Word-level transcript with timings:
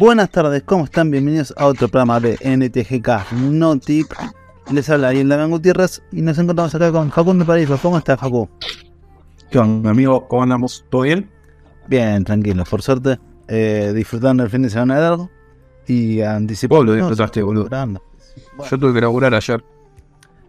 Buenas 0.00 0.30
tardes, 0.30 0.62
¿cómo 0.64 0.84
están? 0.84 1.10
Bienvenidos 1.10 1.52
a 1.58 1.66
otro 1.66 1.86
programa 1.88 2.20
de 2.20 2.38
NTGK 2.42 3.32
No 3.50 3.78
Tip. 3.78 4.06
Les 4.72 4.88
habla 4.88 5.08
Ariel 5.08 5.28
Damián 5.28 5.50
Gutiérrez 5.50 6.02
y 6.10 6.22
nos 6.22 6.38
encontramos 6.38 6.74
acá 6.74 6.90
con 6.90 7.10
Facundo 7.12 7.44
Paraíso. 7.44 7.78
¿Cómo 7.82 7.98
estás, 7.98 8.18
Facu? 8.18 8.48
¿Qué 9.50 9.58
onda, 9.58 9.90
amigo? 9.90 10.26
¿Cómo 10.26 10.42
andamos? 10.44 10.86
¿Todo 10.88 11.02
bien? 11.02 11.30
Bien, 11.86 12.24
tranquilo, 12.24 12.64
por 12.64 12.80
suerte. 12.82 13.18
Eh, 13.48 13.92
disfrutando 13.94 14.42
el 14.42 14.48
fin 14.50 14.62
de 14.62 14.70
semana 14.70 14.94
de 14.96 15.00
largo 15.02 15.30
y 15.86 16.22
anticipando. 16.22 16.76
Vos 16.78 16.86
lo 16.86 16.94
disfrutaste, 16.94 17.42
boludo. 17.42 17.68
Bueno, 17.68 18.00
Yo 18.70 18.78
tuve 18.78 18.94
que 18.94 19.00
laburar 19.02 19.34
ayer. 19.34 19.62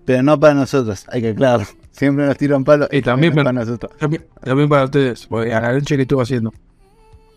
pero 0.06 0.24
no 0.24 0.40
para 0.40 0.54
nosotros, 0.54 1.06
hay 1.10 1.22
que 1.24 1.30
aclarar. 1.30 1.68
Siempre 1.92 2.26
nos 2.26 2.38
tiran 2.38 2.64
palos 2.64 2.88
Y 2.90 3.02
también 3.02 3.34
para- 3.34 3.52
para 3.52 3.60
nosotros. 3.66 3.92
También, 3.98 4.26
también 4.42 4.70
para 4.70 4.86
ustedes. 4.86 5.28
Porque 5.28 5.54
a 5.54 5.60
la 5.60 5.74
noche 5.74 5.98
que 5.98 6.04
estuve 6.04 6.24
haciendo. 6.24 6.54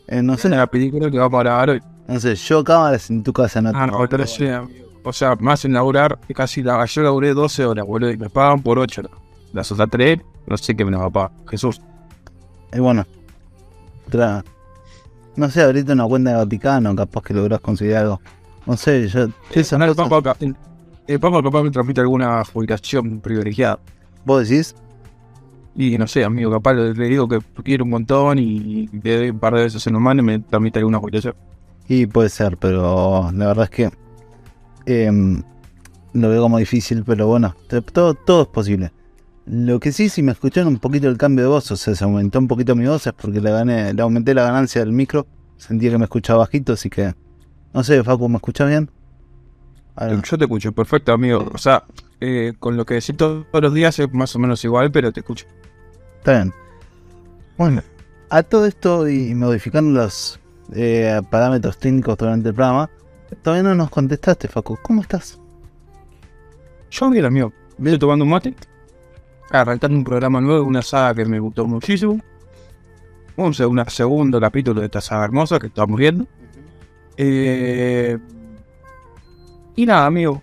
Eh, 0.07 0.23
no 0.23 0.37
sé, 0.37 0.49
la 0.49 0.66
película 0.69 1.10
que 1.10 1.19
vamos 1.19 1.41
a 1.41 1.43
grabar 1.43 1.71
hoy. 1.71 1.83
No 2.09 2.21
sé, 2.21 2.35
yo 2.35 2.63
cámaras 2.65 3.11
en 3.11 3.23
tu 3.23 3.33
casa 3.33 3.61
no 3.63 3.71
Ah, 3.75 3.87
no, 3.87 3.99
otra 3.99 4.19
vez, 4.19 4.31
sí, 4.35 4.47
amigo. 4.47 4.85
O 5.05 5.13
sea, 5.13 5.37
más 5.37 5.65
en 5.65 5.73
laburar, 5.75 6.19
casi 6.35 6.63
la, 6.63 6.80
ayer 6.80 7.05
laburé 7.05 7.35
12 7.35 7.65
horas, 7.67 7.85
boludo, 7.87 8.11
y 8.11 8.17
me 8.17 8.30
pagan 8.30 8.63
por 8.63 8.79
8. 8.79 9.03
Las 9.53 9.71
otras 9.71 9.89
3, 9.91 10.19
no 10.47 10.57
sé 10.57 10.75
qué 10.75 10.85
me 10.85 10.91
las 10.91 11.01
va 11.01 11.07
a 11.07 11.11
pagar. 11.11 11.30
Jesús. 11.49 11.80
Y 12.73 12.79
bueno, 12.80 13.05
tra- 14.11 14.43
no 15.37 15.51
sé, 15.51 15.63
ahorita 15.63 15.93
una 15.93 16.07
cuenta 16.07 16.30
de 16.30 16.37
Vaticano, 16.37 16.95
capaz 16.97 17.23
que 17.23 17.35
lográs 17.35 17.61
conseguir 17.61 17.97
algo. 17.97 18.21
No 18.66 18.77
sé, 18.77 19.07
yo. 19.09 19.27
esas 19.52 19.79
No, 19.79 19.85
el 19.85 19.95
cosas- 19.95 20.09
Papa, 20.09 20.37
el, 20.41 20.57
el 21.07 21.21
Papa 21.21 21.43
capaz 21.43 21.63
me 21.63 21.71
transmite 21.71 22.01
alguna 22.01 22.43
publicación 22.51 23.21
privilegiada. 23.21 23.79
¿Vos 24.25 24.49
decís? 24.49 24.75
Y 25.77 25.99
no 25.99 26.07
sé, 26.07 26.24
amigo, 26.24 26.51
capaz 26.51 26.73
le, 26.74 26.93
digo 27.09 27.29
que 27.29 27.41
quiero 27.63 27.85
un 27.85 27.91
montón 27.91 28.39
y 28.39 28.89
le 29.02 29.16
doy 29.18 29.30
un 29.30 29.39
par 29.39 29.55
de 29.55 29.65
veces 29.65 29.87
en 29.87 29.96
humano 29.96 30.23
y 30.23 30.24
me 30.24 30.39
transmite 30.39 30.79
alguna 30.79 30.99
publicación. 31.01 31.35
Y 31.88 32.07
puede 32.07 32.29
ser, 32.29 32.57
pero 32.57 33.30
la 33.32 33.46
verdad 33.46 33.65
es 33.65 33.71
que 33.71 33.90
em, 34.87 35.43
lo 36.13 36.29
veo 36.29 36.43
como 36.43 36.59
difícil, 36.59 37.04
pero 37.04 37.27
bueno, 37.27 37.54
todo, 37.93 38.15
todo 38.15 38.43
es 38.43 38.49
posible. 38.49 38.93
Lo 39.46 39.79
que 39.79 39.93
sí, 39.93 40.09
si 40.09 40.23
me 40.23 40.32
escucharon 40.32 40.68
un 40.68 40.79
poquito 40.79 41.09
el 41.09 41.18
cambio 41.18 41.45
de 41.45 41.51
voz, 41.51 41.71
o 41.71 41.77
sea, 41.77 41.95
se 41.95 42.05
aumentó 42.05 42.38
un 42.38 42.49
poquito 42.49 42.74
mi 42.74 42.87
voz, 42.87 43.07
es 43.07 43.12
porque 43.12 43.40
le, 43.40 43.51
gané, 43.51 43.93
le 43.93 44.02
aumenté 44.02 44.32
la 44.32 44.45
ganancia 44.45 44.80
del 44.80 44.93
micro. 44.93 45.27
Sentía 45.59 45.90
que 45.90 45.99
me 45.99 46.05
escuchaba 46.05 46.40
bajito, 46.40 46.73
así 46.73 46.88
que. 46.88 47.15
No 47.74 47.85
sé, 47.85 48.02
Facu, 48.02 48.29
¿me 48.29 48.37
escuchas 48.37 48.68
bien? 48.68 48.90
Ahora, 49.96 50.21
Yo 50.23 50.38
te 50.38 50.45
escucho, 50.45 50.73
perfecto, 50.73 51.12
amigo. 51.12 51.51
O 51.52 51.59
sea, 51.59 51.85
eh, 52.21 52.55
con 52.59 52.77
lo 52.77 52.87
que 52.87 52.95
decís 52.95 53.16
todos 53.16 53.46
los 53.52 53.74
días 53.74 53.99
es 53.99 54.12
más 54.12 54.35
o 54.35 54.38
menos 54.38 54.65
igual, 54.65 54.90
pero 54.90 55.12
te 55.12 55.21
escucho. 55.21 55.46
Está 56.18 56.32
bien. 56.32 56.55
Bueno, 57.59 57.82
a 58.30 58.43
todo 58.43 58.66
esto 58.66 59.09
y 59.09 59.35
modificando 59.35 60.01
los 60.01 60.40
eh, 60.73 61.20
parámetros 61.30 61.79
técnicos 61.79 62.16
durante 62.16 62.48
el 62.48 62.54
programa, 62.54 62.88
todavía 63.43 63.62
no 63.65 63.74
nos 63.74 63.90
contestaste, 63.90 64.48
Facu. 64.48 64.78
¿Cómo 64.82 65.03
estás? 65.03 65.41
Yo 66.91 67.10
bien, 67.10 67.25
amigo. 67.25 67.53
Vine 67.76 67.98
tomando 67.98 68.25
un 68.25 68.31
mate, 68.31 68.54
arrancando 69.50 69.97
un 69.97 70.04
programa 70.04 70.41
nuevo, 70.41 70.65
una 70.65 70.82
saga 70.82 71.15
que 71.15 71.25
me 71.25 71.41
gustó 71.41 71.66
muchísimo. 71.66 72.21
Un 73.37 73.53
seg- 73.53 73.69
un 73.69 73.84
segundo 73.91 74.41
capítulo 74.41 74.81
de 74.81 74.87
esta 74.87 75.00
saga 75.00 75.25
hermosa 75.25 75.59
que 75.59 75.66
estamos 75.66 75.98
viendo. 75.98 76.26
Eh, 77.16 78.16
y 79.75 79.87
nada, 79.87 80.06
amigo. 80.06 80.41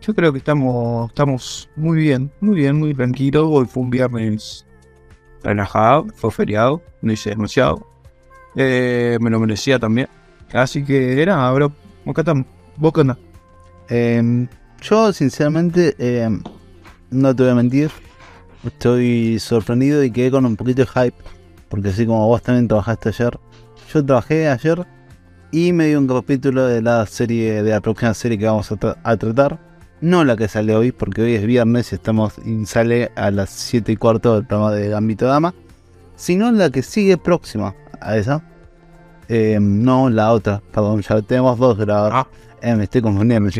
Yo 0.00 0.14
creo 0.14 0.32
que 0.32 0.38
estamos, 0.38 1.10
estamos 1.10 1.68
muy 1.76 1.98
bien, 1.98 2.30
muy 2.40 2.56
bien, 2.56 2.78
muy 2.78 2.94
tranquilos. 2.94 3.46
Hoy 3.48 3.66
fue 3.66 3.82
un 3.82 3.90
viernes 3.90 4.66
relajado, 5.42 6.06
fue 6.14 6.30
feriado, 6.30 6.80
no 7.02 7.12
hice 7.12 7.30
demasiado. 7.30 7.86
Eh, 8.56 9.18
me 9.20 9.30
lo 9.30 9.40
merecía 9.40 9.78
también. 9.78 10.08
Así 10.52 10.84
que 10.84 11.20
era, 11.22 11.50
bro. 11.52 11.72
Acá 12.06 12.20
estamos. 12.22 12.46
¿Vos 12.76 12.92
qué 12.92 13.00
onda? 13.00 13.18
Em, 13.88 14.48
yo, 14.80 15.12
sinceramente, 15.12 15.94
em, 15.98 16.42
no 17.10 17.34
te 17.34 17.42
voy 17.42 17.52
a 17.52 17.54
mentir. 17.54 17.90
Estoy 18.64 19.38
sorprendido 19.38 20.02
y 20.04 20.10
quedé 20.10 20.30
con 20.30 20.46
un 20.46 20.56
poquito 20.56 20.82
de 20.82 20.86
hype. 20.88 21.16
Porque 21.68 21.88
así 21.88 22.06
como 22.06 22.26
vos 22.26 22.42
también 22.42 22.68
trabajaste 22.68 23.08
ayer, 23.08 23.38
yo 23.92 24.04
trabajé 24.04 24.48
ayer 24.48 24.86
y 25.50 25.72
me 25.72 25.86
dio 25.86 25.98
un 25.98 26.06
capítulo 26.06 26.66
de 26.66 26.82
la 26.82 27.06
serie, 27.06 27.62
de 27.62 27.70
la 27.70 27.80
próxima 27.80 28.12
serie 28.14 28.38
que 28.38 28.44
vamos 28.46 28.70
a, 28.70 28.76
tra- 28.76 28.96
a 29.02 29.16
tratar. 29.16 29.58
No 30.02 30.24
la 30.24 30.36
que 30.36 30.48
sale 30.48 30.74
hoy, 30.74 30.92
porque 30.92 31.22
hoy 31.22 31.34
es 31.34 31.46
viernes 31.46 31.92
y 31.92 31.94
estamos 31.94 32.34
y 32.44 32.66
sale 32.66 33.10
a 33.14 33.30
las 33.30 33.50
7 33.50 33.92
y 33.92 33.96
cuarto 33.96 34.34
del 34.34 34.44
programa 34.46 34.72
de 34.72 34.88
Gambito 34.88 35.26
Dama. 35.26 35.54
Sino 36.16 36.50
la 36.52 36.70
que 36.70 36.82
sigue 36.82 37.16
próxima 37.16 37.74
a 38.04 38.16
esa. 38.16 38.42
Em, 39.28 39.82
no, 39.82 40.10
la 40.10 40.32
otra, 40.32 40.62
perdón, 40.72 41.00
ya 41.02 41.22
tenemos 41.22 41.58
dos 41.58 41.78
grabadas. 41.78 42.12
Ah, 42.14 42.28
Eh, 42.60 42.76
me 42.76 42.84
estoy 42.84 43.02
confundiendo. 43.02 43.50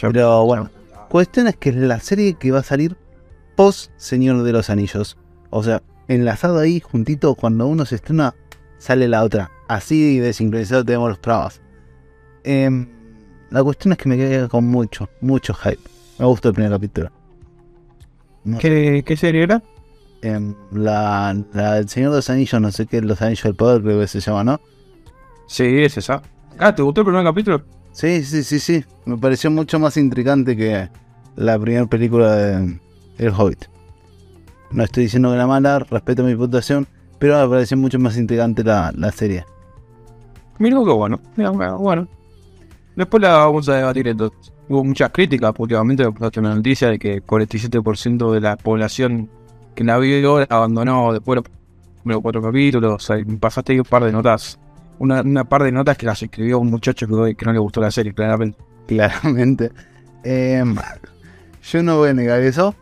Pero 0.00 0.44
bueno, 0.44 0.70
cuestión 1.08 1.48
es 1.48 1.56
que 1.56 1.70
es 1.70 1.76
la 1.76 1.98
serie 1.98 2.34
que 2.34 2.52
va 2.52 2.60
a 2.60 2.62
salir 2.62 2.96
post 3.56 3.90
Señor 3.96 4.42
de 4.42 4.52
los 4.52 4.70
Anillos. 4.70 5.16
O 5.50 5.62
sea, 5.62 5.82
enlazado 6.06 6.58
ahí, 6.58 6.80
juntito, 6.80 7.34
cuando 7.34 7.66
uno 7.66 7.84
se 7.86 7.96
estrena, 7.96 8.34
sale 8.78 9.08
la 9.08 9.24
otra. 9.24 9.50
Así 9.68 10.18
de 10.20 10.32
sincronizado 10.32 10.84
tenemos 10.84 11.08
los 11.08 11.18
programas. 11.18 11.60
Em, 12.44 12.88
la 13.50 13.64
cuestión 13.64 13.92
es 13.92 13.98
que 13.98 14.08
me 14.08 14.16
quedé 14.16 14.48
con 14.48 14.64
mucho, 14.66 15.08
mucho 15.20 15.54
hype. 15.54 15.80
Me 16.18 16.26
gustó 16.26 16.48
el 16.48 16.54
primer 16.54 16.72
capítulo. 16.72 17.10
No, 18.44 18.58
¿Qué, 18.58 19.02
¿Qué 19.04 19.16
serie 19.16 19.42
era? 19.42 19.62
La, 20.22 21.36
la 21.52 21.74
del 21.74 21.88
Señor 21.88 22.10
de 22.10 22.16
los 22.16 22.30
Anillos, 22.30 22.60
no 22.60 22.72
sé 22.72 22.86
qué, 22.86 23.00
los 23.00 23.20
Anillos 23.22 23.44
del 23.44 23.54
Poder, 23.54 23.82
creo 23.82 24.00
que 24.00 24.06
se 24.08 24.20
llama, 24.20 24.44
¿no? 24.44 24.60
Sí, 25.46 25.64
es 25.64 25.96
esa. 25.96 26.22
Ah, 26.58 26.74
¿te 26.74 26.82
gustó 26.82 27.02
el 27.02 27.06
primer 27.06 27.24
capítulo? 27.24 27.62
Sí, 27.92 28.22
sí, 28.24 28.42
sí, 28.42 28.58
sí. 28.58 28.84
Me 29.04 29.16
pareció 29.16 29.50
mucho 29.50 29.78
más 29.78 29.96
intrigante 29.96 30.56
que 30.56 30.88
la 31.36 31.58
primera 31.58 31.86
película 31.86 32.34
de 32.34 32.80
El 33.18 33.32
Hobbit. 33.36 33.66
No 34.70 34.82
estoy 34.82 35.04
diciendo 35.04 35.30
que 35.30 35.36
era 35.36 35.46
mala, 35.46 35.78
respeto 35.78 36.24
mi 36.24 36.34
puntuación, 36.34 36.86
pero 37.18 37.40
me 37.42 37.48
pareció 37.48 37.76
mucho 37.76 37.98
más 37.98 38.16
intrigante 38.16 38.64
la, 38.64 38.92
la 38.96 39.12
serie. 39.12 39.44
Mira 40.58 40.76
que 40.76 40.90
bueno. 40.90 41.20
Mira, 41.36 41.50
bueno. 41.50 42.08
Después 42.96 43.22
la 43.22 43.36
vamos 43.36 43.68
a 43.68 43.76
debatir 43.76 44.08
entonces. 44.08 44.52
Hubo 44.68 44.82
muchas 44.82 45.10
críticas, 45.10 45.52
porque 45.54 45.76
obviamente 45.76 46.06
una 46.38 46.54
noticia 46.54 46.88
de 46.88 46.98
que 46.98 47.14
el 47.14 47.24
47% 47.24 48.32
de 48.32 48.40
la 48.40 48.56
población 48.56 49.30
que 49.76 49.84
la 49.84 49.98
vio 49.98 50.38
abandonó 50.48 51.12
después 51.12 51.40
de 51.42 51.50
los 52.04 52.20
cuatro 52.20 52.42
capítulos. 52.42 53.12
Pasaste 53.38 53.74
ahí 53.74 53.78
un 53.78 53.84
par 53.84 54.02
de 54.02 54.10
notas. 54.10 54.58
Una, 54.98 55.44
par 55.44 55.62
de 55.62 55.70
notas 55.70 55.96
que 55.98 56.06
las 56.06 56.20
escribió 56.22 56.58
un 56.58 56.70
muchacho 56.70 57.06
que, 57.06 57.44
no 57.44 57.52
le 57.52 57.58
gustó 57.58 57.80
la 57.80 57.90
serie, 57.92 58.12
claramente. 58.12 58.58
Claramente. 58.86 59.72
Em, 60.22 60.76
yo 61.62 61.82
no 61.82 61.98
voy 61.98 62.10
a 62.10 62.14
negar 62.14 62.40
eso, 62.40 62.74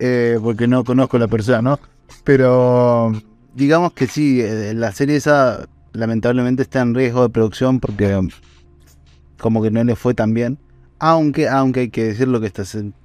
eh, 0.00 0.36
porque 0.42 0.66
no 0.66 0.82
conozco 0.82 1.16
la 1.16 1.28
persona, 1.28 1.62
¿no? 1.62 1.78
Pero 2.24 3.12
digamos 3.54 3.92
que 3.92 4.08
sí, 4.08 4.40
eh, 4.40 4.74
la 4.74 4.90
serie 4.90 5.16
esa 5.16 5.68
lamentablemente 5.92 6.62
está 6.62 6.80
en 6.80 6.94
riesgo 6.94 7.22
de 7.22 7.28
producción 7.28 7.78
porque 7.78 8.20
como 9.38 9.62
que 9.62 9.70
no 9.70 9.84
le 9.84 9.94
fue 9.94 10.12
tan 10.14 10.34
bien. 10.34 10.58
Aunque, 10.98 11.48
aunque 11.48 11.80
hay 11.80 11.90
que 11.90 12.04
decir 12.04 12.26
lo 12.26 12.40
que 12.40 12.48
haciendo. 12.48 12.96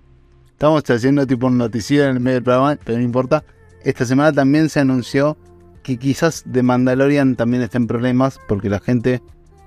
Estamos 0.59 0.83
haciendo 0.89 1.25
tipo 1.25 1.47
un 1.47 1.57
noticiero 1.57 2.09
en 2.09 2.17
el 2.17 2.19
medio 2.19 2.35
del 2.35 2.43
programa, 2.43 2.77
pero 2.83 2.97
no 2.97 3.03
importa. 3.05 3.45
Esta 3.81 4.03
semana 4.03 4.33
también 4.33 4.67
se 4.67 4.81
anunció 4.81 5.37
que 5.83 5.95
quizás 5.95 6.43
de 6.45 6.63
Mandalorian 6.63 7.37
también 7.37 7.63
está 7.63 7.77
en 7.77 7.87
problemas 7.87 8.41
porque 8.45 8.69
la 8.69 8.81
gente 8.81 9.21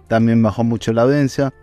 también 0.09 0.43
bajó 0.43 0.65
mucho 0.65 0.93
la 0.93 1.01
audiencia. 1.05 1.55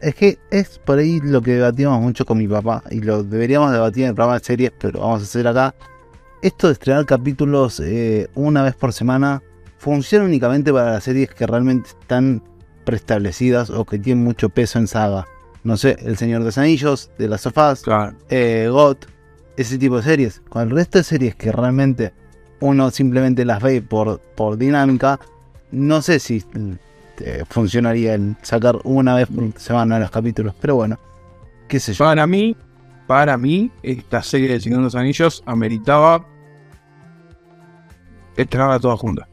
Es 0.00 0.14
que 0.14 0.38
es 0.52 0.78
por 0.78 1.00
ahí 1.00 1.18
lo 1.18 1.42
que 1.42 1.54
debatíamos 1.54 2.00
mucho 2.02 2.24
con 2.24 2.38
mi 2.38 2.46
papá 2.46 2.84
y 2.88 3.00
lo 3.00 3.24
deberíamos 3.24 3.72
debatir 3.72 4.04
en 4.04 4.10
el 4.10 4.14
programa 4.14 4.38
de 4.38 4.44
series, 4.44 4.72
pero 4.78 5.00
vamos 5.00 5.22
a 5.22 5.24
hacer 5.24 5.48
acá. 5.48 5.74
Esto 6.40 6.68
de 6.68 6.74
estrenar 6.74 7.04
capítulos 7.04 7.80
eh, 7.80 8.28
una 8.36 8.62
vez 8.62 8.76
por 8.76 8.92
semana 8.92 9.42
funciona 9.76 10.24
únicamente 10.24 10.72
para 10.72 10.92
las 10.92 11.02
series 11.02 11.30
que 11.30 11.48
realmente 11.48 11.88
están 11.88 12.40
preestablecidas 12.84 13.70
o 13.70 13.84
que 13.84 13.98
tienen 13.98 14.22
mucho 14.22 14.50
peso 14.50 14.78
en 14.78 14.86
saga. 14.86 15.26
No 15.64 15.76
sé, 15.76 15.96
El 16.00 16.16
Señor 16.16 16.40
de 16.40 16.46
los 16.46 16.58
Anillos, 16.58 17.10
de 17.18 17.28
las 17.28 17.42
sofás, 17.42 17.82
Claro. 17.82 18.16
eh, 18.28 18.68
GOT, 18.70 19.06
ese 19.56 19.78
tipo 19.78 19.96
de 19.96 20.02
series. 20.02 20.42
Con 20.48 20.62
el 20.62 20.70
resto 20.70 20.98
de 20.98 21.04
series 21.04 21.34
que 21.36 21.52
realmente 21.52 22.12
uno 22.60 22.90
simplemente 22.90 23.44
las 23.44 23.62
ve 23.62 23.80
por, 23.82 24.20
por 24.20 24.56
dinámica, 24.56 25.20
no 25.70 26.02
sé 26.02 26.18
si 26.18 26.44
eh, 27.20 27.44
funcionaría 27.48 28.14
el 28.14 28.36
sacar 28.42 28.78
una 28.84 29.14
vez 29.14 29.28
por 29.28 29.52
semana 29.60 29.98
los 29.98 30.10
capítulos, 30.10 30.54
pero 30.60 30.74
bueno, 30.76 30.98
qué 31.68 31.78
sé 31.80 31.92
yo. 31.92 32.04
Para 32.04 32.26
mí, 32.26 32.56
para 33.06 33.36
mí, 33.38 33.70
esta 33.82 34.22
serie 34.22 34.48
de 34.48 34.60
Señor 34.60 34.78
de 34.78 34.84
los 34.84 34.94
Anillos 34.96 35.42
ameritaba 35.46 36.26
estrenarla 38.36 38.80
toda 38.80 38.96
junta. 38.96 39.28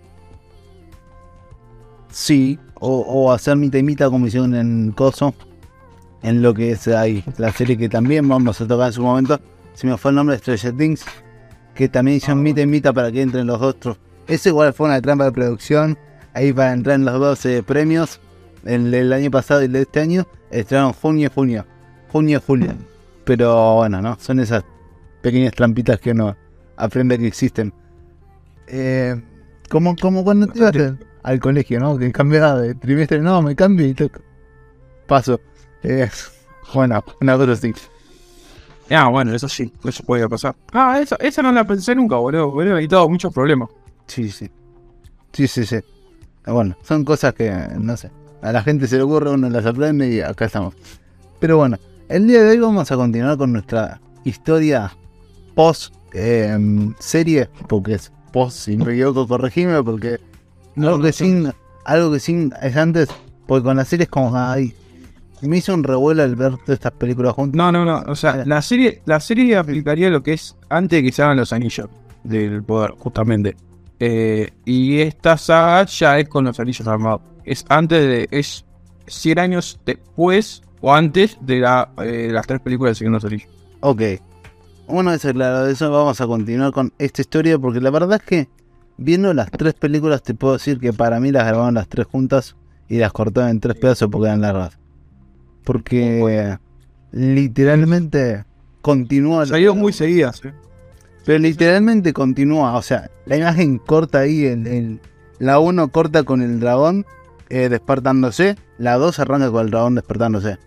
Sí, 2.11 2.59
o, 2.75 2.99
o 2.99 3.31
hacer 3.31 3.55
mi 3.55 3.69
temita 3.69 4.09
como 4.09 4.27
hicieron 4.27 4.55
en 4.55 4.91
Coso, 4.91 5.33
en 6.24 6.42
lo 6.42 6.54
que 6.54 6.71
es 6.71 6.88
ahí, 6.88 7.24
la 7.38 7.51
serie 7.51 7.77
que 7.77 7.89
también 7.89 8.27
vamos 8.27 8.60
a 8.62 8.68
tocar 8.68 8.88
en 8.88 8.94
su 8.94 9.01
momento. 9.01 9.39
Se 9.74 9.88
me 9.88 9.98
fue 9.98 10.12
el 10.12 10.16
nombre 10.16 10.36
de 10.36 10.39
Stranger 10.42 10.75
Things, 10.77 11.06
que 11.74 11.88
también 11.88 12.18
hicieron 12.18 12.44
mi 12.44 12.54
temita 12.54 12.92
para 12.92 13.12
que 13.12 13.21
entren 13.21 13.48
los 13.48 13.62
otros. 13.62 13.98
Eso 14.27 14.50
igual 14.50 14.74
fue 14.74 14.88
una 14.88 15.01
trampa 15.01 15.25
de 15.25 15.31
producción, 15.31 15.98
ahí 16.33 16.51
para 16.54 16.74
entrar 16.74 16.95
en 16.95 17.06
los 17.06 17.19
12 17.19 17.63
premios. 17.63 18.19
El, 18.66 18.94
el 18.94 19.13
año 19.13 19.31
pasado 19.31 19.62
y 19.62 19.66
el 19.66 19.71
de 19.71 19.81
este 19.83 20.01
año 20.01 20.27
estrenaron 20.51 20.92
junio, 20.94 21.31
junio. 21.33 21.66
Junio, 22.12 22.42
julio. 22.45 22.74
Pero 23.24 23.75
bueno, 23.75 24.01
¿no? 24.01 24.18
Son 24.19 24.39
esas 24.39 24.63
pequeñas 25.22 25.54
trampitas 25.54 26.00
que 26.00 26.12
uno 26.12 26.36
aprende 26.75 27.18
que 27.18 27.27
existen. 27.27 27.74
Eh, 28.68 29.15
como, 29.69 29.95
como 29.95 30.24
cuando 30.24 30.48
te 30.48 30.60
ibas 30.60 30.74
al- 31.24 31.39
colegio, 31.39 31.80
¿no? 31.80 31.98
Que 31.98 32.12
cambiaba 32.12 32.60
de 32.60 32.75
trimestre, 32.75 33.19
no, 33.19 33.42
me 33.42 33.56
cambio 33.56 33.88
y 33.88 33.94
te 33.94 34.10
paso. 35.07 35.39
Eh, 35.83 36.09
bueno, 36.73 37.03
cosa 37.21 37.51
así. 37.51 37.73
Ah, 38.89 39.07
bueno, 39.07 39.33
eso 39.33 39.47
sí, 39.47 39.71
eso 39.83 40.03
puede 40.03 40.27
pasar. 40.27 40.55
Ah, 40.73 40.99
esa, 40.99 41.15
esa 41.17 41.43
no 41.43 41.51
la 41.51 41.63
pensé 41.63 41.93
nunca, 41.93 42.15
boludo. 42.15 42.47
Hubiera 42.47 42.77
evitado 42.77 43.07
muchos 43.07 43.33
problemas. 43.33 43.69
Sí, 44.07 44.29
sí. 44.29 44.49
Sí, 45.31 45.47
sí, 45.47 45.65
sí. 45.65 45.77
Bueno, 46.45 46.75
son 46.83 47.05
cosas 47.05 47.33
que, 47.33 47.51
no 47.79 47.95
sé, 47.95 48.09
a 48.41 48.51
la 48.51 48.63
gente 48.63 48.87
se 48.87 48.97
le 48.97 49.03
ocurre, 49.03 49.29
uno 49.31 49.49
las 49.49 49.65
aprende 49.65 50.09
y 50.09 50.21
acá 50.21 50.45
estamos. 50.45 50.73
Pero 51.39 51.57
bueno, 51.57 51.77
el 52.07 52.27
día 52.27 52.41
de 52.41 52.49
hoy 52.51 52.59
vamos 52.59 52.91
a 52.91 52.95
continuar 52.95 53.37
con 53.37 53.53
nuestra 53.53 54.01
historia 54.23 54.91
post 55.53 55.93
eh, 56.13 56.57
serie, 56.99 57.49
porque 57.67 57.93
es 57.93 58.11
post, 58.33 58.57
si 58.57 58.77
me 58.77 58.93
equivoco, 58.93 59.27
corregime, 59.27 59.83
porque 59.83 60.19
algo 60.75 60.99
que 60.99 61.11
sin, 61.13 61.51
algo 61.85 62.11
que 62.11 62.19
sin 62.19 62.53
es 62.61 62.75
antes, 62.75 63.09
porque 63.45 63.65
con 63.65 63.77
las 63.77 63.87
series 63.87 64.09
como 64.09 64.35
ay, 64.35 64.73
me 65.41 65.57
hizo 65.57 65.74
un 65.74 65.83
revuelo 65.83 66.24
al 66.24 66.36
ver 66.36 66.57
todas 66.57 66.69
estas 66.69 66.91
películas 66.94 67.33
juntas. 67.33 67.57
No, 67.57 67.71
no, 67.71 67.86
no. 67.86 68.03
O 68.12 68.15
sea, 68.15 68.44
la 68.45 68.62
serie, 68.62 69.01
la 69.06 69.19
serie 69.19 69.56
aplicaría 69.57 70.09
lo 70.09 70.21
que 70.24 70.33
es 70.33 70.56
antes 70.69 70.97
de 70.97 71.03
que 71.03 71.12
se 71.12 71.24
hagan 71.24 71.38
los 71.38 71.53
anillos 71.53 71.88
del 72.24 72.63
poder, 72.63 72.91
justamente. 72.97 73.56
Eh, 74.00 74.50
y 74.65 75.00
esta 75.00 75.38
saga 75.38 75.86
ya 75.86 76.19
es 76.19 76.30
con 76.30 76.45
los 76.45 76.59
anillos 76.59 76.88
armados. 76.88 77.21
Es 77.45 77.65
antes 77.69 78.01
de. 78.01 78.27
Es 78.31 78.65
100 79.09 79.39
años 79.39 79.80
después 79.86 80.62
o 80.81 80.94
antes 80.94 81.38
de 81.41 81.59
la, 81.59 81.91
eh, 82.03 82.30
las 82.31 82.47
tres 82.47 82.62
películas 82.62 83.00
de 83.00 83.09
los 83.09 83.25
Anillos. 83.25 83.50
Ok. 83.81 84.01
Una 84.88 85.12
vez 85.12 85.25
aclarado 85.25 85.68
eso, 85.68 85.91
vamos 85.91 86.19
a 86.19 86.27
continuar 86.27 86.71
con 86.71 86.94
esta 86.97 87.21
historia 87.21 87.59
porque 87.59 87.80
la 87.80 87.91
verdad 87.91 88.19
es 88.21 88.27
que 88.27 88.50
viendo 88.97 89.33
las 89.33 89.51
tres 89.51 89.74
películas 89.74 90.24
te 90.24 90.33
puedo 90.33 90.53
decir 90.53 90.80
que 90.80 90.94
para 90.94 91.19
mí 91.19 91.31
las 91.31 91.45
grabaron 91.45 91.75
las 91.75 91.88
tres 91.88 92.07
juntas 92.07 92.56
y 92.88 92.97
las 92.97 93.12
cortaron 93.12 93.51
en 93.51 93.59
tres 93.59 93.75
pedazos 93.75 94.09
porque 94.09 94.27
eran 94.27 94.41
largas. 94.41 94.78
Porque 95.63 96.21
eh, 96.29 96.57
literalmente 97.11 98.44
continúa... 98.81 99.45
Salió 99.45 99.75
muy 99.75 99.94
seguidas. 99.94 100.44
eh. 100.45 100.53
Pero 101.25 101.39
literalmente 101.39 102.13
continúa, 102.13 102.75
o 102.75 102.81
sea, 102.81 103.09
la 103.25 103.38
imagen 103.38 103.77
corta 103.77 104.19
ahí, 104.19 104.45
el, 104.45 104.65
el- 104.67 105.00
la 105.38 105.59
1 105.59 105.88
corta 105.89 106.23
con 106.23 106.41
el 106.41 106.59
dragón 106.59 107.06
eh, 107.50 107.69
despertándose, 107.69 108.57
la 108.77 108.95
2 108.97 109.19
arranca 109.19 109.51
con 109.51 109.65
el 109.65 109.71
dragón 109.71 109.95
despertándose. 109.95 110.57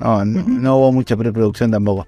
No, 0.00 0.24
no, 0.24 0.44
no 0.46 0.76
hubo 0.76 0.92
mucha 0.92 1.16
preproducción 1.16 1.70
tampoco. 1.70 2.06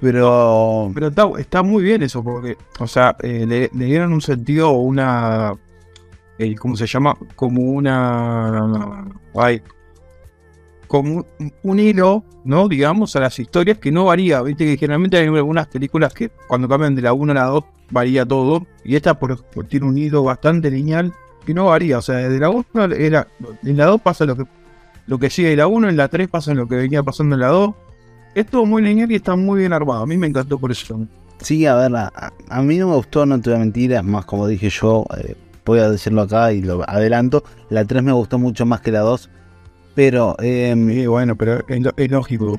Pero 0.00 0.90
Pero 0.94 1.08
está, 1.08 1.28
está 1.38 1.62
muy 1.62 1.82
bien 1.82 2.02
eso, 2.02 2.22
porque, 2.22 2.56
o 2.78 2.86
sea, 2.86 3.16
eh, 3.22 3.46
le, 3.48 3.70
le 3.74 3.84
dieron 3.86 4.12
un 4.12 4.20
sentido 4.20 4.70
o 4.70 4.78
una. 4.82 5.54
eh, 6.38 6.54
¿Cómo 6.54 6.76
se 6.76 6.86
llama? 6.86 7.16
Como 7.34 7.62
una. 7.62 9.06
Ay, 9.34 9.60
como 10.88 11.24
un, 11.62 11.78
hilo, 11.78 12.24
¿no? 12.44 12.66
Digamos, 12.68 13.14
a 13.14 13.20
las 13.20 13.38
historias 13.38 13.78
que 13.78 13.92
no 13.92 14.06
varía. 14.06 14.42
Viste 14.42 14.64
que 14.64 14.76
generalmente 14.76 15.16
hay 15.18 15.26
algunas 15.26 15.68
películas 15.68 16.12
que 16.14 16.30
cuando 16.48 16.68
cambian 16.68 16.94
de 16.94 17.02
la 17.02 17.12
1 17.12 17.32
a 17.32 17.34
la 17.34 17.44
2 17.44 17.64
varía 17.90 18.26
todo. 18.26 18.66
Y 18.84 18.96
esta 18.96 19.18
por, 19.18 19.42
por- 19.44 19.66
tiene 19.66 19.86
un 19.86 19.96
hilo 19.96 20.24
bastante 20.24 20.70
lineal 20.70 21.12
que 21.46 21.54
no 21.54 21.66
varía. 21.66 21.98
O 21.98 22.02
sea, 22.02 22.16
desde 22.16 22.38
la 22.40 22.50
1 22.50 22.64
era. 22.96 23.28
En 23.62 23.76
la 23.76 23.86
2 23.86 24.00
pasa 24.00 24.24
lo 24.24 24.36
que, 24.36 24.44
lo 25.06 25.18
que 25.18 25.30
sigue 25.30 25.50
de 25.50 25.56
la 25.56 25.66
1, 25.66 25.88
en 25.90 25.96
la 25.96 26.08
3 26.08 26.28
pasa 26.28 26.52
lo 26.54 26.66
que 26.66 26.76
venía 26.76 27.02
pasando 27.02 27.34
en 27.36 27.40
la 27.42 27.48
2. 27.48 27.74
Es 28.34 28.46
todo 28.46 28.64
muy 28.66 28.82
lineal 28.82 29.10
y 29.12 29.16
está 29.16 29.36
muy 29.36 29.60
bien 29.60 29.72
armado. 29.72 30.02
A 30.02 30.06
mí 30.06 30.16
me 30.16 30.26
encantó 30.26 30.58
por 30.58 30.70
eso. 30.70 31.00
sí, 31.40 31.66
a 31.66 31.74
ver, 31.74 31.94
a, 31.96 32.32
a 32.48 32.62
mí 32.62 32.76
no 32.78 32.88
me 32.88 32.94
gustó, 32.96 33.26
no 33.26 33.40
te 33.40 33.50
voy 33.50 33.56
a 33.56 33.60
mentir, 33.60 33.92
es 33.92 34.04
más 34.04 34.24
como 34.26 34.46
dije 34.46 34.70
yo, 34.70 35.04
eh, 35.18 35.34
voy 35.64 35.80
a 35.80 35.90
decirlo 35.90 36.22
acá 36.22 36.52
y 36.52 36.62
lo 36.62 36.88
adelanto, 36.88 37.42
la 37.70 37.84
3 37.84 38.02
me 38.02 38.12
gustó 38.12 38.38
mucho 38.38 38.64
más 38.66 38.80
que 38.80 38.90
la 38.92 39.00
2. 39.00 39.28
Pero 39.98 40.36
eh, 40.38 40.76
Sí, 40.76 41.08
bueno, 41.08 41.34
pero 41.34 41.64
es, 41.66 42.10
lógico. 42.12 42.56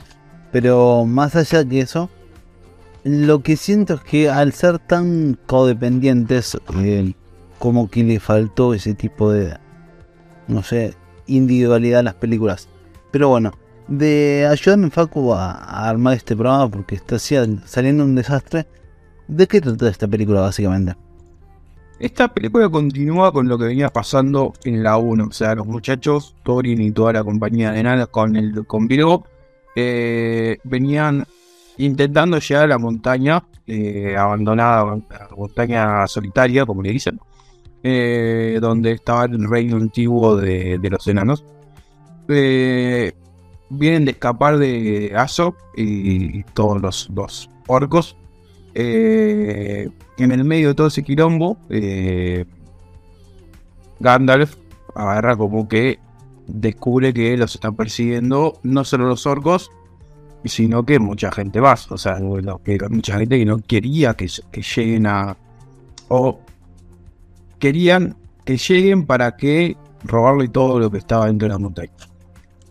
Pero 0.52 1.06
más 1.06 1.38
allá 1.38 1.64
que 1.64 1.80
eso, 1.80 2.10
lo 3.06 3.44
que 3.44 3.56
siento 3.56 3.94
es 3.94 4.02
que 4.02 4.30
al 4.30 4.52
ser 4.52 4.78
tan 4.78 5.40
codependientes, 5.46 6.58
eh, 6.84 7.14
como 7.58 7.90
que 7.90 8.04
le 8.04 8.20
faltó 8.20 8.74
ese 8.74 8.94
tipo 8.94 9.32
de, 9.32 9.56
no 10.50 10.64
sé, 10.64 10.96
individualidad 11.28 12.02
a 12.02 12.04
las 12.04 12.16
películas. 12.16 12.68
Pero 13.10 13.30
bueno, 13.30 13.54
de 13.88 14.46
ayudarme 14.52 14.90
Facu 14.90 15.34
a, 15.34 15.54
a 15.54 15.88
armar 15.88 16.18
este 16.18 16.36
programa 16.36 16.70
porque 16.70 16.96
está 16.96 17.20
saliendo 17.20 18.04
un 18.04 18.16
desastre. 18.16 18.68
¿De 19.30 19.48
qué 19.48 19.62
trata 19.62 19.88
esta 19.88 20.10
película 20.10 20.42
básicamente? 20.42 20.98
Esta 22.00 22.30
película 22.30 22.70
continúa 22.70 23.34
con 23.34 23.50
lo 23.50 23.58
que 23.58 23.66
venía 23.66 23.90
pasando 23.90 24.54
en 24.64 24.84
la 24.84 24.98
1. 24.98 25.26
O 25.26 25.32
sea, 25.34 25.54
los 25.54 25.68
muchachos, 25.68 26.34
Thorin 26.44 26.82
y 26.82 26.92
toda 26.92 27.12
la 27.12 27.24
compañía 27.26 27.72
de 27.72 27.84
nada 27.84 28.08
con, 28.08 28.38
el, 28.38 28.66
con 28.66 28.88
Virgo, 28.88 29.26
eh, 29.76 30.58
venían 30.64 31.26
intentando 31.78 32.40
llegar 32.40 32.64
a 32.64 32.68
la 32.68 32.78
montaña 32.78 33.44
eh, 33.68 34.16
abandonada, 34.18 34.98
montaña 35.36 36.08
solitaria, 36.08 36.66
como 36.66 36.82
le 36.82 36.92
dicen, 36.92 37.20
eh, 37.84 38.60
donde 38.62 38.94
estaba 38.94 39.26
el 39.26 39.50
reino 39.50 39.76
antiguo 39.76 40.38
de, 40.38 40.80
los 40.90 41.06
enanos. 41.06 41.44
Vienen 42.28 44.06
de 44.06 44.12
escapar 44.12 44.58
de 44.58 45.14
Aso 45.18 45.54
y, 45.76 46.44
todos 46.54 46.82
los, 46.82 47.10
los 47.14 47.50
orcos. 47.68 48.16
Eh, 48.76 49.90
en 50.18 50.32
el 50.32 50.44
medio 50.44 50.70
de 50.70 50.74
todo 50.76 50.88
ese 50.88 51.04
quilombo, 51.04 51.58
eh, 51.70 52.46
Gandalf 54.00 54.56
agarra 54.96 55.36
como 55.36 55.68
que 55.68 56.00
descubre 56.48 57.14
que 57.14 57.38
los 57.38 57.54
están 57.56 57.76
persiguiendo 57.76 58.60
no 58.64 58.84
solo 58.84 59.08
los 59.08 59.26
orcos, 59.26 59.70
sino 60.46 60.86
que 60.86 61.00
mucha 61.00 61.32
gente 61.32 61.62
más. 61.62 61.92
O 61.92 61.98
sea, 61.98 62.20
bueno, 62.20 62.62
que 62.64 62.78
mucha 62.90 63.18
gente 63.18 63.38
que 63.38 63.46
no 63.46 63.60
quería 63.60 64.14
que, 64.14 64.28
que 64.52 64.62
lleguen 64.62 65.06
a. 65.08 65.38
o 66.08 66.40
querían 67.60 68.16
que 68.46 68.58
lleguen 68.58 69.06
para 69.06 69.36
que 69.36 69.76
robarle 70.04 70.48
todo 70.48 70.80
lo 70.80 70.90
que 70.90 70.98
estaba 70.98 71.28
dentro 71.28 71.48
de 71.48 71.54
la 71.54 71.60
montaña. 71.60 71.92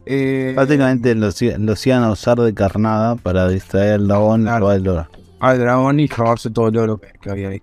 Eh, 0.06 0.54
Básicamente 0.56 1.14
los 1.14 1.40
iban 1.86 2.02
a 2.02 2.10
usar 2.10 2.38
de 2.40 2.54
carnada 2.54 3.16
para 3.16 3.46
distraer 3.48 3.94
al 3.94 4.08
dragón 4.08 4.40
y 4.40 4.44
Claro. 4.44 4.60
robar 4.60 4.76
el 4.76 4.88
oro. 4.88 5.06
Al 5.40 5.58
dragón 5.58 6.00
y 6.00 6.06
robarse 6.06 6.50
todo 6.50 6.68
el 6.68 6.76
oro 6.78 7.00
que, 7.00 7.30
había 7.30 7.48
ahí. 7.50 7.62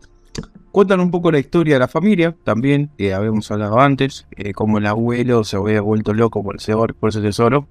Cuentan 0.72 1.00
un 1.00 1.10
poco 1.10 1.32
la 1.32 1.39
historia 1.39 1.75
de 1.75 1.79
la 1.79 1.88
familia 1.88 2.36
también, 2.44 2.89
que 2.98 3.13
habíamos 3.13 3.50
hablado 3.50 3.79
antes, 3.79 4.27
eh, 4.36 4.51
como 4.53 4.77
el 4.77 4.86
abuelo 4.86 5.44
se 5.46 5.55
había 5.55 5.79
vuelto 5.82 6.13
loco 6.13 6.44
por 6.44 6.58
ese, 6.58 6.74
or- 6.74 6.94
por 6.96 7.10
ese 7.10 7.22
tesoro, 7.22 7.67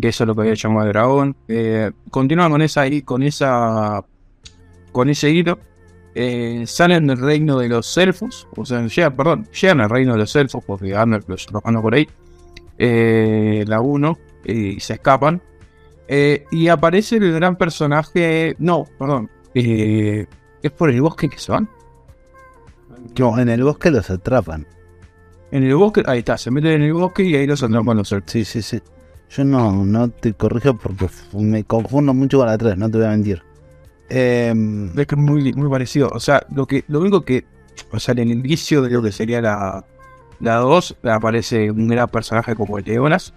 que 0.00 0.08
eso 0.08 0.24
es 0.24 0.28
lo 0.28 0.34
que 0.34 0.40
había 0.40 0.54
llamado 0.54 0.86
el 0.86 0.92
dragón. 0.92 1.36
Eh, 1.46 1.92
continúan 2.10 2.50
con 2.50 2.62
esa 2.62 2.84
con 3.04 3.22
esa 3.22 4.04
con 4.90 5.08
ese 5.08 5.30
hilo. 5.30 5.60
Eh, 6.16 6.64
salen 6.66 7.06
del 7.06 7.18
reino 7.18 7.58
de 7.58 7.68
los 7.68 7.96
elfos, 7.96 8.48
o 8.56 8.64
sea, 8.64 8.84
llegan, 8.84 9.14
perdón, 9.14 9.46
llegan 9.52 9.80
al 9.80 9.90
reino 9.90 10.14
de 10.14 10.18
los 10.18 10.34
elfos 10.34 10.64
porque 10.66 10.88
Gandalf 10.88 11.28
los, 11.28 11.46
manda 11.64 11.80
por 11.80 11.94
ahí. 11.94 12.08
Eh, 12.76 13.64
la 13.68 13.80
1 13.80 14.18
y 14.44 14.80
se 14.80 14.94
escapan. 14.94 15.40
Eh, 16.08 16.44
y 16.50 16.68
aparece 16.68 17.16
el 17.18 17.32
gran 17.32 17.54
personaje. 17.56 18.56
No, 18.58 18.84
perdón. 18.98 19.30
Eh, 19.60 20.26
es 20.62 20.70
por 20.72 20.90
el 20.90 21.00
bosque 21.00 21.28
que 21.28 21.36
van. 21.48 21.68
No, 23.18 23.38
en 23.38 23.48
el 23.48 23.62
bosque 23.62 23.90
los 23.90 24.10
atrapan. 24.10 24.66
En 25.50 25.64
el 25.64 25.74
bosque, 25.76 26.02
ahí 26.06 26.20
está, 26.20 26.36
se 26.36 26.50
meten 26.50 26.72
en 26.72 26.82
el 26.82 26.92
bosque 26.92 27.22
y 27.22 27.34
ahí 27.34 27.46
los 27.46 27.62
atrapan 27.62 27.96
los 27.96 28.12
elfos. 28.12 28.30
Sí, 28.30 28.44
sí, 28.44 28.62
sí. 28.62 28.80
Yo 29.30 29.44
no, 29.44 29.84
no 29.84 30.10
te 30.10 30.32
corrijo 30.32 30.76
porque 30.76 31.08
me 31.34 31.64
confundo 31.64 32.14
mucho 32.14 32.38
con 32.38 32.46
la 32.46 32.56
3, 32.56 32.76
no 32.76 32.90
te 32.90 32.98
voy 32.98 33.06
a 33.06 33.10
mentir. 33.10 33.42
Em, 34.08 34.88
Es 34.98 35.06
que 35.06 35.14
es 35.14 35.20
muy, 35.20 35.52
muy 35.52 35.68
parecido. 35.68 36.08
O 36.12 36.20
sea, 36.20 36.46
lo 36.54 36.66
que 36.66 36.84
lo 36.88 37.00
único 37.00 37.22
que. 37.22 37.44
O 37.92 38.00
sea, 38.00 38.12
en 38.12 38.18
el 38.20 38.30
inicio 38.32 38.82
de 38.82 38.90
lo 38.90 39.02
que 39.02 39.12
sería 39.12 39.40
la, 39.40 39.84
la 40.40 40.56
2, 40.56 40.96
aparece 41.04 41.70
un 41.70 41.88
gran 41.88 42.08
personaje 42.08 42.54
como 42.56 42.78
el 42.78 42.84
Leonas 42.84 43.34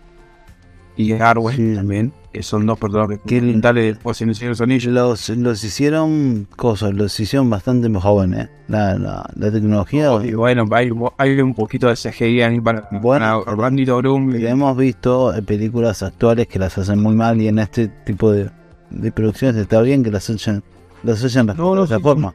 y 0.97 1.13
Arwen 1.13 1.55
Sí. 1.55 1.75
también, 1.75 2.13
que 2.33 2.43
son 2.43 2.65
dos 2.65 2.77
personajes 2.77 3.19
Que 3.25 3.37
el- 3.37 3.61
después 3.61 4.21
en 4.21 4.29
el 4.29 4.35
Señor 4.35 4.49
de 4.49 4.51
los 4.53 4.61
Anillos. 4.61 4.93
los, 4.93 5.29
los 5.37 5.63
hicieron 5.63 6.47
cosas, 6.55 6.93
los 6.93 7.17
hicieron 7.19 7.49
bastante 7.49 7.89
más 7.89 8.03
jóvenes. 8.03 8.45
¿eh? 8.45 8.49
La, 8.67 8.97
la, 8.97 9.29
la 9.35 9.51
tecnología. 9.51 10.11
Y 10.23 10.33
bueno, 10.33 10.65
hay, 10.71 10.89
hay 11.17 11.39
un 11.41 11.53
poquito 11.53 11.87
de 11.87 11.95
CGI 11.95 12.41
ahí 12.41 12.59
para, 12.61 12.87
Bueno. 12.91 13.43
para 13.43 13.55
Randy 13.57 13.85
Bloom. 13.85 14.35
y 14.35 14.45
hemos 14.45 14.75
visto 14.77 15.33
eh, 15.33 15.41
películas 15.41 16.03
actuales 16.03 16.47
que 16.47 16.59
las 16.59 16.77
hacen 16.77 16.99
muy 17.01 17.15
mal 17.15 17.41
y 17.41 17.47
en 17.47 17.59
este 17.59 17.87
tipo 17.87 18.31
de, 18.31 18.49
de 18.89 19.11
producciones 19.11 19.55
está 19.57 19.81
bien 19.81 20.03
que 20.03 20.11
las 20.11 20.29
hacen, 20.29 20.63
las 21.03 21.21
de 21.21 21.43
No, 21.43 21.75
no, 21.75 21.83
esa 21.85 21.97
sí, 21.97 22.01
forma. 22.03 22.33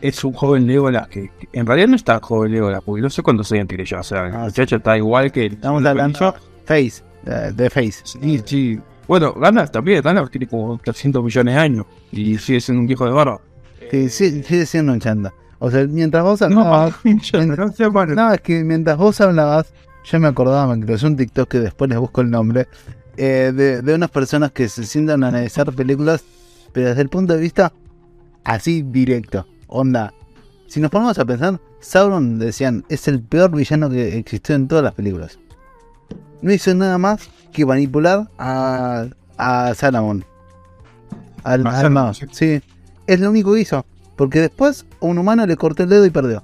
Es 0.00 0.24
un 0.24 0.32
joven 0.32 0.66
Legolas 0.66 1.08
que, 1.08 1.30
que 1.38 1.48
en 1.52 1.66
realidad 1.66 1.88
no 1.88 1.96
está 1.96 2.18
joven 2.20 2.52
Legolas, 2.52 2.80
porque 2.84 3.02
no 3.02 3.10
sé 3.10 3.22
cuántos 3.22 3.52
años 3.52 3.68
tiene 3.68 3.84
ya. 3.84 4.00
O 4.00 4.02
sea, 4.02 4.26
el 4.28 4.34
Ah, 4.34 4.38
muchacho 4.44 4.76
está 4.76 4.96
igual 4.96 5.30
que 5.30 5.46
el 5.46 5.52
Estamos 5.54 5.84
hablando, 5.84 6.34
Face, 6.64 7.02
eh, 7.26 7.52
de 7.54 7.70
Face. 7.70 8.00
Sí, 8.04 8.40
sí. 8.44 8.78
Bueno, 9.08 9.32
Gandalf 9.34 9.70
también, 9.70 10.02
Gandalf 10.02 10.30
tiene 10.30 10.46
como 10.46 10.78
300 10.78 11.22
millones 11.24 11.54
de 11.54 11.60
años 11.60 11.86
y 12.12 12.38
sigue 12.38 12.60
siendo 12.60 12.80
un 12.80 12.86
viejo 12.86 13.04
de 13.04 13.10
barba. 13.12 13.40
Sí, 13.90 14.08
sí, 14.08 14.42
sigue 14.42 14.66
siendo 14.66 14.92
un 14.92 15.00
chanda. 15.00 15.34
O 15.58 15.70
sea, 15.70 15.86
mientras 15.86 16.22
vos 16.22 16.40
No, 16.42 16.46
hablabas, 16.46 16.94
no, 17.34 17.56
no 17.56 17.72
sea 17.72 17.90
malo. 17.90 18.14
no, 18.14 18.32
es 18.32 18.40
que 18.40 18.62
mientras 18.64 18.96
vos 18.96 19.20
hablabas, 19.20 19.72
yo 20.04 20.20
me 20.20 20.28
acordaba, 20.28 20.74
me 20.74 20.84
creó 20.86 20.98
un 21.06 21.16
TikTok 21.16 21.48
que 21.48 21.58
después 21.60 21.90
les 21.90 21.98
busco 21.98 22.20
el 22.20 22.30
nombre, 22.30 22.68
eh, 23.16 23.52
de, 23.54 23.82
de 23.82 23.94
unas 23.94 24.10
personas 24.10 24.52
que 24.52 24.68
se 24.68 24.84
sientan 24.86 25.24
a 25.24 25.28
analizar 25.28 25.70
películas, 25.72 26.24
pero 26.72 26.88
desde 26.88 27.02
el 27.02 27.08
punto 27.08 27.34
de 27.34 27.40
vista 27.40 27.72
así 28.44 28.82
directo. 28.82 29.46
Onda, 29.66 30.14
si 30.68 30.80
nos 30.80 30.90
ponemos 30.90 31.18
a 31.18 31.24
pensar, 31.24 31.60
Sauron, 31.80 32.38
decían, 32.38 32.84
es 32.88 33.08
el 33.08 33.20
peor 33.20 33.50
villano 33.54 33.90
que 33.90 34.16
existió 34.18 34.54
en 34.54 34.68
todas 34.68 34.84
las 34.84 34.94
películas. 34.94 35.38
No 36.42 36.52
hizo 36.52 36.74
nada 36.74 36.98
más 36.98 37.28
que 37.52 37.66
manipular 37.66 38.28
a, 38.38 39.06
a 39.36 39.74
Salamon. 39.74 40.24
Al, 41.44 41.66
A 41.66 41.70
al 41.70 41.76
Saruman, 41.76 41.92
mago. 41.92 42.14
sí. 42.32 42.60
Es 43.06 43.20
lo 43.20 43.30
único 43.30 43.54
que 43.54 43.60
hizo. 43.60 43.84
Porque 44.16 44.40
después 44.40 44.84
a 45.00 45.06
un 45.06 45.18
humano 45.18 45.46
le 45.46 45.56
cortó 45.56 45.82
el 45.82 45.88
dedo 45.88 46.04
y 46.06 46.10
perdió. 46.10 46.42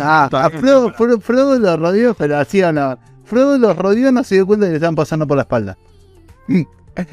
Ah, 0.00 0.28
a 0.32 0.50
Frodo, 0.50 0.92
Frodo, 0.94 1.20
Frodo 1.20 1.58
lo 1.58 1.76
rodeó, 1.76 2.14
pero 2.14 2.38
así 2.38 2.62
hablaban. 2.62 2.98
Frodo 3.24 3.58
los 3.58 3.76
rodeó, 3.76 4.10
no 4.10 4.24
se 4.24 4.36
dio 4.36 4.46
cuenta 4.46 4.66
que 4.66 4.70
le 4.70 4.76
estaban 4.76 4.94
pasando 4.94 5.26
por 5.26 5.36
la 5.36 5.42
espalda. 5.42 5.76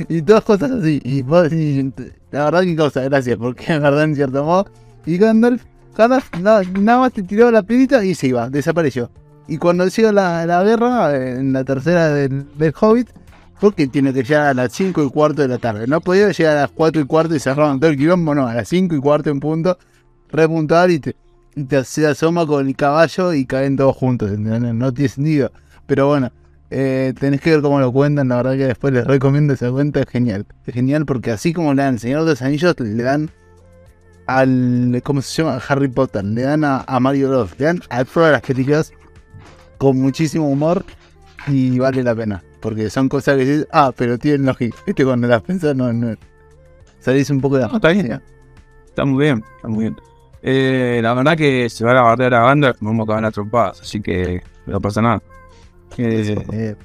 Y 0.07 0.21
todas 0.21 0.45
cosas 0.45 0.71
así. 0.71 1.01
Y 1.03 1.23
decís, 1.23 1.91
la 2.31 2.45
verdad 2.45 2.61
que 2.61 2.73
causa 2.77 3.01
gracia, 3.01 3.35
porque 3.35 3.65
la 3.73 3.79
verdad 3.79 4.05
en 4.05 4.15
cierto 4.15 4.41
modo. 4.45 4.67
Y 5.05 5.17
Gandalf, 5.17 5.61
Gandalf 5.97 6.33
nada, 6.39 6.63
nada 6.79 6.99
más 6.99 7.11
te 7.11 7.21
tiró 7.21 7.51
la 7.51 7.63
piedrita 7.63 8.01
y 8.05 8.15
se 8.15 8.27
iba, 8.27 8.49
desapareció. 8.49 9.09
Y 9.47 9.57
cuando 9.57 9.87
llegó 9.87 10.11
la, 10.11 10.45
la 10.45 10.63
guerra, 10.63 11.17
en 11.17 11.53
la 11.53 11.63
tercera 11.63 12.09
del, 12.09 12.45
del 12.57 12.73
Hobbit, 12.79 13.09
porque 13.59 13.87
tiene 13.87 14.13
que 14.13 14.23
llegar 14.23 14.47
a 14.47 14.53
las 14.53 14.73
5 14.73 15.03
y 15.03 15.09
cuarto 15.09 15.41
de 15.41 15.47
la 15.47 15.57
tarde. 15.57 15.87
No 15.87 16.01
podía 16.01 16.29
llegar 16.31 16.57
a 16.57 16.61
las 16.61 16.71
4 16.71 17.01
y 17.01 17.05
cuarto 17.05 17.35
y 17.35 17.39
cerraban 17.39 17.79
todo 17.79 17.91
el 17.91 17.97
quilombo, 17.97 18.35
no, 18.35 18.47
a 18.47 18.53
las 18.53 18.67
5 18.67 18.95
y 18.95 18.99
cuarto 18.99 19.29
en 19.29 19.39
punto, 19.39 19.77
repuntar 20.29 20.91
y 20.91 20.99
te, 20.99 21.15
se 21.83 22.07
asoma 22.07 22.45
con 22.45 22.67
el 22.67 22.75
caballo 22.75 23.33
y 23.33 23.45
caen 23.45 23.77
todos 23.77 23.95
juntos. 23.95 24.37
No 24.37 24.93
tiene 24.93 25.09
sentido. 25.09 25.51
Pero 25.85 26.07
bueno, 26.07 26.31
eh, 26.71 27.13
tenés 27.19 27.39
que 27.39 27.51
ver 27.51 27.61
cómo 27.61 27.79
lo 27.79 27.91
cuentan, 27.91 28.29
la 28.29 28.37
verdad 28.37 28.53
que 28.53 28.65
después 28.65 28.93
les 28.93 29.05
recomiendo 29.05 29.53
esa 29.53 29.69
cuenta, 29.71 30.01
es 30.01 30.09
genial. 30.09 30.45
Es 30.65 30.73
genial 30.73 31.05
porque 31.05 31.31
así 31.31 31.53
como 31.53 31.73
le 31.73 31.83
dan 31.83 31.99
Señor 31.99 32.23
de 32.23 32.31
los 32.31 32.41
Anillos, 32.41 32.75
le 32.79 33.03
dan 33.03 33.29
al, 34.25 35.01
¿cómo 35.03 35.21
se 35.21 35.43
llama? 35.43 35.61
Harry 35.67 35.87
Potter, 35.87 36.23
le 36.23 36.41
dan 36.41 36.63
a, 36.63 36.83
Mario 36.99 37.29
Bros, 37.29 37.51
le 37.59 37.65
dan 37.65 37.81
a 37.89 38.03
todas 38.05 38.31
las 38.31 38.41
películas 38.41 38.91
con 39.77 39.99
muchísimo 39.99 40.49
humor 40.49 40.83
y 41.47 41.77
vale 41.79 42.03
la 42.03 42.15
pena. 42.15 42.43
Porque 42.61 42.89
son 42.89 43.09
cosas 43.09 43.35
que 43.37 43.45
dices, 43.45 43.67
ah, 43.71 43.91
pero 43.95 44.17
tienen 44.17 44.45
lógica. 44.45 44.77
Viste, 44.85 45.03
cuando 45.03 45.27
las 45.27 45.41
pensás, 45.41 45.75
no, 45.75 45.91
no. 45.91 46.15
Salís 46.99 47.29
un 47.29 47.41
poco 47.41 47.55
de 47.57 47.63
la 47.63 47.67
No, 47.67 47.75
está 47.75 47.89
bien. 47.89 48.21
Está 48.85 49.03
muy 49.05 49.23
bien, 49.25 49.43
está 49.57 49.67
muy 49.67 49.79
bien. 49.85 49.97
Eh, 50.41 50.99
la 51.03 51.13
verdad 51.13 51.35
que 51.37 51.69
se 51.69 51.83
van 51.83 51.97
a 51.97 52.01
bardear 52.01 52.33
a 52.35 52.45
Gandalf, 52.45 52.77
vamos 52.81 53.01
a 53.01 53.03
acabar 53.03 53.25
a 53.25 53.31
trompadas, 53.31 53.81
así 53.81 54.01
que 54.01 54.41
no 54.65 54.79
pasa 54.79 55.01
nada. 55.01 55.21
Eh, 55.97 56.35
Eh, 56.51 56.75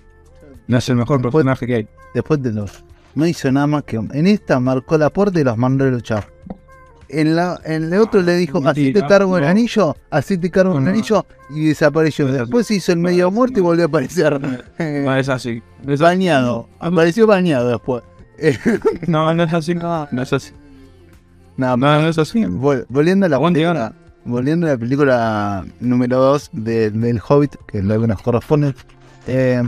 no 0.66 0.78
es 0.78 0.88
el 0.88 0.96
mejor 0.96 1.18
Después- 1.22 1.32
personaje 1.44 1.66
que 1.66 1.74
hay. 1.74 1.88
después 2.14 2.42
de 2.42 2.52
los. 2.52 2.84
No 3.14 3.26
hizo 3.26 3.50
nada 3.50 3.66
más 3.66 3.84
que. 3.84 3.96
En 3.96 4.26
esta 4.26 4.60
marcó 4.60 4.96
la 4.98 5.10
puerta 5.10 5.40
y 5.40 5.44
los 5.44 5.56
mandó 5.56 5.84
a 5.84 5.88
luchar. 5.88 6.26
En, 7.10 7.34
la, 7.36 7.58
en 7.64 7.84
el 7.92 7.94
otro 8.00 8.20
le 8.22 8.36
dijo: 8.36 8.58
Así 8.66 8.92
te 8.92 9.00
cargo 9.06 9.38
el 9.38 9.44
anillo, 9.44 9.96
así 10.10 10.36
te 10.36 10.50
cargo 10.50 10.78
el 10.78 10.86
anillo, 10.88 11.24
y 11.50 11.68
desapareció. 11.68 12.26
Después 12.30 12.70
hizo 12.70 12.92
el 12.92 12.98
medio 12.98 13.30
muerto 13.30 13.58
y 13.60 13.62
volvió 13.62 13.84
a 13.84 13.88
aparecer. 13.88 14.38
No 14.78 15.16
es 15.16 15.28
así. 15.28 15.62
Es 15.86 16.00
bañado. 16.00 16.68
Apareció 16.80 17.26
bañado 17.26 17.68
después. 17.70 18.02
No, 19.06 19.32
no 19.34 19.42
es 19.44 19.52
así. 19.52 19.74
No, 19.74 20.06
no 20.10 20.22
es 20.22 20.32
así. 20.32 20.52
No, 21.56 21.76
no 21.76 22.06
es 22.08 22.18
así. 22.18 22.40
Vol- 22.44 22.84
volviendo 22.88 23.26
a 23.26 23.28
la 23.28 23.40
película, 23.40 23.92
volviendo 24.24 24.66
a 24.66 24.70
la 24.70 24.76
película 24.78 25.64
número 25.80 26.18
2 26.18 26.50
del 26.52 27.20
Hobbit, 27.26 27.56
que 27.66 27.78
es 27.78 27.84
lo 27.84 28.00
que 28.00 28.06
nos 28.06 28.22
corresponde. 28.22 28.74
eh, 29.26 29.62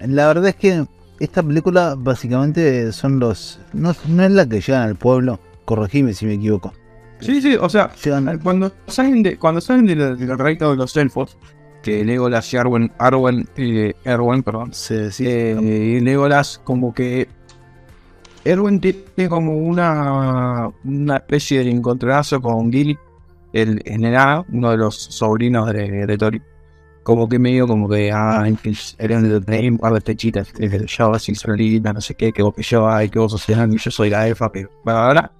la 0.00 0.26
verdad 0.28 0.46
es 0.46 0.54
que 0.56 0.86
esta 1.18 1.42
película 1.42 1.96
básicamente 1.98 2.92
son 2.92 3.18
los. 3.18 3.58
No, 3.72 3.94
no 4.08 4.22
es 4.22 4.30
la 4.30 4.46
que 4.48 4.60
llegan 4.60 4.82
al 4.82 4.94
pueblo, 4.94 5.40
corregime 5.68 6.14
si 6.14 6.24
me 6.24 6.34
equivoco. 6.34 6.72
Sí, 7.20 7.42
sí, 7.42 7.56
o 7.60 7.68
sea, 7.68 7.92
Llegan 8.02 8.38
cuando 8.38 8.72
salen, 8.86 9.22
de, 9.22 9.36
cuando 9.36 9.60
salen 9.60 9.86
del, 9.86 10.16
del 10.16 10.38
reino 10.38 10.70
de 10.70 10.76
los 10.76 10.96
elfos, 10.96 11.36
que 11.82 12.04
Legolas 12.04 12.52
y 12.54 12.56
Arwen, 12.56 12.90
Arwen, 12.98 13.46
eh, 13.56 13.92
Erwen, 14.04 14.42
perdón, 14.42 14.72
se- 14.72 15.10
sí, 15.12 15.24
eh, 15.26 15.56
y 15.60 16.00
Legolas 16.00 16.60
como 16.64 16.94
que 16.94 17.28
Erwin 18.44 18.80
tiene 18.80 19.28
como 19.28 19.52
una, 19.58 20.70
una 20.84 21.16
especie 21.16 21.62
de 21.64 21.70
encontronazo 21.70 22.40
con 22.40 22.72
Gilly, 22.72 22.96
el, 23.52 23.82
enano, 23.84 24.46
uno 24.50 24.70
de 24.70 24.76
los 24.78 24.94
sobrinos 24.96 25.70
de, 25.72 26.06
de 26.06 26.18
Tori. 26.18 26.40
Como 27.02 27.28
que 27.28 27.38
medio 27.38 27.66
como 27.66 27.88
que, 27.88 28.12
ah, 28.12 28.46
eran 28.98 29.42
de 29.44 29.68
un 29.70 29.78
par 29.78 29.94
de 29.94 30.00
techitas, 30.02 30.52
que 30.52 30.84
yo 30.86 31.12
así 31.14 31.34
solita, 31.34 31.92
no 31.92 32.00
sé 32.02 32.14
qué, 32.14 32.32
que 32.32 32.42
vos 32.42 32.54
que 32.54 32.62
yo, 32.62 32.88
ay, 32.88 33.08
que 33.08 33.18
vos 33.18 33.32
sos 33.32 33.46
yo 33.46 33.90
soy 33.90 34.10
la 34.10 34.28
elfa, 34.28 34.52
pero 34.52 34.70
ahora. 34.84 35.32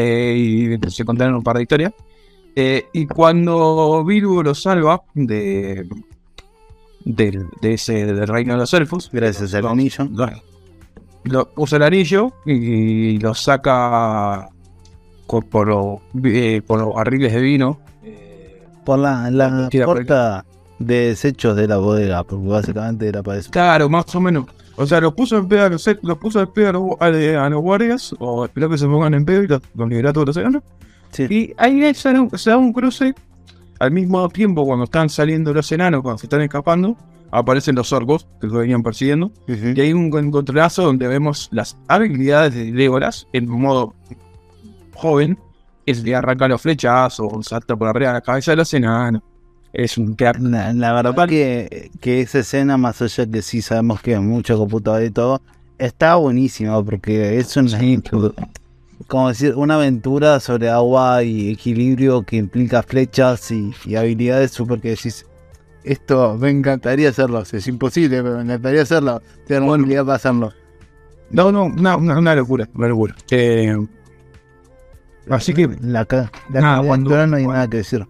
Eh, 0.00 0.78
y 0.86 0.90
se 0.90 1.04
contaron 1.04 1.34
un 1.34 1.42
par 1.42 1.56
de 1.56 1.62
historias. 1.62 1.92
Eh, 2.54 2.86
y 2.92 3.06
cuando 3.06 4.04
Bilbo 4.04 4.42
lo 4.44 4.54
salva 4.54 5.02
de, 5.14 5.86
del, 7.04 7.46
de 7.60 7.74
ese, 7.74 8.06
del 8.06 8.26
reino 8.28 8.52
de 8.54 8.60
los 8.60 8.72
elfos, 8.74 9.10
gracias 9.12 9.54
al 9.54 9.66
anillo. 9.66 10.04
lo, 10.12 10.30
lo- 11.24 11.50
usa 11.56 11.76
el 11.76 11.82
anillo 11.82 12.32
y 12.46 13.18
lo 13.18 13.34
saca 13.34 14.48
por, 15.26 15.66
los 15.68 15.98
eh, 16.24 16.62
por 16.66 16.80
los 16.80 16.94
barriles 16.94 17.32
de 17.32 17.40
vino. 17.40 17.80
Eh, 18.04 18.62
Por 18.84 18.98
la, 19.00 19.30
la 19.30 19.68
por 19.70 19.84
puerta 19.84 20.44
de 20.78 21.08
desechos 21.08 21.56
de 21.56 21.66
la 21.68 21.78
bodega, 21.78 22.22
porque 22.24 22.46
básicamente 22.46 23.08
era 23.08 23.22
para 23.22 23.38
eso. 23.38 23.50
claro, 23.50 23.88
más 23.88 24.14
o 24.14 24.20
menos. 24.20 24.46
O 24.78 24.86
sea, 24.86 25.00
los 25.00 25.12
puso 25.14 25.36
en 25.36 25.48
pedo 25.48 25.64
a 25.64 25.68
los, 25.68 25.88
los 26.02 26.18
puso 26.18 26.40
en 26.40 26.46
pedo 26.48 26.68
a 26.68 26.72
los, 26.72 26.84
a- 27.36 27.46
a 27.46 27.50
los 27.50 27.60
guardias, 27.60 28.14
o 28.18 28.44
esperó 28.44 28.70
que 28.70 28.78
se 28.78 28.86
pongan 28.86 29.14
en 29.14 29.24
pedo 29.24 29.42
y 29.42 29.46
los, 29.48 29.60
los 29.74 30.12
todos 30.12 30.26
los 30.28 30.36
enanos. 30.36 30.62
Sí. 31.10 31.24
Y 31.28 31.54
ahí 31.58 31.94
se 31.94 32.12
da, 32.12 32.20
un, 32.22 32.38
se 32.38 32.50
da 32.50 32.56
un 32.56 32.72
cruce. 32.72 33.14
Al 33.80 33.92
mismo 33.92 34.28
tiempo, 34.28 34.64
cuando 34.66 34.84
están 34.84 35.08
saliendo 35.08 35.54
los 35.54 35.70
enanos, 35.70 36.02
cuando 36.02 36.18
se 36.18 36.26
están 36.26 36.40
escapando, 36.42 36.96
aparecen 37.30 37.76
los 37.76 37.92
orcos 37.92 38.26
que 38.40 38.46
lo 38.48 38.58
venían 38.58 38.82
persiguiendo. 38.82 39.30
Y 39.46 39.80
hay 39.80 39.92
un 39.92 40.12
encontronazo 40.18 40.82
donde 40.82 41.06
vemos 41.06 41.48
las 41.52 41.76
habilidades 41.86 42.54
de 42.54 42.72
Legolas 42.72 43.26
en 43.32 43.48
modo 43.48 43.94
joven. 44.94 45.38
Es 45.86 46.02
de 46.02 46.14
arrancar 46.14 46.50
los 46.50 46.60
flechazos, 46.60 47.46
salta 47.46 47.74
por 47.76 47.88
arriba 47.88 48.08
de 48.10 48.14
la 48.14 48.20
cabeza 48.20 48.50
de 48.52 48.56
los 48.56 48.74
enanos. 48.74 49.22
Es 49.72 49.98
un 49.98 50.14
crack. 50.14 50.38
La, 50.40 50.72
la 50.72 50.92
verdad 50.92 51.28
que, 51.28 51.90
que 52.00 52.20
esa 52.20 52.38
escena, 52.40 52.76
más 52.76 53.00
allá 53.02 53.26
que 53.26 53.42
sí 53.42 53.62
sabemos 53.62 54.00
que 54.00 54.14
es 54.14 54.20
mucho 54.20 54.56
computador 54.56 55.02
y 55.02 55.10
todo, 55.10 55.42
está 55.78 56.14
buenísima 56.16 56.82
porque 56.82 57.38
es 57.38 57.56
una, 57.56 57.78
como 59.06 59.28
decir, 59.28 59.54
una 59.54 59.74
aventura 59.74 60.40
sobre 60.40 60.68
agua 60.70 61.22
y 61.22 61.50
equilibrio 61.52 62.22
que 62.22 62.36
implica 62.36 62.82
flechas 62.82 63.50
y, 63.50 63.72
y 63.84 63.96
habilidades 63.96 64.50
súper 64.52 64.80
que 64.80 64.90
decís, 64.90 65.26
esto 65.84 66.36
me 66.38 66.50
encantaría 66.50 67.10
hacerlo, 67.10 67.42
es 67.42 67.66
imposible, 67.68 68.22
pero 68.22 68.36
me 68.36 68.42
encantaría 68.42 68.82
hacerlo, 68.82 69.22
tener 69.46 69.62
la 69.62 69.74
habilidad 69.74 70.04
para 70.04 70.16
hacerlo. 70.16 70.52
No, 71.30 71.52
no, 71.52 71.64
una, 71.66 71.96
una, 71.96 72.34
locura, 72.34 72.68
una 72.74 72.88
locura. 72.88 73.14
Eh, 73.30 73.76
así 75.30 75.52
que, 75.54 75.68
La, 75.82 76.06
la 76.50 76.60
Nada, 76.60 76.82
cuando- 76.82 77.10
no 77.10 77.16
hay 77.36 77.44
cuando- 77.44 77.52
nada 77.52 77.68
que 77.68 77.76
decir. 77.78 78.06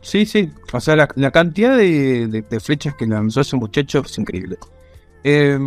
Sí, 0.00 0.26
sí. 0.26 0.50
O 0.72 0.80
sea, 0.80 0.96
la, 0.96 1.08
la 1.16 1.30
cantidad 1.30 1.76
de, 1.76 2.26
de- 2.28 2.42
de 2.42 2.60
flechas 2.60 2.94
que 2.94 3.06
lanzó 3.06 3.40
ese 3.40 3.56
muchacho 3.56 4.02
es 4.04 4.18
increíble. 4.18 4.56
Eh, 5.24 5.58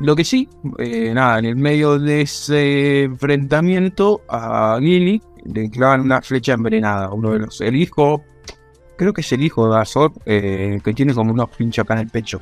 lo 0.00 0.14
que 0.14 0.24
sí, 0.24 0.48
eh, 0.78 1.12
nada, 1.14 1.38
en 1.40 1.46
el 1.46 1.56
medio 1.56 1.98
de 1.98 2.20
ese 2.22 3.02
enfrentamiento 3.04 4.22
a 4.28 4.78
Gilly 4.80 5.20
le 5.44 5.70
clavan 5.70 6.02
una 6.02 6.22
flecha 6.22 6.52
envenenada. 6.52 7.10
Uno 7.10 7.32
de 7.32 7.40
los, 7.40 7.60
el 7.60 7.74
hijo, 7.76 8.22
creo 8.96 9.12
que 9.12 9.22
es 9.22 9.32
el 9.32 9.42
hijo 9.42 9.72
de 9.72 9.80
Azor, 9.80 10.12
eh, 10.26 10.80
que 10.84 10.94
tiene 10.94 11.14
como 11.14 11.32
unos 11.32 11.48
pinchos 11.50 11.84
acá 11.84 11.94
en 11.94 12.00
el 12.00 12.08
pecho. 12.08 12.40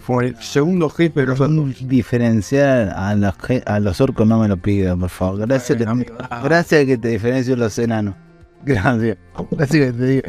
Fue 0.00 0.26
el 0.28 0.36
segundo 0.36 0.88
jefe 0.88 1.20
de 1.20 1.26
los 1.26 1.86
Diferenciar 1.88 2.88
a 2.96 3.14
los, 3.14 3.34
a 3.66 3.78
los 3.78 4.00
orcos 4.00 4.26
no 4.26 4.38
me 4.40 4.48
lo 4.48 4.56
pido, 4.56 4.96
por 4.98 5.10
favor. 5.10 5.40
Gracias, 5.46 5.76
que, 5.78 6.12
gracias 6.42 6.86
que 6.86 6.96
te 6.96 7.08
diferencio 7.08 7.54
los 7.54 7.78
enanos. 7.78 8.14
Gracias. 8.64 9.16
Gracias 9.50 9.86
que 9.86 9.92
te, 9.92 10.06
di- 10.06 10.22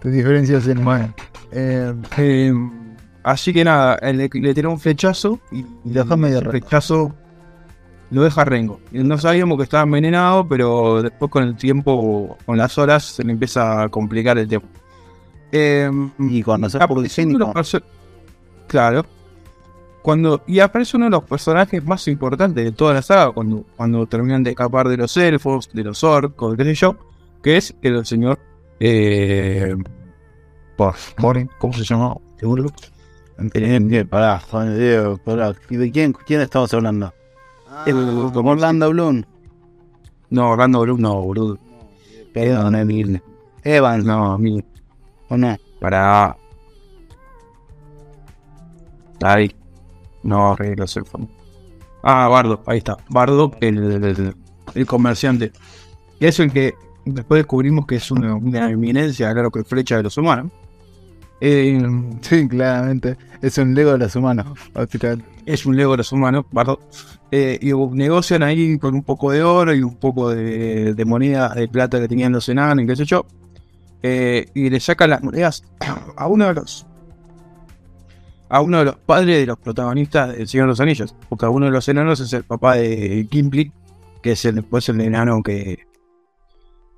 te 0.00 0.10
diferencio 0.10 0.56
los 0.56 0.66
enanos. 0.68 1.10
Eh, 1.52 1.92
Eh, 2.18 2.52
así 3.22 3.52
que 3.52 3.64
nada, 3.64 3.96
él 4.02 4.16
le, 4.18 4.30
le 4.32 4.54
tiró 4.54 4.70
un 4.70 4.78
flechazo 4.80 5.40
y, 5.50 5.58
Y 5.58 5.66
lo 5.92 6.02
dejó 6.04 6.16
medio 6.16 6.40
rengo. 6.40 6.50
flechazo 6.52 7.14
lo 8.10 8.22
deja 8.24 8.44
rengo. 8.44 8.80
No 8.92 9.18
sabíamos 9.18 9.56
que 9.56 9.64
estaba 9.64 9.84
envenenado, 9.84 10.46
pero 10.48 11.02
después 11.02 11.30
con 11.30 11.44
el 11.44 11.56
tiempo, 11.56 12.36
con 12.44 12.56
las 12.58 12.76
horas, 12.78 13.04
se 13.04 13.22
le 13.24 13.32
empieza 13.32 13.82
a 13.82 13.88
complicar 13.88 14.36
el 14.38 14.48
tema. 14.48 14.64
Eh, 15.52 15.90
y 16.18 16.42
cuando 16.42 16.68
poligénico, 16.88 17.38
los 17.38 17.48
perso- 17.50 17.82
Claro. 18.66 19.04
Cuando, 20.02 20.42
y 20.46 20.60
aparece 20.60 20.96
uno 20.96 21.06
de 21.06 21.10
los 21.10 21.24
personajes 21.24 21.84
más 21.84 22.08
importantes 22.08 22.64
de 22.64 22.72
toda 22.72 22.94
la 22.94 23.02
saga, 23.02 23.32
cuando, 23.32 23.64
cuando 23.76 24.06
terminan 24.06 24.42
de 24.42 24.50
escapar 24.50 24.88
de 24.88 24.96
los 24.96 25.14
elfos, 25.16 25.68
de 25.72 25.84
los 25.84 26.02
orcos, 26.02 26.56
qué 26.56 26.64
sé 26.64 26.74
yo, 26.74 26.96
que 27.42 27.56
es 27.56 27.74
el 27.82 28.04
señor 28.06 28.38
eh, 28.80 29.74
Morin, 31.18 31.50
¿cómo 31.58 31.72
se 31.74 31.84
llama? 31.84 32.16
Pará, 34.08 34.40
pará. 35.24 35.54
¿Y 35.68 35.76
de 35.76 35.90
quién, 35.90 36.12
quién 36.12 36.40
estamos 36.40 36.72
hablando? 36.74 37.12
El- 37.86 38.30
Como 38.32 38.50
Orlando 38.50 38.90
Bloom. 38.90 39.22
No, 40.30 40.50
Orlando 40.50 40.80
Bloom, 40.80 41.00
no, 41.00 41.20
boludo. 41.22 41.58
Perdón, 42.32 42.74
Emil. 42.76 43.22
Evans, 43.64 44.04
No, 44.04 44.38
mí, 44.38 44.62
¿o 45.28 45.36
no? 45.36 45.56
para. 45.80 46.36
Ahí. 49.22 49.54
No, 50.22 50.54
rey 50.56 50.74
los 50.76 50.96
elfos. 50.96 51.20
Ah, 52.02 52.28
Bardo, 52.28 52.62
ahí 52.66 52.78
está. 52.78 52.96
Bardo, 53.10 53.52
el, 53.60 54.04
el, 54.04 54.36
el 54.74 54.86
comerciante. 54.86 55.52
Es 56.18 56.40
el 56.40 56.52
que 56.52 56.74
después 57.04 57.40
descubrimos 57.40 57.86
que 57.86 57.96
es 57.96 58.10
una, 58.10 58.34
una 58.34 58.70
eminencia, 58.70 59.32
claro 59.32 59.50
que 59.50 59.64
flecha 59.64 59.96
de 59.96 60.04
los 60.04 60.16
humanos. 60.16 60.50
Eh, 61.40 61.80
Sí, 62.20 62.48
claramente. 62.48 63.16
Es 63.40 63.56
un 63.58 63.74
Lego 63.74 63.92
de 63.92 63.98
los 63.98 64.14
humanos. 64.14 64.46
es 65.46 65.66
un 65.66 65.76
Lego 65.76 65.92
de 65.92 65.96
los 65.98 66.12
humanos, 66.12 66.44
Bardo. 66.52 66.80
Eh, 67.32 67.58
y 67.62 67.72
negocian 67.72 68.42
ahí 68.42 68.78
con 68.78 68.94
un 68.94 69.02
poco 69.04 69.30
de 69.30 69.42
oro 69.42 69.72
y 69.74 69.82
un 69.82 69.96
poco 69.96 70.30
de, 70.30 70.94
de 70.94 71.04
moneda 71.04 71.54
de 71.54 71.68
plata 71.68 72.00
que 72.00 72.08
tenían 72.08 72.32
los 72.32 72.48
enanos 72.48 72.84
y 72.84 72.86
qué 72.86 72.96
sé 72.96 73.04
yo. 73.04 73.24
Eh, 74.02 74.48
y 74.54 74.70
le 74.70 74.80
sacan 74.80 75.10
las 75.10 75.22
monedas 75.22 75.62
a 76.16 76.26
uno 76.26 76.46
de 76.46 76.54
los 76.54 76.86
a 78.48 78.62
uno 78.62 78.78
de 78.78 78.86
los 78.86 78.96
padres 78.96 79.38
de 79.38 79.46
los 79.46 79.58
protagonistas 79.58 80.36
del 80.36 80.48
Señor 80.48 80.66
de 80.66 80.70
los 80.70 80.80
Anillos. 80.80 81.14
Porque 81.28 81.46
uno 81.46 81.66
de 81.66 81.72
los 81.72 81.88
enanos 81.88 82.18
es 82.20 82.32
el 82.32 82.42
papá 82.42 82.74
de 82.74 83.26
Gimli, 83.30 83.72
que 84.22 84.32
es 84.32 84.44
el, 84.44 84.56
después 84.56 84.88
el 84.88 85.00
enano 85.00 85.42
que 85.42 85.86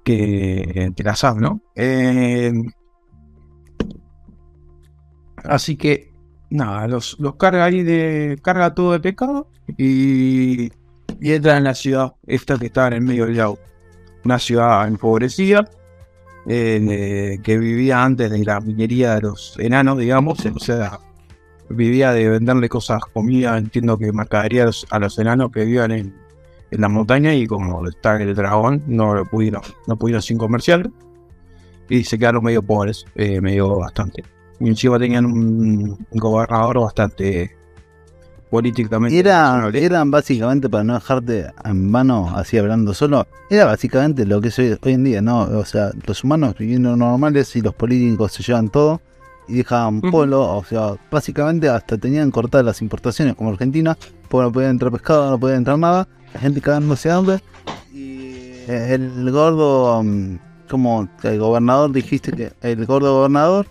que 0.04 0.92
te 0.94 1.02
la 1.02 1.16
¿no? 1.38 1.60
Eh, 1.74 2.52
así 5.44 5.76
que 5.76 6.12
nada, 6.50 6.86
los, 6.88 7.18
los 7.18 7.36
carga 7.36 7.64
ahí 7.64 7.82
de. 7.82 8.38
carga 8.42 8.74
todo 8.74 8.92
de 8.92 9.00
pecado 9.00 9.48
y, 9.78 10.70
y 11.20 11.32
entra 11.32 11.56
en 11.56 11.64
la 11.64 11.74
ciudad, 11.74 12.14
esta 12.26 12.58
que 12.58 12.66
está 12.66 12.88
en 12.88 12.94
el 12.94 13.00
medio 13.02 13.26
del 13.26 13.36
lago. 13.36 13.58
Una 14.24 14.38
ciudad 14.38 14.86
empobrecida, 14.86 15.68
eh, 16.46 17.38
que 17.42 17.58
vivía 17.58 18.04
antes 18.04 18.30
de 18.30 18.44
la 18.44 18.60
minería 18.60 19.16
de 19.16 19.22
los 19.22 19.58
enanos, 19.58 19.98
digamos, 19.98 20.44
o 20.46 20.58
sea, 20.58 21.00
vivía 21.68 22.12
de 22.12 22.28
venderle 22.28 22.68
cosas, 22.68 23.00
comida, 23.12 23.58
entiendo 23.58 23.98
que 23.98 24.12
mercadería 24.12 24.64
a 24.64 24.66
los, 24.66 24.86
a 24.90 24.98
los 24.98 25.18
enanos 25.18 25.50
que 25.52 25.64
vivían 25.64 25.90
en, 25.92 26.21
en 26.72 26.80
la 26.80 26.88
montaña 26.88 27.34
y 27.34 27.46
como 27.46 27.86
está 27.86 28.16
el 28.16 28.34
dragón, 28.34 28.82
no 28.86 29.14
lo 29.14 29.24
pudieron, 29.26 29.62
no 29.86 29.96
pudieron 29.96 30.22
sin 30.22 30.38
comercial 30.38 30.90
y 31.88 32.02
se 32.04 32.18
quedaron 32.18 32.42
medio 32.42 32.62
pobres, 32.62 33.04
eh, 33.14 33.40
medio 33.40 33.78
bastante. 33.78 34.24
Y 34.58 34.68
encima 34.68 34.98
tenían 34.98 35.26
un, 35.26 36.06
un 36.10 36.18
gobernador 36.18 36.80
bastante 36.80 37.54
políticamente. 38.50 39.18
Era, 39.18 39.68
eran 39.72 40.10
básicamente, 40.10 40.70
para 40.70 40.84
no 40.84 40.94
dejarte 40.94 41.46
en 41.64 41.92
vano 41.92 42.32
así 42.34 42.56
hablando 42.56 42.94
solo, 42.94 43.26
era 43.50 43.66
básicamente 43.66 44.24
lo 44.24 44.40
que 44.40 44.48
es 44.48 44.58
hoy, 44.58 44.78
hoy 44.82 44.92
en 44.92 45.04
día, 45.04 45.20
¿no? 45.20 45.42
O 45.42 45.64
sea, 45.66 45.90
los 46.06 46.24
humanos 46.24 46.54
viviendo 46.58 46.96
normales 46.96 47.54
y 47.56 47.60
los 47.60 47.74
políticos 47.74 48.32
se 48.32 48.42
llevan 48.42 48.70
todo 48.70 49.02
y 49.48 49.54
dejaban 49.54 50.00
polo, 50.00 50.56
o 50.56 50.64
sea, 50.64 50.94
básicamente 51.10 51.68
hasta 51.68 51.98
tenían 51.98 52.30
cortadas 52.30 52.64
las 52.64 52.82
importaciones 52.82 53.34
como 53.34 53.50
Argentina, 53.50 53.96
porque 54.28 54.44
no 54.44 54.52
podía 54.52 54.70
entrar 54.70 54.92
pescado, 54.92 55.30
no 55.30 55.38
podía 55.38 55.56
entrar 55.56 55.78
nada, 55.78 56.08
la 56.32 56.40
gente 56.40 56.60
cagándose 56.60 57.10
hambre. 57.10 57.40
Y 57.92 58.52
eh, 58.68 58.94
el 58.94 59.30
gordo, 59.30 60.02
mm, 60.02 60.38
como 60.70 61.08
el 61.22 61.38
gobernador, 61.38 61.92
dijiste 61.92 62.32
que 62.32 62.52
el 62.62 62.86
gordo 62.86 63.14
gobernador, 63.16 63.66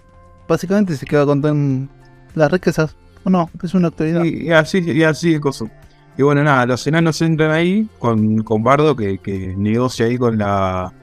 básicamente 0.48 0.96
se 0.96 1.06
queda 1.06 1.26
con 1.26 1.90
las 2.36 2.52
riquezas, 2.52 2.96
¿o 3.24 3.30
no? 3.30 3.50
Es 3.64 3.74
una 3.74 3.88
actualidad. 3.88 4.24
Y, 4.24 4.48
y 4.48 4.52
así, 4.52 4.80
y 4.80 5.04
así 5.04 5.34
de 5.34 5.40
cosas. 5.40 5.70
Y 6.18 6.24
bueno, 6.24 6.44
nada, 6.44 6.66
los 6.66 6.86
enanos 6.88 7.22
entran 7.22 7.52
ahí 7.52 7.88
con, 7.98 8.44
con 8.44 8.64
Bardo 8.64 8.96
que, 8.96 9.18
que 9.20 9.56
negocia 9.58 10.06
ahí 10.06 10.18
con 10.18 10.38
la 10.38 10.94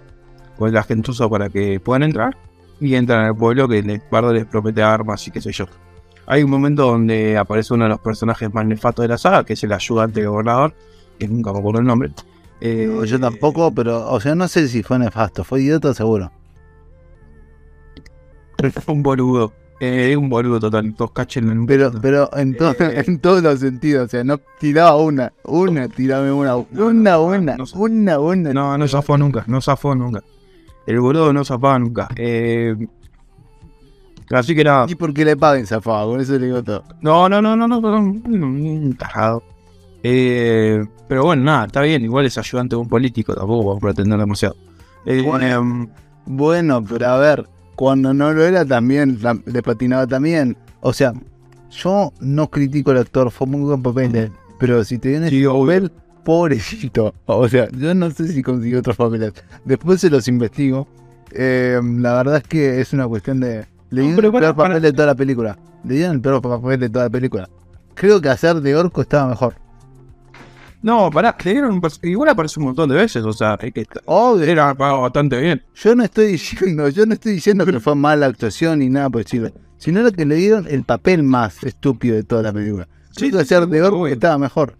con 0.59 0.72
la 0.72 0.83
gentuza 0.83 1.28
para 1.28 1.48
que 1.48 1.81
puedan 1.81 2.02
entrar. 2.02 2.37
Y 2.81 2.95
entran 2.95 3.25
al 3.27 3.37
pueblo 3.37 3.69
que 3.69 3.83
les, 3.83 4.03
Bardo 4.11 4.33
les 4.33 4.45
promete 4.47 4.83
armas 4.83 5.27
y 5.27 5.31
qué 5.31 5.41
sé 5.41 5.51
yo. 5.53 5.67
Hay 6.27 6.43
un 6.43 6.51
momento 6.51 6.83
donde 6.87 7.37
aparece 7.38 7.75
uno 7.75 7.85
de 7.85 7.91
los 7.91 8.01
personajes 8.01 8.53
más 8.53 8.67
nefastos 8.67 9.03
de 9.03 9.09
la 9.09 9.19
saga, 9.19 9.45
que 9.45 9.55
es 9.55 9.64
el 9.64 9.73
ayudante 9.73 10.21
del 10.21 10.29
gobernador, 10.31 10.75
que 11.19 11.27
nunca 11.27 11.53
me 11.53 11.59
acuerdo 11.59 11.81
el 11.81 11.87
nombre. 11.87 12.11
Eh, 12.61 12.87
No, 12.88 13.05
Yo 13.05 13.19
tampoco, 13.19 13.73
pero, 13.73 14.11
o 14.11 14.21
sea, 14.21 14.35
no 14.35 14.47
sé 14.49 14.69
si 14.69 14.83
fue 14.83 14.99
nefasto, 14.99 15.43
fue 15.45 15.62
idiota 15.62 15.95
seguro. 15.95 16.31
un 18.87 19.03
boludo. 19.03 19.53
Eh, 19.81 20.17
un 20.17 20.29
boludo 20.29 20.59
total. 20.59 20.93
Dos 20.95 21.12
cachen 21.12 21.49
en 21.51 21.64
Pero, 21.67 21.93
pero 22.03 22.29
en, 22.37 22.57
todo- 22.57 22.73
Eh. 22.81 23.05
en 23.07 23.21
todos 23.21 23.43
los 23.43 23.61
sentidos, 23.61 24.07
o 24.07 24.09
sea, 24.09 24.25
no 24.25 24.38
tiraba 24.59 24.97
una, 24.97 25.33
una, 25.45 25.88
tirame 25.88 26.33
una, 26.33 26.57
una 26.57 27.17
sé. 27.67 27.79
una 27.79 28.17
buena. 28.19 28.53
No, 28.53 28.77
no 28.77 28.88
zafó 28.88 29.17
nunca, 29.17 29.45
no 29.47 29.61
zafó 29.61 29.95
nunca. 29.95 30.23
El 30.88 31.01
boludo 31.01 31.33
no 31.35 31.44
zafaba 31.44 31.79
nunca. 31.79 32.09
Eh, 32.16 32.74
así 34.31 34.55
que 34.55 34.64
nada. 34.64 34.87
Y 34.88 34.94
porque 34.94 35.22
le 35.24 35.37
paguen 35.37 35.66
zafaba, 35.66 36.05
con 36.07 36.18
eso 36.20 36.38
le 36.38 36.46
digo 36.46 36.62
todo. 36.62 36.83
No, 37.03 37.29
no, 37.29 37.42
no, 37.42 37.55
no, 37.57 37.66
no, 37.68 37.79
un 37.98 38.96
tarado. 38.98 39.42
Eh, 40.03 40.83
pero 41.07 41.24
bueno, 41.24 41.42
nada, 41.44 41.66
está 41.66 41.83
bien. 41.83 42.03
Igual 42.03 42.24
es 42.24 42.38
ayudante 42.38 42.74
de 42.77 42.81
un 42.81 42.88
político, 42.88 43.35
tampoco 43.35 43.66
vamos 43.66 43.77
a 43.83 43.87
pretender 43.87 44.18
demasiado. 44.18 44.57
Eh, 45.05 45.22
Bueno. 45.27 45.90
Bueno, 46.24 46.85
pero 46.85 47.07
a 47.09 47.18
ver, 47.18 47.48
cuando 47.74 48.12
no 48.14 48.33
lo 48.33 48.44
era 48.44 48.64
también, 48.64 49.18
la- 49.22 49.38
le 49.44 49.62
patinaba 49.62 50.07
también. 50.07 50.57
O 50.81 50.92
sea, 50.92 51.12
yo 51.70 52.12
no 52.20 52.48
critico 52.48 52.90
al 52.92 52.98
actor, 52.98 53.31
fue 53.31 53.46
muy 53.46 53.61
buen 53.61 53.83
papel 53.83 54.31
pero 54.59 54.83
si 54.85 54.98
te 54.98 55.11
viene 55.11 55.29
Sí, 55.31 55.44
obvio. 55.46 55.90
Pobrecito. 56.29 57.14
O 57.25 57.49
sea, 57.49 57.69
yo 57.71 57.95
no 57.95 58.11
sé 58.11 58.29
si 58.29 58.43
consiguió 58.43 58.81
otros 58.81 58.97
papeles. 58.97 59.33
Después 59.64 59.99
se 60.01 60.11
los 60.11 60.29
investigo. 60.29 60.87
Eh, 61.33 61.81
la 61.83 62.12
verdad 62.14 62.37
es 62.37 62.43
que 62.45 62.81
es 62.81 62.93
una 62.93 63.09
cuestión 63.09 63.41
de... 63.41 63.67
Le 63.91 64.03
dieron 64.03 64.23
el 64.25 64.31
para- 64.33 64.41
peor 64.49 64.57
papel 64.57 64.73
para- 64.73 64.81
de 64.81 64.93
toda 64.93 65.07
la 65.07 65.14
película. 65.14 65.59
Le 65.85 65.95
dieron 65.95 66.17
el 66.17 66.21
peor 66.21 66.43
papel 66.43 66.81
de 66.81 66.91
toda 66.91 67.05
la 67.07 67.11
película. 67.11 67.49
Creo 67.95 68.21
que 68.21 68.29
hacer 68.29 68.57
de 68.61 68.77
orco 68.77 69.01
estaba 69.01 69.27
mejor. 69.31 69.55
no, 70.83 71.11
pará, 71.11 71.35
le 71.45 71.53
dieron 71.53 71.81
igual 72.03 72.29
aparece 72.29 72.61
un 72.61 72.67
montón 72.67 72.88
de 72.91 72.95
veces, 72.97 73.25
o 73.25 73.33
sea, 73.33 73.59
es 73.62 73.73
que 73.73 73.87
Oh, 74.05 74.38
era 74.38 74.75
pagado 74.75 75.01
bastante 75.01 75.41
bien. 75.41 75.62
Yo 75.75 75.95
no 75.95 76.05
estoy 76.05 76.27
diciendo, 76.33 76.88
yo 76.91 77.07
no 77.07 77.14
estoy 77.14 77.33
diciendo 77.33 77.64
que 77.64 77.81
fue 77.81 77.95
mala 77.95 78.27
actuación 78.27 78.79
ni 78.81 78.88
nada 78.91 79.09
por 79.11 79.25
decirlo, 79.25 79.51
sino 79.79 80.03
lo 80.03 80.12
que 80.12 80.25
le 80.27 80.35
dieron 80.37 80.67
el 80.69 80.85
papel 80.85 81.23
más 81.23 81.64
estúpido 81.64 82.14
de 82.17 82.23
toda 82.23 82.43
la 82.43 82.53
película. 82.53 82.87
Sí, 83.12 83.27
Sí, 83.27 83.31
que 83.33 83.38
hacer 83.38 83.67
de 83.67 83.83
orco 83.83 84.07
estaba 84.07 84.37
mejor. 84.38 84.75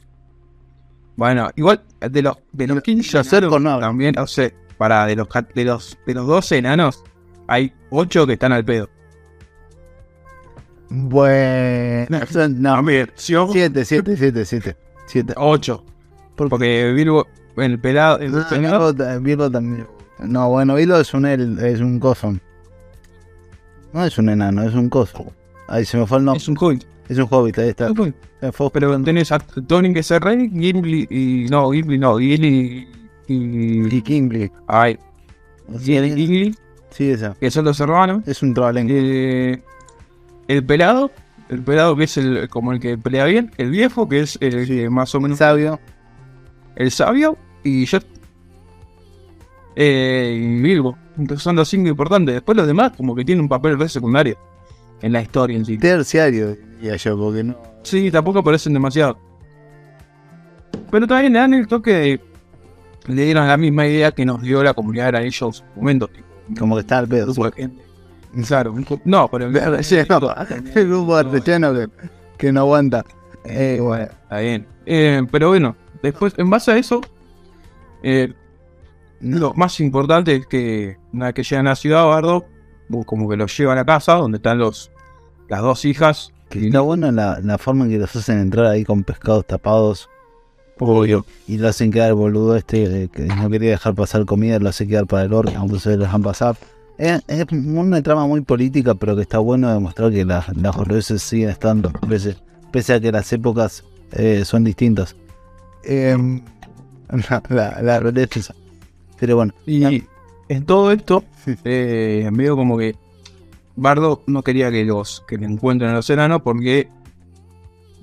Bueno, 1.18 1.50
igual 1.57 1.83
de 2.00 2.22
los 2.22 2.37
de 2.52 2.66
los 2.68 2.81
15 2.81 3.11
Yo 3.11 3.18
acerco, 3.18 3.57
enanos 3.57 3.81
no. 3.81 3.87
también, 3.88 4.16
o 4.18 4.26
sea, 4.28 4.50
para 4.78 5.04
de 5.04 5.16
los 5.16 5.26
de 5.52 5.64
los 5.64 5.98
de 6.07 6.14
los 6.14 6.26
12 6.28 6.59
enanos 6.59 7.02
hay 7.48 7.72
8 7.90 8.24
que 8.26 8.35
están 8.35 8.52
al 8.52 8.64
pedo. 8.64 8.88
Bueno, 10.90 12.18
no, 12.31 12.76
También, 12.76 13.11
sí, 13.14 13.35
ojo, 13.35 13.52
siete, 13.52 13.85
siete, 13.85 14.16
siete, 14.16 14.44
siete, 14.44 14.76
siete. 15.07 15.35
8. 15.37 15.85
¿Por 16.37 16.48
Porque 16.48 16.92
Virgo, 16.92 17.26
el 17.57 17.78
pelado, 17.78 18.18
el 18.20 18.35
Ah, 18.38 18.46
pelado- 18.48 18.92
Bilbo 18.94 19.20
Bilbo 19.20 19.50
también. 19.50 19.87
No, 20.20 20.48
bueno, 20.50 20.76
Bilbo 20.76 20.96
es 20.98 21.12
un 21.14 21.26
el, 21.26 21.59
es 21.59 21.81
un 21.81 21.98
coso. 22.00 22.35
No 23.92 24.04
es 24.04 24.16
un 24.18 24.28
enano, 24.31 24.62
es 24.62 24.74
un 24.74 24.88
coso. 24.88 25.26
Ahí 25.66 25.85
se 25.85 25.98
me 25.98 26.07
fue 26.07 26.18
el 26.18 26.24
nombre. 26.24 26.38
es 26.40 26.48
un 26.48 26.57
hobbit. 26.59 26.85
Es 27.09 27.18
un 27.18 27.26
hobbit, 27.28 27.59
ahí 27.59 27.68
está. 27.70 27.88
Eh, 28.40 28.53
Pero 28.72 29.03
tenés 29.03 29.33
a 29.33 29.38
Tony 29.38 29.92
que 29.92 30.03
ser 30.03 30.22
rey, 30.22 30.48
Gimli 30.51 31.07
y. 31.11 31.46
No, 31.51 31.70
Gimli 31.72 31.98
no, 31.98 32.18
Gimli 32.18 32.87
y. 33.27 33.96
Y 33.96 34.03
Kingsley. 34.03 34.51
Ay, 34.66 34.98
Sí, 35.81 35.92
Gimli, 35.98 36.55
sí, 36.90 37.11
esa. 37.11 37.35
que 37.35 37.51
son 37.51 37.64
los 37.66 37.79
hermanos. 37.81 38.22
Es 38.27 38.42
un 38.42 38.55
trolenco. 38.55 38.92
Eh, 38.94 39.61
el 40.48 40.64
pelado, 40.64 41.11
el 41.51 41.62
pelado 41.62 41.94
que 41.96 42.05
es 42.05 42.16
el 42.16 42.48
como 42.48 42.72
el 42.72 42.81
que 42.81 42.96
pelea 42.96 43.24
bien, 43.27 43.51
el 43.59 43.70
viejo 43.70 44.09
que 44.09 44.20
es 44.20 44.38
el 44.40 44.66
que 44.66 44.88
más 44.88 45.14
o 45.14 45.20
menos 45.20 45.38
sabio. 45.38 45.79
el 46.77 46.90
sabio 46.90 47.37
y 47.64 47.85
yo 47.87 47.98
eh, 49.77 50.38
y 50.40 50.61
Bilbo. 50.62 50.96
Entonces 51.18 51.42
son 51.42 51.57
los 51.57 51.68
cinco 51.68 51.88
importantes. 51.88 52.35
Después 52.35 52.57
los 52.57 52.66
demás 52.66 52.92
como 52.96 53.14
que 53.14 53.24
tienen 53.24 53.42
un 53.42 53.48
papel 53.48 53.79
re 53.79 53.88
secundario 53.88 54.38
en 55.03 55.12
la 55.12 55.20
historia 55.22 55.57
en 55.57 55.64
sí. 55.64 55.77
Terciario, 55.79 56.57
diría 56.79 56.97
yo, 56.97 57.19
porque 57.19 57.45
no. 57.45 57.57
Sí, 57.83 58.11
tampoco 58.11 58.41
aparecen 58.41 58.73
demasiado. 58.73 59.19
Pero 60.91 61.07
también 61.07 61.33
le 61.33 61.38
dan 61.38 61.55
el 61.55 61.67
toque 61.67 61.93
de. 61.93 62.21
Le 63.07 63.25
dieron 63.25 63.47
la 63.47 63.57
misma 63.57 63.87
idea 63.87 64.12
que 64.12 64.25
nos 64.25 64.43
dio 64.43 64.62
la 64.62 64.75
comunidad 64.75 65.12
de 65.12 65.27
ellos 65.27 65.43
en 65.43 65.53
su 65.53 65.64
momento. 65.77 66.09
tipo, 66.09 66.27
Como 66.59 66.75
que 66.77 66.81
está 66.81 66.99
al 66.99 67.05
un 67.05 67.11
pedo. 67.11 67.27
grupo 67.27 67.45
de 67.47 67.53
gente. 67.53 67.83
Claro, 68.47 68.75
no, 69.05 69.29
pero. 69.29 69.47
El 69.47 70.88
grupo 70.88 71.17
artesano 71.17 71.73
que 71.75 71.88
que 72.38 72.53
no 72.53 72.61
aguanta. 72.61 73.05
Eh, 73.45 73.79
bueno, 73.81 74.05
está 74.05 74.38
bien. 74.38 74.67
Eh, 74.87 75.23
pero 75.31 75.49
bueno, 75.49 75.77
después, 76.03 76.33
en 76.38 76.49
base 76.49 76.71
a 76.71 76.77
eso, 76.77 77.01
eh, 78.03 78.33
lo 79.21 79.53
más 79.55 79.81
importante 79.81 80.37
es 80.37 80.47
que 80.47 80.97
una 81.12 81.27
vez 81.27 81.35
que 81.35 81.43
llegan 81.43 81.67
a 81.67 81.71
la 81.71 81.77
ciudad, 81.77 82.07
Bardo, 82.07 82.47
como 83.05 83.29
que 83.29 83.37
los 83.37 83.57
llevan 83.59 83.79
a 83.79 83.85
casa, 83.85 84.14
donde 84.14 84.37
están 84.37 84.59
los 84.59 84.91
las 85.49 85.61
dos 85.61 85.85
hijas. 85.85 86.33
Que 86.49 86.67
está 86.67 86.81
buena 86.81 87.13
la, 87.13 87.41
la 87.43 87.59
forma 87.59 87.85
en 87.85 87.91
que 87.91 87.99
los 87.99 88.15
hacen 88.15 88.39
entrar 88.39 88.67
ahí 88.67 88.85
con 88.85 89.05
pescados 89.05 89.47
tapados. 89.47 90.09
Obvio. 90.79 91.27
Y 91.47 91.59
lo 91.59 91.69
hacen 91.69 91.91
quedar 91.91 92.15
boludo 92.15 92.57
este 92.57 93.05
eh, 93.05 93.09
que 93.09 93.23
no 93.23 93.51
quería 93.51 93.71
dejar 93.71 93.95
pasar 93.95 94.25
comida, 94.25 94.59
lo 94.59 94.69
hace 94.69 94.87
quedar 94.87 95.07
para 95.07 95.25
el 95.25 95.57
aunque 95.57 95.81
se 95.81 95.97
lo 95.97 96.05
dejan 96.05 96.23
pasar. 96.23 96.57
Es, 96.99 97.23
es 97.29 97.47
una 97.53 98.03
trama 98.03 98.27
muy 98.27 98.41
política, 98.41 98.95
pero 98.95 99.15
que 99.15 99.23
está 99.23 99.39
bueno 99.39 99.73
demostrar 99.73 100.11
que 100.11 100.25
las, 100.25 100.55
las 100.57 100.77
boludeces 100.77 101.23
siguen 101.23 101.51
estando, 101.51 101.93
pese, 102.09 102.37
pese 102.73 102.95
a 102.95 103.01
que 103.01 103.13
las 103.13 103.33
épocas 103.33 103.85
eh, 104.13 104.43
son 104.45 104.65
distintas. 104.65 105.15
Em, 105.85 106.43
la, 107.31 107.43
la, 107.49 108.01
la. 108.01 108.13
Pero 109.19 109.37
bueno, 109.37 109.55
Y 109.67 110.05
en 110.49 110.65
todo 110.65 110.93
esto, 110.93 111.25
eh, 111.65 112.29
medio 112.33 112.57
como 112.57 112.79
que 112.79 112.97
Bardo 113.81 114.23
no 114.27 114.43
quería 114.43 114.71
que 114.71 114.85
los 114.85 115.25
que 115.27 115.38
le 115.38 115.47
encuentren 115.47 115.91
a 115.91 115.95
los 115.95 116.11
enanos 116.11 116.43
porque 116.43 116.88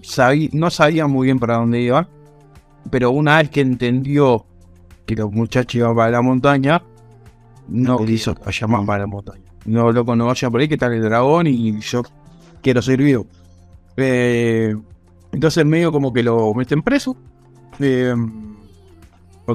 sabí- 0.01 0.49
no 0.53 0.69
sabía 0.69 1.07
muy 1.07 1.27
bien 1.27 1.39
para 1.39 1.57
dónde 1.57 1.81
iban. 1.81 2.07
Pero 2.89 3.11
una 3.11 3.37
vez 3.37 3.49
que 3.49 3.61
entendió 3.61 4.45
que 5.05 5.15
los 5.15 5.31
muchachos 5.31 5.75
iban 5.75 5.95
para 5.95 6.11
la 6.11 6.21
montaña, 6.21 6.81
no 7.67 7.97
quiso 8.05 8.35
vayan 8.45 8.69
más 8.71 8.85
para 8.85 8.99
la 8.99 9.07
montaña. 9.07 9.43
No, 9.65 9.91
loco, 9.91 10.15
no 10.15 10.27
vayan 10.27 10.51
por 10.51 10.61
ahí 10.61 10.67
que 10.67 10.75
está 10.75 10.85
el 10.87 11.01
dragón 11.01 11.47
y 11.47 11.79
yo 11.81 12.03
quiero 12.61 12.81
ser 12.81 13.01
vivo. 13.01 13.25
Eh, 13.97 14.75
entonces 15.31 15.65
medio 15.65 15.91
como 15.91 16.13
que 16.13 16.21
lo 16.23 16.53
meten 16.53 16.81
preso. 16.83 17.17
Eh, 17.79 18.15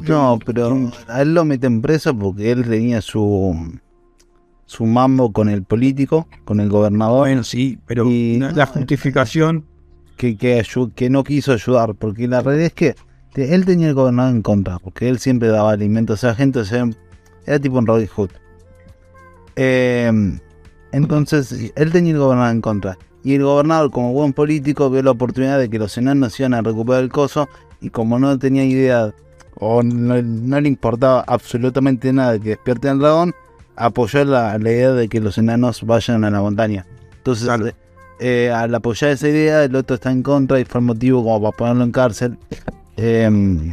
No, 0.06 0.38
pero 0.44 0.90
a 1.08 1.22
él 1.22 1.34
lo 1.34 1.44
meten 1.44 1.80
preso 1.82 2.16
porque 2.16 2.50
él 2.52 2.64
tenía 2.68 3.00
su 3.00 3.78
su 4.70 4.86
mambo 4.86 5.32
con 5.32 5.48
el 5.48 5.64
político, 5.64 6.28
con 6.44 6.60
el 6.60 6.68
gobernador, 6.68 7.26
Bueno, 7.26 7.42
sí, 7.42 7.76
pero 7.86 8.04
Y- 8.08 8.36
no 8.38 8.52
la 8.52 8.66
justificación. 8.66 9.64
que, 10.16 10.36
que, 10.36 10.62
que 10.94 11.10
no 11.10 11.24
quiso 11.24 11.52
ayudar, 11.52 11.96
porque 11.96 12.28
la 12.28 12.40
realidad 12.40 12.66
es 12.66 12.72
que 12.74 12.94
él 13.34 13.64
tenía 13.64 13.88
el 13.88 13.94
gobernador 13.94 14.32
en 14.32 14.42
contra, 14.42 14.78
porque 14.78 15.08
él 15.08 15.18
siempre 15.18 15.48
daba 15.48 15.72
alimentos 15.72 16.22
a 16.22 16.28
la 16.28 16.34
gente, 16.36 16.60
o 16.60 16.64
sea, 16.64 16.88
era 17.46 17.58
tipo 17.58 17.78
un 17.78 17.86
Robin 17.86 18.06
Hood. 18.06 18.30
Eh, 19.56 20.38
entonces, 20.92 21.72
él 21.74 21.90
tenía 21.90 22.12
el 22.12 22.18
gobernador 22.18 22.52
en 22.54 22.60
contra. 22.60 22.98
Y 23.24 23.34
el 23.34 23.42
gobernador, 23.42 23.90
como 23.90 24.12
buen 24.12 24.32
político, 24.32 24.88
vio 24.88 25.02
la 25.02 25.10
oportunidad 25.10 25.58
de 25.58 25.68
que 25.68 25.78
los 25.80 25.98
enanos 25.98 26.38
iban 26.38 26.54
a 26.54 26.62
recuperar 26.62 27.02
el 27.02 27.10
coso, 27.10 27.48
y 27.80 27.90
como 27.90 28.20
no 28.20 28.38
tenía 28.38 28.64
idea, 28.64 29.12
o 29.56 29.82
no, 29.82 30.22
no 30.22 30.60
le 30.60 30.68
importaba 30.68 31.22
absolutamente 31.26 32.12
nada 32.12 32.32
de 32.32 32.40
que 32.40 32.48
despierten 32.50 32.90
al 32.92 32.98
dragón, 33.00 33.34
apoyó 33.80 34.24
la, 34.24 34.58
la 34.58 34.70
idea 34.70 34.92
de 34.92 35.08
que 35.08 35.20
los 35.20 35.38
enanos 35.38 35.82
vayan 35.84 36.24
a 36.24 36.30
la 36.30 36.40
montaña. 36.40 36.86
Entonces, 37.16 37.44
Claro. 37.46 37.70
eh, 38.20 38.52
al 38.54 38.74
apoyar 38.74 39.10
esa 39.10 39.28
idea, 39.28 39.64
el 39.64 39.74
otro 39.76 39.94
está 39.94 40.10
en 40.10 40.22
contra 40.22 40.60
y 40.60 40.64
fue 40.64 40.80
el 40.80 40.86
motivo 40.86 41.22
como 41.24 41.40
para 41.40 41.56
ponerlo 41.56 41.84
en 41.84 41.92
cárcel. 41.92 42.38
Eh, 42.96 43.72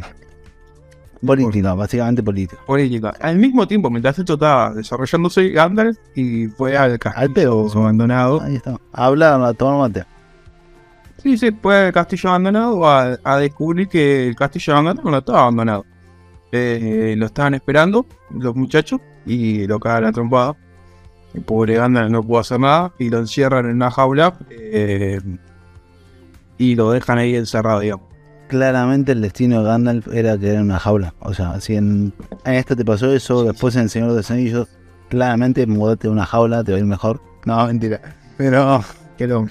política, 1.24 1.74
básicamente 1.74 2.22
política. 2.22 2.60
política. 2.66 3.14
Al 3.20 3.36
mismo 3.38 3.66
tiempo, 3.66 3.90
mientras 3.90 4.18
esto 4.18 4.34
estaba 4.34 4.72
desarrollándose, 4.74 5.48
Gandalf 5.50 5.98
y 6.14 6.46
fue 6.48 6.76
al 6.76 6.98
castillo 6.98 7.22
Al 7.26 7.32
pedo. 7.32 7.70
abandonado. 7.74 8.40
Ahí 8.40 8.56
está. 8.56 8.76
A 8.92 9.04
hablar, 9.06 9.42
a 9.42 9.52
tomar 9.52 9.88
mate. 9.88 10.04
Sí, 11.22 11.36
sí, 11.36 11.50
fue 11.60 11.86
al 11.86 11.92
castillo 11.92 12.28
abandonado 12.30 12.86
a, 12.88 13.18
a 13.24 13.36
descubrir 13.38 13.88
que 13.88 14.28
el 14.28 14.36
castillo 14.36 14.74
abandonado 14.74 15.10
no 15.10 15.18
estaba 15.18 15.40
abandonado. 15.40 15.84
Eh, 16.52 17.14
lo 17.18 17.26
estaban 17.26 17.54
esperando 17.54 18.06
los 18.30 18.54
muchachos 18.56 19.00
y 19.28 19.66
lo 19.66 19.78
cagan 19.78 20.06
a 20.06 20.12
trompada. 20.12 20.56
El 21.34 21.42
pobre 21.42 21.74
Gandalf 21.74 22.10
no 22.10 22.22
pudo 22.22 22.38
hacer 22.38 22.58
nada 22.58 22.92
y 22.98 23.10
lo 23.10 23.18
encierran 23.18 23.66
en 23.66 23.76
una 23.76 23.90
jaula 23.90 24.34
eh, 24.50 25.20
y 26.56 26.74
lo 26.74 26.90
dejan 26.90 27.18
ahí 27.18 27.36
encerrado, 27.36 27.80
digamos. 27.80 28.06
Claramente 28.48 29.12
el 29.12 29.20
destino 29.20 29.62
de 29.62 29.68
Gandalf 29.68 30.08
era 30.08 30.38
quedar 30.38 30.56
en 30.56 30.62
una 30.62 30.78
jaula. 30.78 31.14
O 31.20 31.34
sea, 31.34 31.60
si 31.60 31.76
en, 31.76 32.14
en 32.46 32.54
esta 32.54 32.74
te 32.74 32.84
pasó 32.84 33.12
eso, 33.12 33.44
después 33.44 33.76
en 33.76 33.82
El 33.82 33.90
Señor 33.90 34.10
de 34.10 34.16
los 34.16 34.30
Anillos, 34.30 34.68
claramente 35.10 35.66
mudate 35.66 36.08
a 36.08 36.10
una 36.10 36.24
jaula, 36.24 36.64
te 36.64 36.72
va 36.72 36.76
a 36.76 36.80
ir 36.80 36.86
mejor. 36.86 37.20
No, 37.44 37.66
mentira. 37.66 38.00
Pero, 38.38 38.82
que 39.18 39.26
lo. 39.26 39.46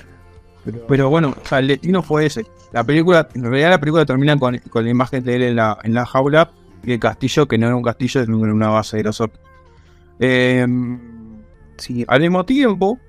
Pero, 0.66 0.88
Pero 0.88 1.10
bueno, 1.10 1.36
o 1.42 1.48
sea, 1.48 1.60
el 1.60 1.68
destino 1.68 2.02
fue 2.02 2.26
ese. 2.26 2.46
La 2.74 2.84
película, 2.84 3.30
en 3.36 3.44
realidad 3.44 3.70
la 3.70 3.80
película 3.80 4.06
termina 4.06 4.38
con, 4.38 4.58
con 4.70 4.84
la 4.84 4.90
imagen 4.90 5.24
de 5.24 5.36
él 5.36 5.44
en 5.44 5.56
la, 5.58 5.78
en 5.84 5.94
la 5.94 6.06
jaula 6.06 6.50
y 6.84 6.94
el 6.94 7.00
castillo, 7.00 7.48
que 7.48 7.58
no 7.58 7.68
era 7.68 7.76
un 7.76 7.84
castillo, 7.84 8.26
sino 8.26 8.38
una 8.40 8.70
base 8.70 8.98
de 8.98 9.04
los 9.04 9.22
orcos. 9.22 9.47
Eh, 10.20 10.66
al 12.08 12.22
mismo 12.22 12.46
tiempo, 12.46 13.00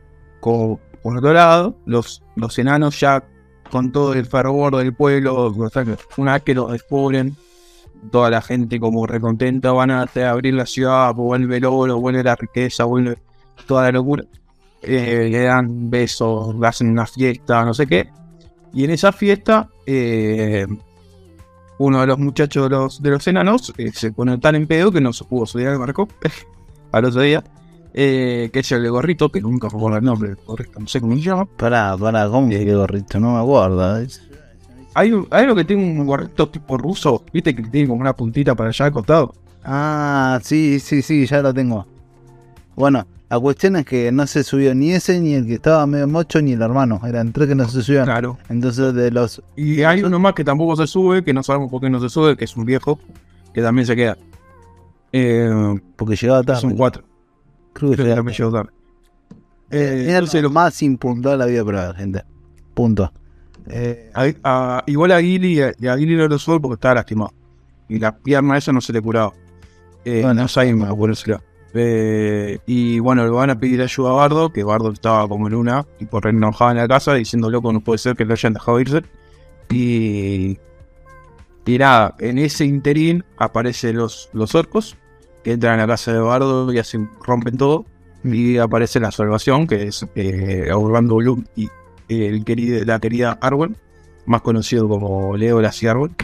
como 0.40 0.80
por 1.02 1.16
otro 1.16 1.32
lado, 1.32 1.76
los, 1.86 2.22
los 2.36 2.58
enanos 2.58 2.98
ya 3.00 3.24
con 3.70 3.92
todo 3.92 4.14
el 4.14 4.26
fervor 4.26 4.76
del 4.76 4.94
pueblo, 4.94 5.46
o 5.46 5.68
sea, 5.70 5.84
una 6.16 6.40
que 6.40 6.54
los 6.54 6.72
descubren, 6.72 7.36
toda 8.10 8.30
la 8.30 8.40
gente 8.40 8.80
como 8.80 9.06
recontenta 9.06 9.72
van 9.72 9.90
a 9.90 10.06
abrir 10.28 10.54
la 10.54 10.66
ciudad, 10.66 11.14
vuelve 11.14 11.58
el 11.58 11.64
oro, 11.64 11.98
vuelve 11.98 12.22
la 12.22 12.36
riqueza, 12.36 12.84
vuelve 12.84 13.18
toda 13.66 13.84
la 13.84 13.92
locura. 13.92 14.24
Eh, 14.82 15.28
le 15.30 15.42
dan 15.42 15.90
besos, 15.90 16.54
le 16.54 16.66
hacen 16.66 16.90
una 16.90 17.06
fiesta, 17.06 17.64
no 17.64 17.74
sé 17.74 17.86
qué. 17.86 18.08
Y 18.72 18.84
en 18.84 18.90
esa 18.90 19.12
fiesta, 19.12 19.68
eh, 19.86 20.66
uno 21.78 22.00
de 22.00 22.06
los 22.06 22.18
muchachos 22.18 22.64
de 22.64 22.70
los, 22.70 23.02
de 23.02 23.10
los 23.10 23.26
enanos 23.26 23.72
eh, 23.76 23.90
se 23.92 24.12
pone 24.12 24.38
tan 24.38 24.54
en 24.54 24.66
pedo 24.66 24.92
que 24.92 25.00
no 25.00 25.12
se 25.12 25.24
pudo 25.24 25.46
subir 25.46 25.68
al 25.68 25.78
barco 25.78 26.08
al 26.92 27.04
otro 27.04 27.20
día. 27.22 27.42
eh, 27.94 28.50
que 28.52 28.60
es 28.60 28.70
el 28.72 28.82
de 28.82 28.90
gorrito, 28.90 29.30
que 29.30 29.40
nunca 29.40 29.68
me 29.70 29.76
acuerdo 29.76 29.98
el 29.98 30.04
nombre 30.04 30.36
gorrito, 30.46 30.78
no 30.78 30.86
sé 30.86 31.00
cómo 31.00 31.14
se 31.16 31.22
llama. 31.22 31.46
pará, 31.46 31.96
pará, 31.98 32.28
¿cómo 32.28 32.48
que 32.48 32.74
gorrito? 32.74 33.18
No 33.18 33.32
me 33.34 33.40
acuerdo. 33.40 34.06
Hay, 34.94 35.12
hay 35.30 35.44
uno 35.44 35.54
que 35.54 35.64
tiene 35.64 35.82
un 35.82 36.06
gorrito 36.06 36.48
tipo 36.48 36.76
ruso, 36.76 37.24
viste 37.32 37.54
que 37.54 37.62
tiene 37.62 37.88
como 37.88 38.00
una 38.00 38.14
puntita 38.14 38.54
para 38.54 38.70
allá 38.70 38.84
al 38.86 38.92
costado. 38.92 39.34
Ah, 39.64 40.38
sí, 40.42 40.80
sí, 40.80 41.02
sí, 41.02 41.26
ya 41.26 41.42
lo 41.42 41.52
tengo. 41.52 41.86
Bueno, 42.76 43.06
la 43.28 43.38
cuestión 43.38 43.76
es 43.76 43.84
que 43.84 44.10
no 44.12 44.26
se 44.26 44.42
subió 44.44 44.74
ni 44.74 44.92
ese, 44.92 45.20
ni 45.20 45.34
el 45.34 45.46
que 45.46 45.54
estaba 45.54 45.86
medio 45.86 46.08
mocho, 46.08 46.40
ni 46.40 46.52
el 46.52 46.62
hermano. 46.62 47.00
Eran 47.04 47.32
tres 47.32 47.48
que 47.48 47.54
no 47.54 47.68
se 47.68 47.82
subían. 47.82 48.04
Claro. 48.04 48.38
Entonces, 48.48 48.94
de 48.94 49.10
los. 49.10 49.42
Y 49.56 49.82
hay 49.82 50.02
uno 50.02 50.18
más 50.18 50.34
que 50.34 50.44
tampoco 50.44 50.76
se 50.76 50.86
sube, 50.86 51.22
que 51.22 51.34
no 51.34 51.42
sabemos 51.42 51.70
por 51.70 51.80
qué 51.80 51.90
no 51.90 52.00
se 52.00 52.08
sube, 52.08 52.36
que 52.36 52.44
es 52.44 52.56
un 52.56 52.64
viejo, 52.64 52.98
que 53.52 53.60
también 53.60 53.86
se 53.86 53.94
queda. 53.96 54.16
Eh, 55.12 55.50
Porque 55.96 56.16
llegaba 56.16 56.42
tarde. 56.42 56.60
son 56.60 56.76
cuatro. 56.76 57.02
Creo 57.72 57.90
que 57.90 57.96
Creo 57.96 57.96
que 57.96 58.02
llegaba 58.02 58.16
también 58.16 58.36
llegó 58.38 58.52
tarde. 58.52 58.70
Eh, 59.70 60.04
Era 60.08 60.18
entonces 60.18 60.42
lo 60.42 60.50
más 60.50 60.82
impuntual 60.82 61.38
de 61.38 61.44
la 61.44 61.50
vida 61.50 61.64
para 61.64 61.88
la 61.88 61.94
gente. 61.94 62.22
Punto. 62.74 63.12
Eh, 63.66 64.10
A- 64.14 64.32
a- 64.44 64.84
igual 64.86 65.12
a 65.12 65.20
Gilly, 65.20 65.60
y 65.78 65.86
a 65.86 65.96
Gilly 65.96 66.16
no 66.16 66.26
lo 66.28 66.38
sube 66.38 66.58
porque 66.60 66.74
estaba 66.74 66.94
lastimado. 66.96 67.32
Y 67.88 67.98
la 67.98 68.16
pierna 68.16 68.56
esa 68.56 68.72
no 68.72 68.80
se 68.80 68.92
le 68.92 69.00
curaba. 69.02 69.32
Eh, 70.04 70.22
Bueno. 70.22 70.42
no 70.42 70.48
sabemos 70.48 70.88
ponérsela. 70.94 71.42
Eh, 71.74 72.58
y 72.66 72.98
bueno, 72.98 73.24
le 73.24 73.30
van 73.30 73.50
a 73.50 73.58
pedir 73.60 73.82
ayuda 73.82 74.10
a 74.10 74.12
Bardo, 74.14 74.50
que 74.52 74.64
Bardo 74.64 74.90
estaba 74.90 75.28
como 75.28 75.48
en 75.48 75.54
una, 75.54 75.86
y 75.98 76.06
por 76.06 76.24
re 76.24 76.30
enojado 76.30 76.70
en 76.70 76.78
la 76.78 76.88
casa, 76.88 77.12
diciendo 77.14 77.50
loco, 77.50 77.70
no 77.72 77.80
puede 77.80 77.98
ser 77.98 78.16
que 78.16 78.24
lo 78.24 78.32
hayan 78.32 78.54
dejado 78.54 78.80
irse. 78.80 79.02
Y. 79.70 80.58
Y 81.68 81.76
nada, 81.76 82.14
en 82.18 82.38
ese 82.38 82.64
interín 82.64 83.26
aparecen 83.36 83.98
los, 83.98 84.30
los 84.32 84.54
orcos, 84.54 84.96
que 85.44 85.52
entran 85.52 85.74
a 85.74 85.82
la 85.82 85.86
casa 85.86 86.14
de 86.14 86.18
Bardo 86.18 86.72
y 86.72 86.78
hacen, 86.78 87.10
rompen 87.22 87.58
todo. 87.58 87.84
Y 88.24 88.56
aparece 88.56 89.00
la 89.00 89.12
salvación, 89.12 89.66
que 89.66 89.88
es 89.88 90.06
eh, 90.14 90.70
Orlando 90.72 91.16
Bloom 91.16 91.44
y 91.56 91.68
el 92.08 92.42
querido, 92.46 92.82
la 92.86 92.98
querida 92.98 93.38
Arwen, 93.42 93.76
más 94.24 94.40
conocido 94.40 94.88
como 94.88 95.36
Legolas 95.36 95.82
y 95.82 95.88
Arwen, 95.88 96.16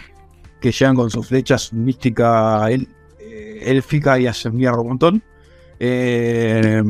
que 0.63 0.73
llegan 0.73 0.97
con 0.97 1.11
sus 1.11 1.29
flechas 1.29 1.75
mística 1.75 2.67
el, 2.71 2.89
eh, 3.21 3.59
élfica 3.65 4.19
y 4.19 4.27
hacen 4.27 4.57
mierda 4.57 4.81
un 4.81 4.89
montón. 4.89 5.23
Eh, 5.79 6.83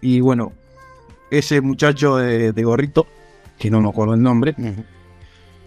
y 0.00 0.18
bueno, 0.18 0.52
ese 1.30 1.60
muchacho 1.60 2.16
de, 2.16 2.50
de 2.50 2.64
gorrito, 2.64 3.06
que 3.56 3.70
no 3.70 3.80
me 3.80 3.90
acuerdo 3.90 4.14
el 4.14 4.22
nombre, 4.22 4.56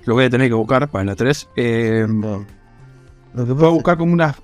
lo 0.05 0.13
voy 0.15 0.25
a 0.25 0.29
tener 0.29 0.47
que 0.47 0.53
buscar 0.53 0.89
para 0.89 1.05
la 1.05 1.15
3. 1.15 1.49
Eh, 1.55 2.07
lo 3.33 3.45
que 3.45 3.53
voy 3.53 3.65
a 3.65 3.69
buscar 3.71 3.97
como 3.97 4.13
unas, 4.13 4.35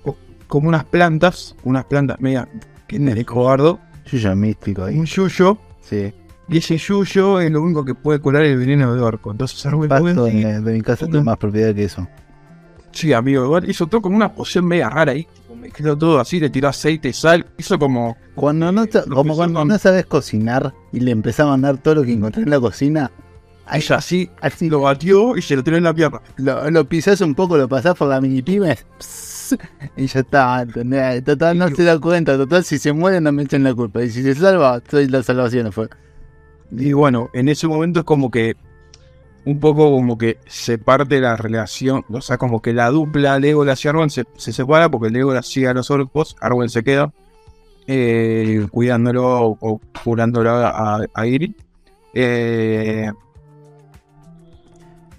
como 0.46 0.68
unas 0.68 0.84
plantas, 0.84 1.56
unas 1.64 1.84
plantas 1.84 2.20
media 2.20 2.48
que 2.86 2.96
es 2.96 3.24
cobardo, 3.26 3.80
Yo 4.06 4.18
ya 4.18 4.34
místico 4.34 4.84
ahí. 4.84 4.98
un 4.98 5.06
yuyo. 5.06 5.58
Sí. 5.80 6.12
Y 6.48 6.58
ese 6.58 6.76
yuyo 6.78 7.40
es 7.40 7.50
lo 7.50 7.60
único 7.62 7.84
que 7.84 7.94
puede 7.94 8.20
curar 8.20 8.42
el 8.44 8.56
veneno 8.56 8.94
de 8.94 9.00
orco. 9.00 9.32
Entonces 9.32 9.64
Arwen 9.66 9.88
de, 9.88 10.60
de 10.60 10.72
mi 10.72 10.80
casa 10.82 11.06
tiene 11.06 11.22
más 11.22 11.36
propiedad 11.38 11.74
que 11.74 11.84
eso. 11.84 12.06
Sí, 12.92 13.12
amigo, 13.12 13.44
igual 13.44 13.68
hizo 13.68 13.86
todo 13.88 14.00
como 14.00 14.16
una 14.16 14.32
poción 14.32 14.64
media 14.66 14.88
rara 14.88 15.12
ahí. 15.12 15.26
Mezcló 15.60 15.98
todo 15.98 16.20
así, 16.20 16.38
le 16.38 16.48
tiró 16.48 16.68
aceite, 16.68 17.12
sal. 17.12 17.44
Hizo 17.58 17.78
como. 17.78 18.16
Cuando 18.36 18.70
no, 18.70 18.84
Lo 19.06 19.16
como 19.16 19.34
cuando 19.34 19.64
no 19.64 19.78
sabes 19.78 20.06
cocinar 20.06 20.72
y 20.92 21.00
le 21.00 21.10
empezás 21.10 21.40
a 21.40 21.48
mandar 21.48 21.78
todo 21.78 21.96
lo 21.96 22.02
que 22.04 22.12
encontré 22.12 22.42
en 22.44 22.50
la 22.50 22.60
cocina, 22.60 23.10
Ahí 23.66 23.82
así, 23.90 24.30
así 24.40 24.70
lo 24.70 24.80
batió 24.82 25.36
y 25.36 25.42
se 25.42 25.56
lo 25.56 25.64
tiró 25.64 25.76
en 25.76 25.84
la 25.84 25.92
pierna. 25.94 26.20
Lo, 26.36 26.70
lo 26.70 26.84
pisás 26.88 27.20
un 27.20 27.34
poco, 27.34 27.56
lo 27.56 27.68
pasás 27.68 27.96
por 27.96 28.08
la 28.08 28.20
mini 28.20 28.42
pyme 28.42 28.76
y 29.96 30.06
ya 30.06 30.20
está, 30.20 30.62
¿entendés? 30.62 31.24
Total, 31.24 31.56
no 31.56 31.68
se 31.68 31.84
da 31.84 31.98
cuenta. 31.98 32.36
Total, 32.36 32.64
si 32.64 32.78
se 32.78 32.92
muere, 32.92 33.20
no 33.20 33.32
me 33.32 33.42
echan 33.42 33.62
la 33.62 33.74
culpa. 33.74 34.02
Y 34.02 34.10
si 34.10 34.22
se 34.22 34.34
salva, 34.34 34.80
soy 34.88 35.08
la 35.08 35.22
salvación. 35.22 35.72
Fue. 35.72 35.88
Y 36.70 36.92
bueno, 36.92 37.30
en 37.32 37.48
ese 37.48 37.66
momento 37.66 38.00
es 38.00 38.04
como 38.06 38.30
que 38.30 38.56
un 39.44 39.60
poco 39.60 39.90
como 39.90 40.18
que 40.18 40.38
se 40.46 40.78
parte 40.78 41.20
la 41.20 41.36
relación, 41.36 42.04
o 42.08 42.20
sea, 42.20 42.36
como 42.36 42.60
que 42.60 42.72
la 42.72 42.90
dupla 42.90 43.38
Legolas 43.38 43.84
y 43.84 43.88
Arwen 43.88 44.10
se, 44.10 44.24
se 44.36 44.52
separa 44.52 44.88
porque 44.88 45.10
Legolas 45.10 45.46
sigue 45.46 45.68
a 45.68 45.74
los 45.74 45.88
orcos, 45.90 46.36
Arwen 46.40 46.68
se 46.68 46.82
queda 46.82 47.12
eh, 47.86 48.66
cuidándolo 48.72 49.56
o 49.60 49.80
curándolo 50.02 50.50
a, 50.50 51.00
a 51.14 51.26
Iri. 51.26 51.54
Eh, 52.12 53.12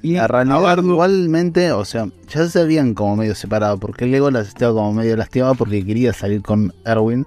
y 0.02 0.18
a 0.18 0.28
Ranagard 0.28 0.84
igualmente, 0.84 1.72
o 1.72 1.84
sea, 1.86 2.08
ya 2.30 2.48
se 2.48 2.60
habían 2.60 2.94
como 2.94 3.16
medio 3.16 3.36
separado, 3.36 3.78
porque 3.78 4.06
Legolas 4.06 4.48
estaba 4.48 4.74
como 4.74 4.94
medio 4.94 5.18
lastimado 5.18 5.56
porque 5.56 5.86
quería 5.86 6.14
salir 6.14 6.42
con 6.42 6.74
Erwin 6.86 7.26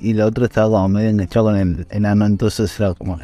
y 0.00 0.14
la 0.14 0.26
otra 0.26 0.46
estaba 0.46 0.68
como 0.68 0.88
medio 0.88 1.10
enganchado 1.10 1.46
con 1.46 1.56
el 1.56 1.86
enano, 1.90 2.26
entonces 2.26 2.78
era 2.78 2.94
como 2.94 3.18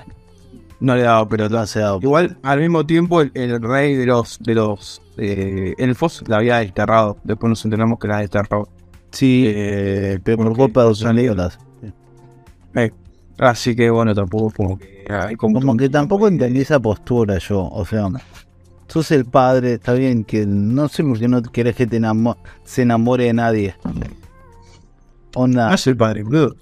no 0.80 0.94
le 0.94 1.02
daba 1.02 1.28
pero 1.28 1.48
no 1.48 1.66
se 1.66 1.80
dado. 1.80 1.98
Igual, 2.02 2.36
al 2.42 2.60
mismo 2.60 2.86
tiempo, 2.86 3.20
el, 3.20 3.62
rey 3.62 3.96
de 3.96 4.06
los 4.06 4.38
de 4.40 4.54
los 4.54 5.02
eh, 5.16 5.74
elfos 5.78 6.22
la 6.28 6.36
había 6.36 6.58
desterrado. 6.58 7.16
Después 7.24 7.48
nos 7.48 7.64
enteramos 7.64 7.98
que 7.98 8.08
la 8.08 8.18
desterrado. 8.18 8.68
Sí, 9.10 9.44
eh, 9.46 10.20
pero 10.22 10.38
por 10.38 10.56
culpa 10.56 10.84
de 10.84 10.94
San 10.94 11.16
Legolas. 11.16 11.58
Eh, 12.74 12.92
así 13.38 13.74
que 13.74 13.90
bueno, 13.90 14.14
tampoco 14.14 14.52
como 14.56 14.78
que 14.78 15.04
hay 15.08 15.34
como, 15.36 15.76
que 15.76 15.88
tampoco 15.88 16.28
entendí 16.28 16.60
esa 16.60 16.78
postura 16.78 17.38
yo. 17.38 17.68
O 17.68 17.84
sea, 17.84 18.08
sos 18.88 19.10
el 19.10 19.24
padre, 19.26 19.74
está 19.74 19.92
bien 19.92 20.24
que 20.24 20.46
no 20.46 20.88
sé 20.88 21.04
por 21.04 21.18
qué 21.18 21.28
no 21.28 21.42
querés 21.42 21.76
que 21.76 21.86
te 21.86 22.00
se 22.64 22.82
enamore 22.82 23.24
de 23.24 23.32
nadie. 23.32 23.74
Onda. 25.34 25.68
No 25.68 25.74
es 25.74 25.86
el 25.86 25.96
padre, 25.96 26.22
boludo. 26.22 26.56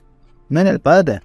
¿No 0.49 0.61
era 0.61 0.71
el 0.71 0.81
padre? 0.81 1.23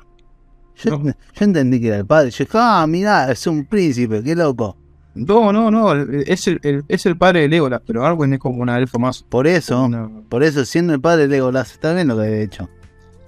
Yo, 0.77 1.01
entendí 1.39 1.81
que 1.81 1.87
era 1.87 1.97
el 1.97 2.05
padre. 2.05 2.31
Yo 2.31 2.45
dije, 2.45 2.57
ah, 2.59 2.85
mira, 2.87 3.31
es 3.31 3.45
un 3.47 3.65
príncipe, 3.65 4.23
qué 4.23 4.35
loco. 4.35 4.77
No, 5.13 5.51
no, 5.51 5.69
no, 5.69 5.93
es 5.93 6.47
el, 6.47 6.85
es 6.87 7.05
el 7.05 7.17
padre 7.17 7.41
de 7.41 7.49
Legolas, 7.49 7.81
pero 7.85 8.05
Arwen 8.05 8.33
es 8.33 8.39
como 8.39 8.61
una 8.61 8.77
elfo 8.77 8.97
más. 8.97 9.23
Por 9.23 9.45
eso, 9.45 9.89
por 10.29 10.43
eso, 10.43 10.63
siendo 10.63 10.93
el 10.93 11.01
padre 11.01 11.23
de 11.23 11.27
Legolas, 11.27 11.73
está 11.73 11.93
bien 11.93 12.07
lo 12.07 12.17
que 12.17 12.23
he 12.23 12.43
hecho. 12.43 12.69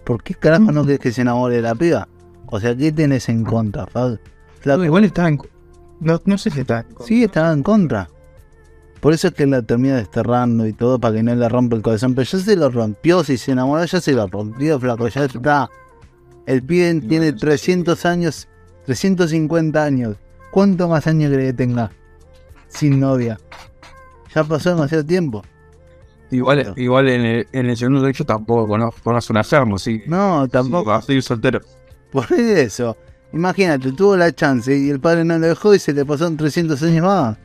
¿Por 0.06 0.24
qué 0.24 0.34
carajo 0.34 0.72
no 0.72 0.86
querés 0.86 1.00
que 1.00 1.12
se 1.12 1.22
enamore 1.22 1.58
de 1.58 1.62
la 1.62 1.76
piba? 1.76 2.08
O 2.48 2.60
sea, 2.60 2.76
¿qué 2.76 2.92
tenés 2.92 3.28
en 3.30 3.44
contra, 3.44 3.86
Fab? 3.88 4.20
igual 4.66 5.04
estaba 5.04 5.28
en 5.28 5.38
no, 6.04 6.22
no 6.26 6.38
sé 6.38 6.50
si 6.50 6.62
está 6.62 6.80
en 6.80 6.86
contra. 6.86 7.06
Sí, 7.06 7.24
estaba 7.24 7.52
en 7.52 7.64
contra. 7.64 8.10
Por 9.00 9.14
eso 9.14 9.28
es 9.28 9.34
que 9.34 9.46
la 9.46 9.62
termina 9.62 9.98
desterrando 9.98 10.66
y 10.66 10.72
todo 10.72 10.98
para 10.98 11.16
que 11.16 11.24
no 11.24 11.36
le 11.36 11.50
rompa 11.50 11.76
el 11.76 11.82
corazón. 11.82 12.16
Pero 12.16 12.26
ya 12.30 12.40
se 12.40 12.56
lo 12.56 12.70
rompió, 12.70 13.24
si 13.24 13.38
se 13.38 13.52
enamoró, 13.52 13.84
ya 13.84 14.00
se 14.00 14.14
lo 14.14 14.28
rompió, 14.28 14.80
flaco, 14.80 15.08
ya 15.10 15.26
está. 15.26 15.70
El 16.46 16.64
pibe 16.64 17.02
tiene 17.02 17.34
300 17.34 18.06
años, 18.06 18.48
350 18.86 19.84
años. 19.84 20.16
¿Cuánto 20.52 20.88
más 20.88 21.08
años 21.08 21.34
cree 21.34 21.48
que 21.48 21.54
tenga? 21.54 21.92
Sin 22.68 23.00
novia. 23.00 23.40
Ya 24.34 24.44
pasó 24.44 24.70
demasiado 24.70 25.06
tiempo. 25.06 25.44
Igual, 26.32 26.74
igual 26.78 27.10
en, 27.10 27.22
el, 27.22 27.48
en 27.52 27.70
el 27.70 27.78
segundo 27.78 28.08
hecho 28.08 28.26
tampoco 28.26 28.68
conozco, 28.68 29.00
conozco 29.04 29.34
una 29.34 29.44
sí. 29.78 30.02
No, 30.08 30.48
tampoco. 30.48 30.90
va 30.90 30.98
a 30.98 31.02
seguir 31.02 31.22
soltero. 31.22 31.60
Por 32.12 32.32
eso. 32.32 32.98
Imagínate, 33.34 33.92
tuvo 33.92 34.16
la 34.16 34.32
chance 34.32 34.78
y 34.78 34.90
el 34.90 35.00
padre 35.00 35.26
no 35.26 35.40
lo 35.40 35.48
dejó 35.48 35.74
y 35.74 35.80
se 35.80 35.92
le 35.92 36.06
pasaron 36.06 36.38
300 36.38 36.82
años 36.84 37.04
más. 37.04 37.38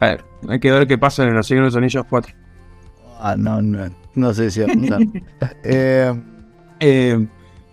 A 0.00 0.06
ver, 0.06 0.24
hay 0.48 0.58
que 0.58 0.72
ver 0.72 0.88
qué 0.88 0.98
pasa 0.98 1.22
en 1.22 1.34
los 1.34 1.46
siglos 1.46 1.72
de 1.72 1.78
Anillos 1.78 2.04
4. 2.10 2.34
Ah, 3.20 3.36
no, 3.38 3.62
no, 3.62 3.88
no 4.14 4.34
sé 4.34 4.50
si 4.50 4.60
va 4.60 4.66
a 4.66 4.72
eh, 5.64 6.20
eh, 6.80 7.26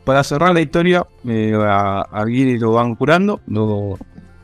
para 0.04 0.24
cerrar 0.24 0.54
la 0.54 0.62
historia, 0.62 1.06
eh, 1.26 1.54
a, 1.56 2.02
a 2.02 2.26
lo 2.26 2.74
van 2.74 2.96
curando, 2.96 3.42
luego 3.48 3.98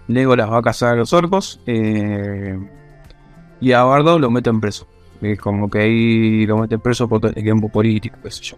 Legolas 0.08 0.50
va 0.50 0.58
a 0.58 0.62
cazar 0.62 0.94
a 0.94 0.96
los 0.96 1.13
orcos 1.13 1.62
y 1.68 3.72
a 3.72 3.84
Bardo 3.84 4.18
lo 4.18 4.32
meten 4.32 4.60
preso. 4.60 4.88
Es 5.22 5.39
como 5.39 5.70
que 5.70 5.80
ahí 5.80 6.46
lo 6.46 6.58
meten 6.58 6.80
preso 6.80 7.08
por 7.08 7.26
el 7.26 7.34
tiempo 7.34 7.70
político, 7.70 8.18
qué 8.24 8.32
sé 8.32 8.44
yo. 8.44 8.58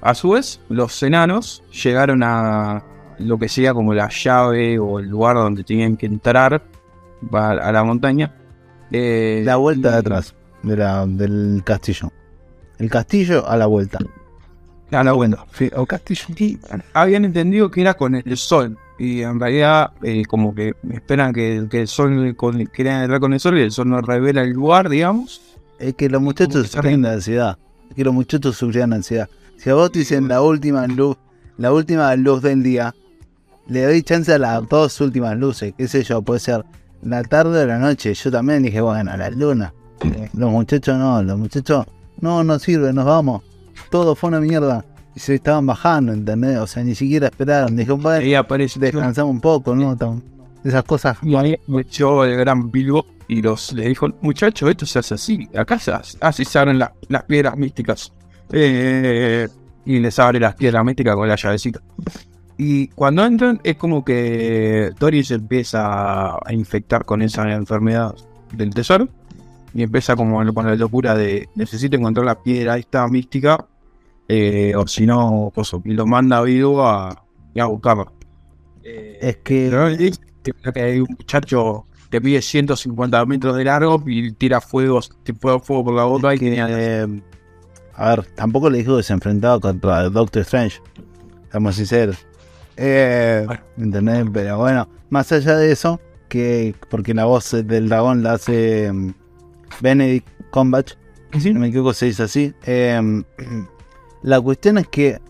A 0.00 0.14
su 0.14 0.30
vez, 0.30 0.60
los 0.68 1.02
enanos 1.02 1.62
llegaron 1.72 2.22
a 2.22 2.84
lo 3.18 3.38
que 3.38 3.48
sería 3.48 3.74
como 3.74 3.94
la 3.94 4.08
llave 4.08 4.78
o 4.78 5.00
el 5.00 5.08
lugar 5.08 5.36
donde 5.36 5.64
tenían 5.64 5.96
que 5.96 6.06
entrar 6.06 6.62
a 7.32 7.72
la 7.72 7.84
montaña. 7.84 8.34
la 8.90 9.56
vuelta 9.56 9.90
de 9.92 9.96
atrás 9.98 10.34
de 10.62 10.76
del 10.76 11.62
castillo. 11.64 12.12
El 12.78 12.90
castillo 12.90 13.48
a 13.48 13.56
la 13.56 13.66
vuelta. 13.66 13.98
Ah, 14.90 15.04
no, 15.04 15.16
bueno, 15.16 15.44
o 15.76 15.86
Castillo. 15.86 16.24
Y 16.38 16.58
habían 16.94 17.24
entendido 17.24 17.70
que 17.70 17.82
era 17.82 17.94
con 17.94 18.14
el 18.14 18.36
sol. 18.36 18.78
Y 18.98 19.20
en 19.22 19.38
realidad, 19.38 19.92
eh, 20.02 20.24
como 20.24 20.54
que 20.54 20.74
esperan 20.90 21.32
que, 21.32 21.66
que 21.70 21.82
el 21.82 21.88
sol, 21.88 22.34
con, 22.36 22.66
querían 22.68 23.02
entrar 23.02 23.20
con 23.20 23.32
el 23.32 23.40
sol 23.40 23.58
y 23.58 23.62
el 23.62 23.70
sol 23.70 23.88
no 23.88 24.00
revela 24.00 24.42
el 24.42 24.52
lugar, 24.52 24.88
digamos. 24.88 25.42
Es 25.78 25.94
que 25.94 26.08
los 26.08 26.22
muchachos 26.22 26.68
sufren 26.68 27.02
de 27.02 27.10
ansiedad. 27.10 27.58
Es 27.90 27.96
que 27.96 28.04
los 28.04 28.14
muchachos 28.14 28.56
sufrían 28.56 28.92
ansiedad. 28.92 29.28
Si 29.58 29.70
a 29.70 29.74
vos 29.74 29.92
te 29.92 30.00
dicen 30.00 30.28
la 30.28 30.40
última 30.40 30.86
luz, 30.86 31.16
la 31.58 31.72
última 31.72 32.14
luz 32.16 32.42
del 32.42 32.62
día, 32.62 32.94
le 33.66 33.84
doy 33.84 34.02
chance 34.02 34.32
a 34.32 34.38
las 34.38 34.66
dos 34.68 35.00
últimas 35.00 35.36
luces, 35.36 35.74
qué 35.76 35.86
sé 35.88 36.02
yo, 36.02 36.22
puede 36.22 36.40
ser 36.40 36.64
la 37.02 37.22
tarde 37.22 37.64
o 37.64 37.66
la 37.66 37.78
noche. 37.78 38.14
Yo 38.14 38.30
también 38.30 38.62
dije, 38.62 38.80
bueno, 38.80 39.16
la 39.16 39.28
luna. 39.30 39.74
Los 40.32 40.50
muchachos 40.50 40.96
no, 40.96 41.22
los 41.22 41.36
muchachos, 41.36 41.86
no, 42.20 42.42
no 42.44 42.58
sirve, 42.58 42.92
nos 42.92 43.04
vamos 43.04 43.42
todo 43.90 44.14
fue 44.14 44.28
una 44.28 44.40
mierda. 44.40 44.84
Y 45.14 45.20
se 45.20 45.34
estaban 45.34 45.66
bajando, 45.66 46.12
¿entendés? 46.12 46.58
O 46.58 46.66
sea, 46.66 46.84
ni 46.84 46.94
siquiera 46.94 47.28
esperaron. 47.28 47.74
Dijeron, 47.76 48.02
bueno, 48.02 48.24
descansamos 48.76 49.32
un 49.32 49.40
poco, 49.40 49.74
¿no? 49.74 49.96
Esas 50.64 50.84
cosas. 50.84 51.18
Y 51.22 51.34
ahí 51.34 51.56
me 51.66 51.82
echó 51.82 52.24
el 52.24 52.36
gran 52.36 52.70
Bilbo 52.70 53.04
y 53.26 53.42
los, 53.42 53.72
le 53.72 53.88
dijo, 53.88 54.08
muchachos, 54.20 54.70
esto 54.70 54.86
se 54.86 54.98
hace 55.00 55.14
así. 55.14 55.48
Acá 55.56 55.78
se 55.78 55.92
así 56.20 56.44
se 56.44 56.58
abren 56.58 56.78
las 56.78 57.22
piedras 57.24 57.56
místicas. 57.56 58.12
Eh, 58.52 59.48
y 59.84 59.98
les 60.00 60.18
abre 60.18 60.40
las 60.40 60.54
piedras 60.54 60.84
místicas 60.84 61.14
con 61.14 61.28
la 61.28 61.36
llavecita. 61.36 61.80
Y 62.56 62.88
cuando 62.88 63.24
entran 63.24 63.60
es 63.62 63.76
como 63.76 64.04
que 64.04 64.90
Tori 64.98 65.22
se 65.22 65.34
empieza 65.34 66.34
a 66.34 66.52
infectar 66.52 67.04
con 67.04 67.22
esa 67.22 67.50
enfermedad 67.52 68.14
del 68.52 68.70
tesoro. 68.70 69.08
Y 69.74 69.82
empieza 69.82 70.16
como 70.16 70.52
con 70.52 70.66
la 70.66 70.74
locura 70.74 71.14
de 71.14 71.48
necesito 71.54 71.96
encontrar 71.96 72.26
la 72.26 72.42
piedra 72.42 72.78
esta 72.78 73.06
mística 73.06 73.66
eh, 74.28 74.74
o 74.76 74.86
si 74.86 75.06
no, 75.06 75.52
y 75.84 75.92
lo 75.92 76.06
manda 76.06 76.38
a 76.38 76.42
Vidu 76.42 76.80
a, 76.82 77.08
a 77.08 77.64
buscarlo. 77.66 78.12
Eh, 78.84 79.18
es 79.20 79.36
que... 79.38 80.12
que 80.74 80.80
hay 80.80 81.00
un 81.00 81.08
muchacho 81.10 81.86
que 82.10 82.20
pide 82.20 82.40
150 82.40 83.24
metros 83.26 83.56
de 83.56 83.64
largo 83.64 84.02
y 84.06 84.32
tira 84.32 84.60
fuegos, 84.60 85.10
tipo 85.22 85.58
fuego 85.60 85.84
por 85.84 85.94
la 85.94 86.04
boca 86.04 86.34
y 86.34 86.38
que... 86.38 86.56
Eh, 86.58 87.22
a 87.98 88.10
ver, 88.10 88.26
tampoco 88.36 88.70
le 88.70 88.78
dijo 88.78 88.96
que 88.96 89.02
se 89.02 89.12
enfrentaba 89.12 89.58
contra 89.58 90.08
Doctor 90.08 90.42
Strange. 90.42 90.80
Estamos 91.42 91.74
sinceros. 91.74 92.16
Eh, 92.76 93.44
Pero 94.32 94.58
bueno, 94.58 94.88
más 95.10 95.32
allá 95.32 95.56
de 95.56 95.72
eso, 95.72 96.00
que 96.28 96.76
porque 96.90 97.12
la 97.12 97.24
voz 97.24 97.50
del 97.50 97.88
dragón 97.88 98.22
la 98.22 98.34
hace 98.34 98.92
mm, 98.92 99.14
Benedict 99.80 100.28
Cumberbatch, 100.52 100.92
¿Sí? 101.40 101.52
no 101.52 101.58
me 101.58 101.68
equivoco, 101.68 101.92
se 101.92 102.06
dice 102.06 102.22
así. 102.22 102.54
Eh, 102.66 103.24
la 104.22 104.40
cuestión 104.40 104.78
es 104.78 104.86
que 104.86 105.20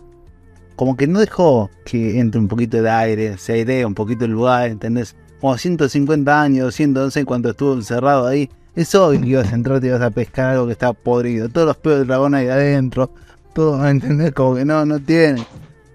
como 0.75 0.95
que 0.95 1.07
no 1.07 1.19
dejó 1.19 1.71
que 1.85 2.19
entre 2.19 2.39
un 2.39 2.47
poquito 2.47 2.83
de 2.83 2.89
aire, 2.89 3.37
se 3.39 3.53
airee 3.53 3.83
un 3.83 3.95
poquito 3.95 4.25
el 4.25 4.31
lugar, 4.31 4.69
¿entendés? 4.69 5.15
Como 5.41 5.57
150 5.57 6.39
años, 6.39 6.65
200, 6.65 7.03
no 7.05 7.11
sé 7.11 7.25
cuánto 7.25 7.49
estuvo 7.49 7.73
encerrado 7.73 8.27
ahí. 8.27 8.47
Es 8.79 8.95
obvio 8.95 9.19
que 9.19 9.27
ibas 9.27 9.51
a 9.51 9.55
entrar, 9.55 9.81
te 9.81 9.87
ibas 9.87 10.01
a 10.01 10.09
pescar 10.09 10.51
algo 10.51 10.65
que 10.65 10.71
está 10.71 10.93
podrido. 10.93 11.49
Todos 11.49 11.67
los 11.67 11.75
pedos 11.75 11.99
del 11.99 12.07
dragón 12.07 12.33
ahí 12.33 12.47
adentro. 12.47 13.11
Todo, 13.53 13.85
¿entendés? 13.85 14.31
Como 14.31 14.55
que 14.55 14.63
no, 14.63 14.85
no 14.85 15.01
tiene. 15.01 15.45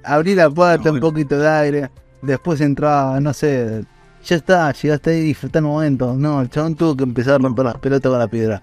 Abrí 0.05 0.35
la 0.35 0.51
puerta, 0.51 0.92
un 0.92 1.01
poquito 1.01 1.38
de 1.38 1.49
aire. 1.49 1.90
Después 2.20 2.61
entraba, 2.61 3.18
no 3.20 3.33
sé. 3.33 3.87
Ya 4.27 4.37
está, 4.37 4.70
llegaste 4.73 5.12
ahí, 5.12 5.20
disfrutar 5.23 5.61
el 5.62 5.68
momento. 5.68 6.14
No, 6.14 6.42
el 6.42 6.51
chabón 6.51 6.75
tuvo 6.75 6.94
que 6.94 7.05
empezar 7.05 7.37
a 7.37 7.38
romper 7.38 7.64
las 7.64 7.79
pelotas 7.79 8.11
con 8.11 8.18
la 8.18 8.29
piedra. 8.29 8.62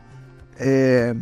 Eh, 0.59 1.15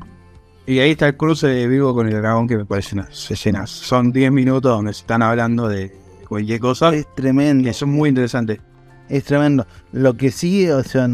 y 0.66 0.80
ahí 0.80 0.92
está 0.92 1.08
el 1.08 1.16
cruce 1.16 1.48
de 1.48 1.68
vivo 1.70 1.94
con 1.94 2.06
el 2.06 2.22
dragón 2.22 2.50
que 2.50 2.58
me 2.58 2.66
parece 2.66 2.96
unas 2.96 3.32
escenas. 3.32 3.70
Son 3.70 4.12
10 4.12 4.30
minutos 4.30 4.74
donde 4.74 4.92
se 4.92 5.00
están 5.00 5.22
hablando 5.22 5.70
de 5.70 5.98
cualquier 6.28 6.60
cosa. 6.60 6.94
Es 6.94 7.08
tremendo. 7.16 7.70
Y 7.70 7.74
son 7.74 7.92
muy 7.92 8.10
interesantes. 8.10 8.60
Es 9.08 9.24
tremendo. 9.24 9.66
Lo 9.94 10.18
que 10.18 10.32
sí, 10.32 10.70
o 10.70 10.84
sea, 10.84 11.08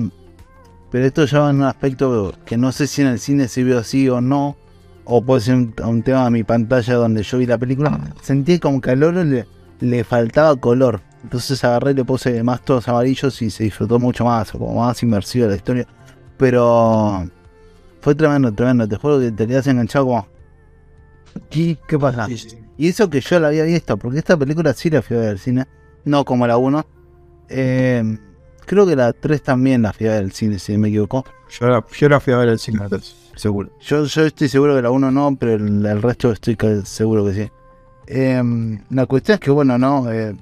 pero 0.95 1.08
esto 1.08 1.25
ya 1.25 1.41
va 1.41 1.49
en 1.49 1.58
un 1.58 1.63
aspecto 1.63 2.34
que 2.45 2.55
no 2.55 2.71
sé 2.71 2.88
si 2.88 3.01
en 3.01 3.10
el 3.10 3.19
cine 3.19 3.49
se 3.49 3.65
vio 3.65 3.79
así 3.79 4.08
o 4.08 4.21
no. 4.21 4.55
O 5.03 5.21
puede 5.21 5.41
ser 5.41 5.55
un, 5.55 6.03
tema 6.03 6.23
de 6.23 6.31
mi 6.31 6.45
pantalla 6.45 6.93
donde 6.93 7.21
yo 7.21 7.38
vi 7.38 7.45
la 7.45 7.58
película. 7.58 7.99
Sentí 8.21 8.60
como 8.60 8.79
que 8.79 8.91
al 8.91 9.03
oro 9.03 9.21
le, 9.25 9.45
le 9.81 10.03
faltaba 10.05 10.55
color. 10.55 11.01
Entonces 11.21 11.62
agarré 11.65 11.91
y 11.91 11.95
le 11.95 12.05
puse 12.05 12.41
más 12.43 12.63
todos 12.63 12.88
amarillos 12.88 13.41
y 13.41 13.49
se 13.49 13.65
disfrutó 13.65 13.99
mucho 13.99 14.23
más, 14.23 14.53
como 14.53 14.73
más 14.73 15.03
inmersiva 15.03 15.47
la 15.47 15.58
historia. 15.58 15.86
Pero 16.38 17.29
fue 17.99 18.15
tremendo, 18.15 18.53
tremendo. 18.53 18.88
Te 18.88 18.95
juro 18.95 19.19
que 19.19 19.34
te 19.34 19.47
quedas 19.47 19.67
enganchado 19.67 20.05
como. 20.05 20.27
¿Qué, 21.49 21.77
qué 21.89 21.99
pasa? 21.99 22.27
Sí, 22.27 22.38
sí, 22.38 22.51
sí. 22.51 22.60
Y 22.77 22.88
eso 22.88 23.10
que 23.10 23.19
yo 23.19 23.38
la 23.41 23.49
había 23.49 23.65
visto, 23.65 23.97
porque 23.97 24.19
esta 24.19 24.38
película 24.38 24.73
sí 24.73 24.89
la 24.89 25.01
fui 25.01 25.17
a 25.17 25.19
ver 25.19 25.29
al 25.31 25.39
cine, 25.39 25.65
no 26.05 26.23
como 26.23 26.47
la 26.47 26.55
1. 26.55 26.86
Eh, 27.49 28.17
creo 28.65 28.86
que 28.86 28.95
la 28.95 29.13
3 29.13 29.41
también 29.43 29.82
la 29.84 29.93
fui 29.93 30.08
a 30.08 30.12
ver 30.12 30.23
al 30.23 30.32
cine, 30.32 30.60
si 30.60 30.78
me 30.78 30.89
equivoco. 30.89 31.25
Yo 31.60 31.67
la, 31.67 31.86
yo 31.97 32.10
la 32.10 32.19
fui 32.19 32.34
a 32.34 32.38
ver 32.38 32.49
el 32.49 32.60
cine 32.60 32.80
antes, 32.84 33.15
seguro. 33.36 33.69
Yo, 33.82 34.06
yo 34.06 34.23
estoy 34.25 34.49
seguro 34.49 34.75
que 34.75 34.82
la 34.82 34.91
1 34.91 35.12
no, 35.12 35.36
pero 35.39 35.54
el, 35.54 35.86
el 35.86 36.01
resto 36.01 36.32
estoy 36.32 36.58
seguro 36.84 37.25
que 37.25 37.34
sí. 37.34 37.51
Eh, 38.08 38.41
la 38.89 39.06
cuestión 39.06 39.36
es 39.36 39.39
que, 39.39 39.51
bueno, 39.51 39.78
no. 39.78 40.12
Eh, 40.12 40.36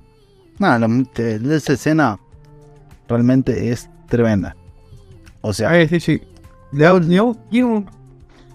nada, 0.59 0.79
la- 0.87 1.55
esa 1.55 1.73
escena 1.73 2.19
realmente 3.07 3.69
es 3.71 3.89
tremenda. 4.07 4.55
O 5.41 5.53
sea, 5.53 5.69
Ah, 5.71 5.87
sí, 5.87 5.99
sí. 5.99 6.21
Hago- 6.73 7.35
tiene, 7.49 7.85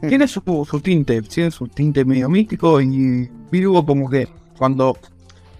tiene 0.08 0.28
su, 0.28 0.40
su 0.68 0.80
tinte, 0.80 1.22
tiene 1.22 1.50
su 1.50 1.68
tinte 1.68 2.04
medio 2.04 2.28
místico 2.28 2.80
y 2.80 3.30
Virgo 3.50 3.84
como 3.84 4.08
que 4.10 4.28
cuando 4.56 4.96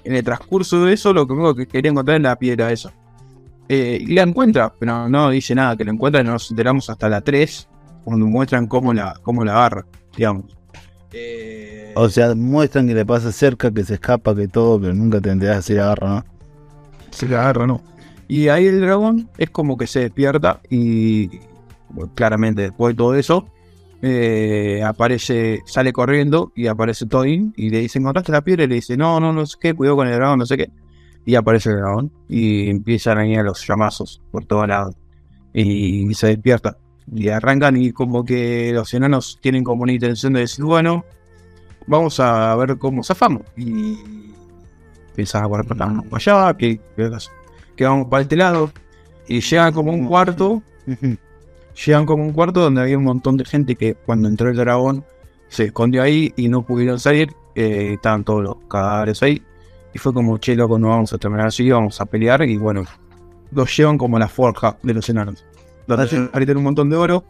en 0.05 0.15
el 0.15 0.25
transcurso 0.25 0.85
de 0.85 0.95
eso 0.95 1.13
lo 1.13 1.27
que 1.27 1.33
único 1.33 1.55
que 1.55 1.67
quería 1.67 1.91
encontrar 1.91 2.17
es 2.17 2.23
la 2.23 2.37
piedra 2.37 2.71
esa. 2.73 2.93
Eh, 3.69 3.99
y 4.01 4.15
la 4.15 4.23
encuentra, 4.23 4.73
pero 4.79 5.09
no 5.09 5.31
dice 5.31 5.55
nada, 5.55 5.77
que 5.77 5.85
la 5.85 5.93
encuentra 5.93 6.23
y 6.23 6.25
nos 6.25 6.51
enteramos 6.51 6.89
hasta 6.89 7.09
la 7.09 7.21
3, 7.21 7.69
cuando 8.05 8.27
muestran 8.27 8.67
cómo 8.67 8.95
la, 8.95 9.15
cómo 9.23 9.45
la 9.45 9.53
agarra, 9.53 9.87
digamos. 10.17 10.45
Eh, 11.13 11.93
o 11.95 12.09
sea, 12.09 12.35
muestran 12.35 12.87
que 12.87 12.95
le 12.95 13.05
pasa 13.05 13.33
cerca, 13.33 13.71
que 13.71 13.85
se 13.85 13.95
escapa, 13.95 14.35
que 14.35 14.49
todo, 14.49 14.81
pero 14.81 14.95
nunca 14.95 15.21
te 15.21 15.31
enterás 15.31 15.65
si 15.65 15.75
la 15.75 15.85
agarra, 15.85 16.09
¿no? 16.09 16.39
se 17.11 17.29
la 17.29 17.41
agarra, 17.41 17.67
¿no? 17.67 17.83
Y 18.29 18.49
ahí 18.49 18.67
el 18.67 18.81
dragón 18.81 19.29
es 19.39 19.51
como 19.51 19.77
que 19.77 19.87
se 19.87 20.01
despierta 20.01 20.61
y 20.69 21.29
bueno, 21.89 22.13
claramente 22.15 22.63
después 22.63 22.95
de 22.95 22.99
todo 22.99 23.15
eso 23.15 23.47
eh, 24.03 24.83
aparece, 24.85 25.63
sale 25.67 25.93
corriendo 25.93 26.53
y 26.55 26.67
aparece 26.67 27.07
Todin 27.07 27.55
y 27.57 27.71
le 27.71 27.81
dice, 27.81 27.99
¿encontraste 27.99 28.33
la 28.33 28.43
piedra? 28.43 28.65
Y 28.65 28.69
le 28.69 28.75
dice, 28.77 28.97
no, 28.97 29.19
no, 29.19 29.33
no 29.33 29.47
sé 29.47 29.57
qué, 29.61 29.75
cuidado 29.75 29.97
con 29.97 30.09
el 30.09 30.15
dragón, 30.15 30.39
no 30.39 30.47
sé 30.47 30.57
qué. 30.57 30.71
Y 31.29 31.35
aparece 31.35 31.69
el 31.69 31.77
dragón 31.77 32.11
y 32.27 32.71
empiezan 32.71 33.19
a 33.19 33.27
ir 33.27 33.43
los 33.43 33.67
llamazos 33.67 34.23
por 34.31 34.47
todos 34.47 34.67
lados 34.67 34.97
y, 35.53 36.15
se 36.15 36.29
despierta. 36.29 36.79
Y 37.15 37.29
arrancan 37.29 37.77
y 37.77 37.93
como 37.93 38.25
que 38.25 38.73
los 38.73 38.95
enanos 38.95 39.39
tienen 39.43 39.63
como 39.63 39.83
una 39.83 39.93
intención 39.93 40.33
de 40.33 40.41
decir, 40.41 40.65
bueno, 40.65 41.05
vamos 41.87 42.19
a 42.19 42.57
ver 42.57 42.79
cómo 42.79 43.05
zafamos. 43.05 43.43
Y 43.59 43.99
empiezan 45.11 45.45
a 45.45 45.49
correr 45.51 45.67
para 45.67 46.03
allá, 46.13 46.57
que, 46.57 46.81
vamos 47.81 48.07
para 48.09 48.23
este 48.23 48.37
lado. 48.37 48.71
Y 49.27 49.43
llegan 49.43 49.75
como 49.75 49.93
a 49.93 49.95
un 49.97 50.07
cuarto 50.07 50.63
llegan 51.85 52.07
como 52.07 52.25
un 52.25 52.33
cuarto 52.33 52.61
donde 52.61 52.81
había 52.81 52.97
un 52.97 53.05
montón 53.05 53.37
de 53.37 53.45
gente 53.45 53.77
que 53.77 53.97
cuando 53.97 54.29
entró 54.29 54.49
el 54.49 54.57
dragón 54.57 55.05
se 55.49 55.65
escondió 55.65 56.03
ahí 56.03 56.33
y 56.37 56.49
no 56.49 56.63
pudieron 56.63 56.99
salir. 56.99 57.35
eh, 57.55 57.93
estaban 57.93 58.25
todos 58.25 58.43
los 58.43 58.57
cadáveres 58.67 59.23
ahí. 59.23 59.43
Y 59.95 59.99
fue 59.99 60.13
como, 60.13 60.39
che, 60.39 60.55
loco, 60.55 60.79
no 60.79 60.89
vamos 60.89 61.13
a 61.13 61.19
terminar 61.19 61.47
así, 61.47 61.71
vamos 61.71 62.01
a 62.01 62.07
pelear. 62.07 62.43
Y 62.43 62.57
bueno, 62.57 62.85
los 63.53 63.75
llevan 63.77 63.99
como 63.99 64.17
a 64.17 64.21
la 64.21 64.29
forja 64.29 64.77
de 64.83 64.95
los 64.95 65.09
enanos. 65.09 65.45
Donde 65.87 66.07
tienen 66.07 66.57
un 66.59 66.63
montón 66.65 66.91
de 66.91 66.97
oro. 66.97 67.25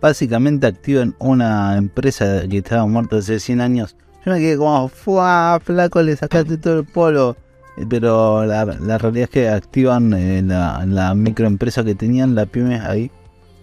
básicamente 0.00 0.66
activan 0.66 1.14
una 1.20 1.76
empresa 1.76 2.42
que 2.48 2.58
estaba 2.58 2.86
muerta 2.86 3.16
hace 3.18 3.38
100 3.38 3.60
años. 3.60 3.96
Yo 4.26 4.32
me 4.32 4.38
quedé 4.40 4.56
como, 4.56 4.88
¡fua! 4.88 5.60
Flaco, 5.62 6.02
le 6.02 6.16
sacaste 6.16 6.56
todo 6.58 6.80
el 6.80 6.86
polvo. 6.86 7.36
Eh, 7.76 7.86
Pero 7.88 8.44
la, 8.44 8.64
la 8.64 8.98
realidad 8.98 9.24
es 9.24 9.30
que 9.30 9.48
activan 9.48 10.12
eh, 10.14 10.42
la, 10.44 10.84
la 10.86 11.14
microempresa 11.14 11.84
que 11.84 11.94
tenían, 11.94 12.34
la 12.34 12.46
pyme 12.46 12.80
ahí, 12.80 13.10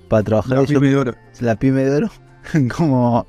para 0.08 0.23
trabajar 0.23 0.58
La 0.58 0.63
pyme 0.65 0.88
de 0.89 0.95
oro. 0.97 1.15
la 1.41 1.56
pyme 1.58 1.84
de 1.84 1.95
oro, 1.97 2.10
como, 2.78 3.28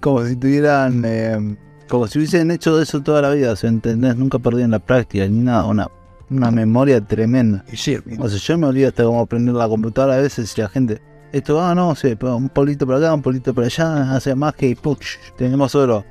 como 0.00 0.24
si 0.24 0.36
tuvieran, 0.36 1.02
eh, 1.04 1.56
como 1.88 2.06
si 2.06 2.18
hubiesen 2.18 2.50
hecho 2.50 2.80
eso 2.80 3.02
toda 3.02 3.22
la 3.22 3.30
vida, 3.30 3.52
o 3.52 3.56
sea, 3.56 3.70
¿entendés? 3.70 4.16
Nunca 4.16 4.38
perdían 4.38 4.70
la 4.70 4.78
práctica 4.78 5.26
ni 5.26 5.40
nada, 5.40 5.64
una, 5.64 5.88
una 6.30 6.50
memoria 6.50 7.00
tremenda. 7.00 7.64
Y 7.72 7.76
sí, 7.76 7.96
O 8.18 8.28
sea, 8.28 8.38
yo 8.38 8.58
me 8.58 8.66
olvido 8.66 8.88
hasta 8.88 9.04
cómo 9.04 9.20
aprender 9.20 9.54
la 9.54 9.68
computadora 9.68 10.14
a 10.14 10.20
veces 10.20 10.56
y 10.56 10.60
la 10.60 10.68
gente, 10.68 11.00
esto, 11.32 11.60
ah, 11.60 11.74
no, 11.74 11.94
pero 12.00 12.36
un 12.36 12.48
polito 12.48 12.86
por 12.86 12.96
acá, 12.96 13.12
un 13.12 13.22
polito 13.22 13.52
por 13.54 13.64
allá, 13.64 14.14
hace 14.14 14.34
más 14.34 14.54
que, 14.54 14.74
puch, 14.76 15.16
tenemos 15.36 15.74
oro. 15.74 16.04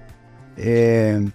Eh, 0.58 1.30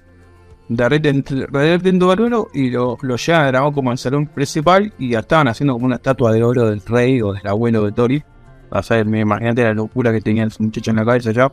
derriten, 0.68 1.24
derriten 1.50 1.98
todo 1.98 2.12
el 2.12 2.20
oro 2.20 2.48
y 2.52 2.70
lo, 2.70 2.96
lo 3.02 3.16
llevan 3.16 3.42
al 3.42 3.52
dragón 3.52 3.72
como 3.72 3.90
al 3.90 3.98
salón 3.98 4.26
principal. 4.26 4.92
Y 4.98 5.10
ya 5.10 5.20
estaban 5.20 5.48
haciendo 5.48 5.74
como 5.74 5.86
una 5.86 5.96
estatua 5.96 6.32
de 6.32 6.42
oro 6.42 6.68
del 6.68 6.80
rey 6.80 7.20
o 7.22 7.32
del 7.32 7.46
abuelo 7.46 7.84
de 7.84 7.92
Tori. 7.92 8.22
O 8.70 8.82
sea, 8.82 9.04
me 9.04 9.20
imagínate 9.20 9.62
la 9.64 9.74
locura 9.74 10.12
que 10.12 10.20
tenía 10.20 10.44
ese 10.44 10.62
muchacho 10.62 10.90
en 10.90 10.96
la 10.96 11.04
cabeza 11.04 11.32
ya. 11.32 11.52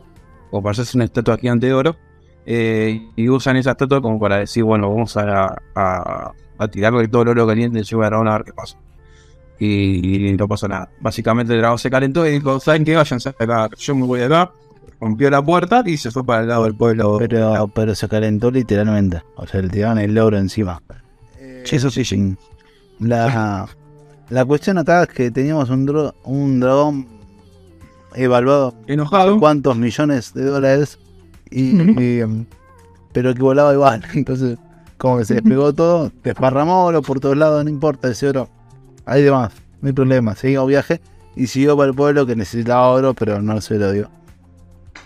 O 0.50 0.62
para 0.62 0.72
hacerse 0.72 0.96
una 0.96 1.04
estatua 1.04 1.36
gigante 1.36 1.66
de 1.66 1.74
oro. 1.74 1.96
Eh, 2.46 3.08
y 3.16 3.28
usan 3.28 3.56
esa 3.56 3.72
estatua 3.72 4.00
como 4.00 4.18
para 4.18 4.38
decir, 4.38 4.64
bueno, 4.64 4.88
vamos 4.90 5.16
a, 5.16 5.54
a, 5.74 6.32
a 6.58 6.68
tirarle 6.68 7.06
todo 7.08 7.22
el 7.22 7.28
oro 7.28 7.46
caliente 7.46 7.80
y 7.80 7.82
dragón 7.96 8.28
a 8.28 8.32
ver 8.34 8.44
qué 8.44 8.52
pasa. 8.52 8.76
Y, 9.58 10.28
y 10.28 10.32
no 10.36 10.48
pasó 10.48 10.66
nada. 10.68 10.88
Básicamente 11.00 11.52
el 11.52 11.60
dragón 11.60 11.78
se 11.78 11.90
calentó 11.90 12.26
y 12.26 12.32
dijo, 12.32 12.58
¿saben 12.60 12.84
qué? 12.84 12.96
Váyanse 12.96 13.28
acá. 13.28 13.68
Yo 13.76 13.94
me 13.94 14.06
voy 14.06 14.20
de 14.20 14.26
acá. 14.26 14.50
Rompió 15.00 15.30
la 15.30 15.42
puerta 15.42 15.82
y 15.86 15.96
se 15.96 16.10
fue 16.10 16.24
para 16.24 16.42
el 16.42 16.48
lado 16.48 16.64
del 16.64 16.74
pueblo. 16.74 17.16
pero, 17.18 17.68
pero 17.74 17.94
se 17.94 18.08
calentó 18.08 18.50
literalmente, 18.50 19.22
o 19.36 19.46
sea, 19.46 19.62
le 19.62 19.68
tiraban 19.68 19.98
el 19.98 20.18
oro 20.18 20.36
encima. 20.38 20.82
Sí, 21.64 21.76
eso 21.76 21.90
sí, 21.90 22.04
sí. 22.04 22.36
La, 23.00 23.66
la 24.28 24.44
cuestión 24.44 24.76
acá 24.78 25.02
es 25.04 25.08
que 25.08 25.30
teníamos 25.30 25.70
un, 25.70 25.86
dro- 25.86 26.14
un 26.24 26.60
dragón 26.60 27.06
evaluado 28.14 28.74
Enojado. 28.86 29.38
cuántos 29.38 29.76
millones 29.76 30.34
de 30.34 30.44
dólares 30.44 30.98
y, 31.50 32.20
em, 32.20 32.44
pero 33.12 33.34
que 33.34 33.42
volaba 33.42 33.72
igual 33.72 34.04
entonces 34.14 34.58
como 34.98 35.18
que 35.18 35.24
se 35.24 35.34
despegó 35.34 35.72
todo 35.74 36.12
desparramó 36.22 36.84
oro 36.84 37.02
por 37.02 37.20
todos 37.20 37.36
lados 37.36 37.64
no 37.64 37.70
importa 37.70 38.08
ese 38.08 38.28
oro 38.28 38.48
hay 39.06 39.22
demás 39.22 39.52
no 39.80 39.88
hay 39.88 39.92
problema 39.92 40.34
seguimos 40.34 40.66
viaje 40.68 41.00
y 41.36 41.46
siguió 41.46 41.76
para 41.76 41.88
el 41.90 41.94
pueblo 41.94 42.26
que 42.26 42.36
necesitaba 42.36 42.88
oro 42.88 43.14
pero 43.14 43.40
no 43.42 43.60
se 43.60 43.78
lo 43.78 43.92
dio 43.92 44.10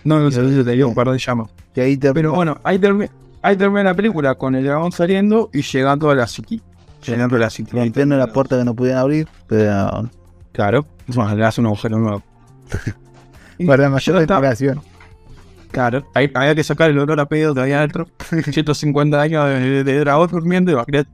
No, 0.03 0.19
no 0.19 0.29
sé, 0.31 0.41
te 0.63 0.71
dio 0.71 0.87
un 0.89 0.93
par 0.95 1.09
de 1.09 1.17
llamas. 1.17 1.49
y 1.75 1.79
ahí 1.79 1.97
Pero 1.97 2.33
bueno, 2.33 2.57
ahí, 2.63 2.77
termi- 2.77 3.09
ahí 3.41 3.55
termina 3.55 3.83
la 3.83 3.93
película 3.95 4.35
con 4.35 4.53
el 4.55 4.63
dragón 4.63 4.91
saliendo 4.91 5.49
y 5.53 5.61
llegando 5.63 6.09
a 6.11 6.15
la 6.15 6.27
City. 6.27 6.61
Llegando 7.05 7.35
a 7.37 7.39
la 7.39 7.49
City. 7.49 7.71
rompiendo 7.71 8.15
la 8.17 8.27
puerta 8.27 8.57
que 8.57 8.65
no 8.65 8.75
podían 8.75 8.97
abrir 8.97 9.27
pero 9.47 10.09
Claro. 10.51 10.85
Es 11.07 11.15
más, 11.17 11.35
le 11.35 11.43
hace 11.45 11.61
un 11.61 11.67
agujero 11.67 11.97
nuevo. 11.99 12.21
Para 13.67 13.89
mayor 13.89 14.21
está. 14.21 14.39
Claro. 15.75 16.05
Había 16.13 16.55
que 16.55 16.63
sacar 16.63 16.89
el 16.89 16.97
olor 16.97 17.19
a 17.19 17.25
pedo 17.25 17.53
de 17.53 17.61
ahí 17.61 17.73
adentro. 17.73 18.07
150 18.49 19.21
años 19.21 19.45
de, 19.49 19.83
de 19.83 19.99
dragón 19.99 20.29
durmiendo, 20.31 20.71
imagínate. 20.71 21.09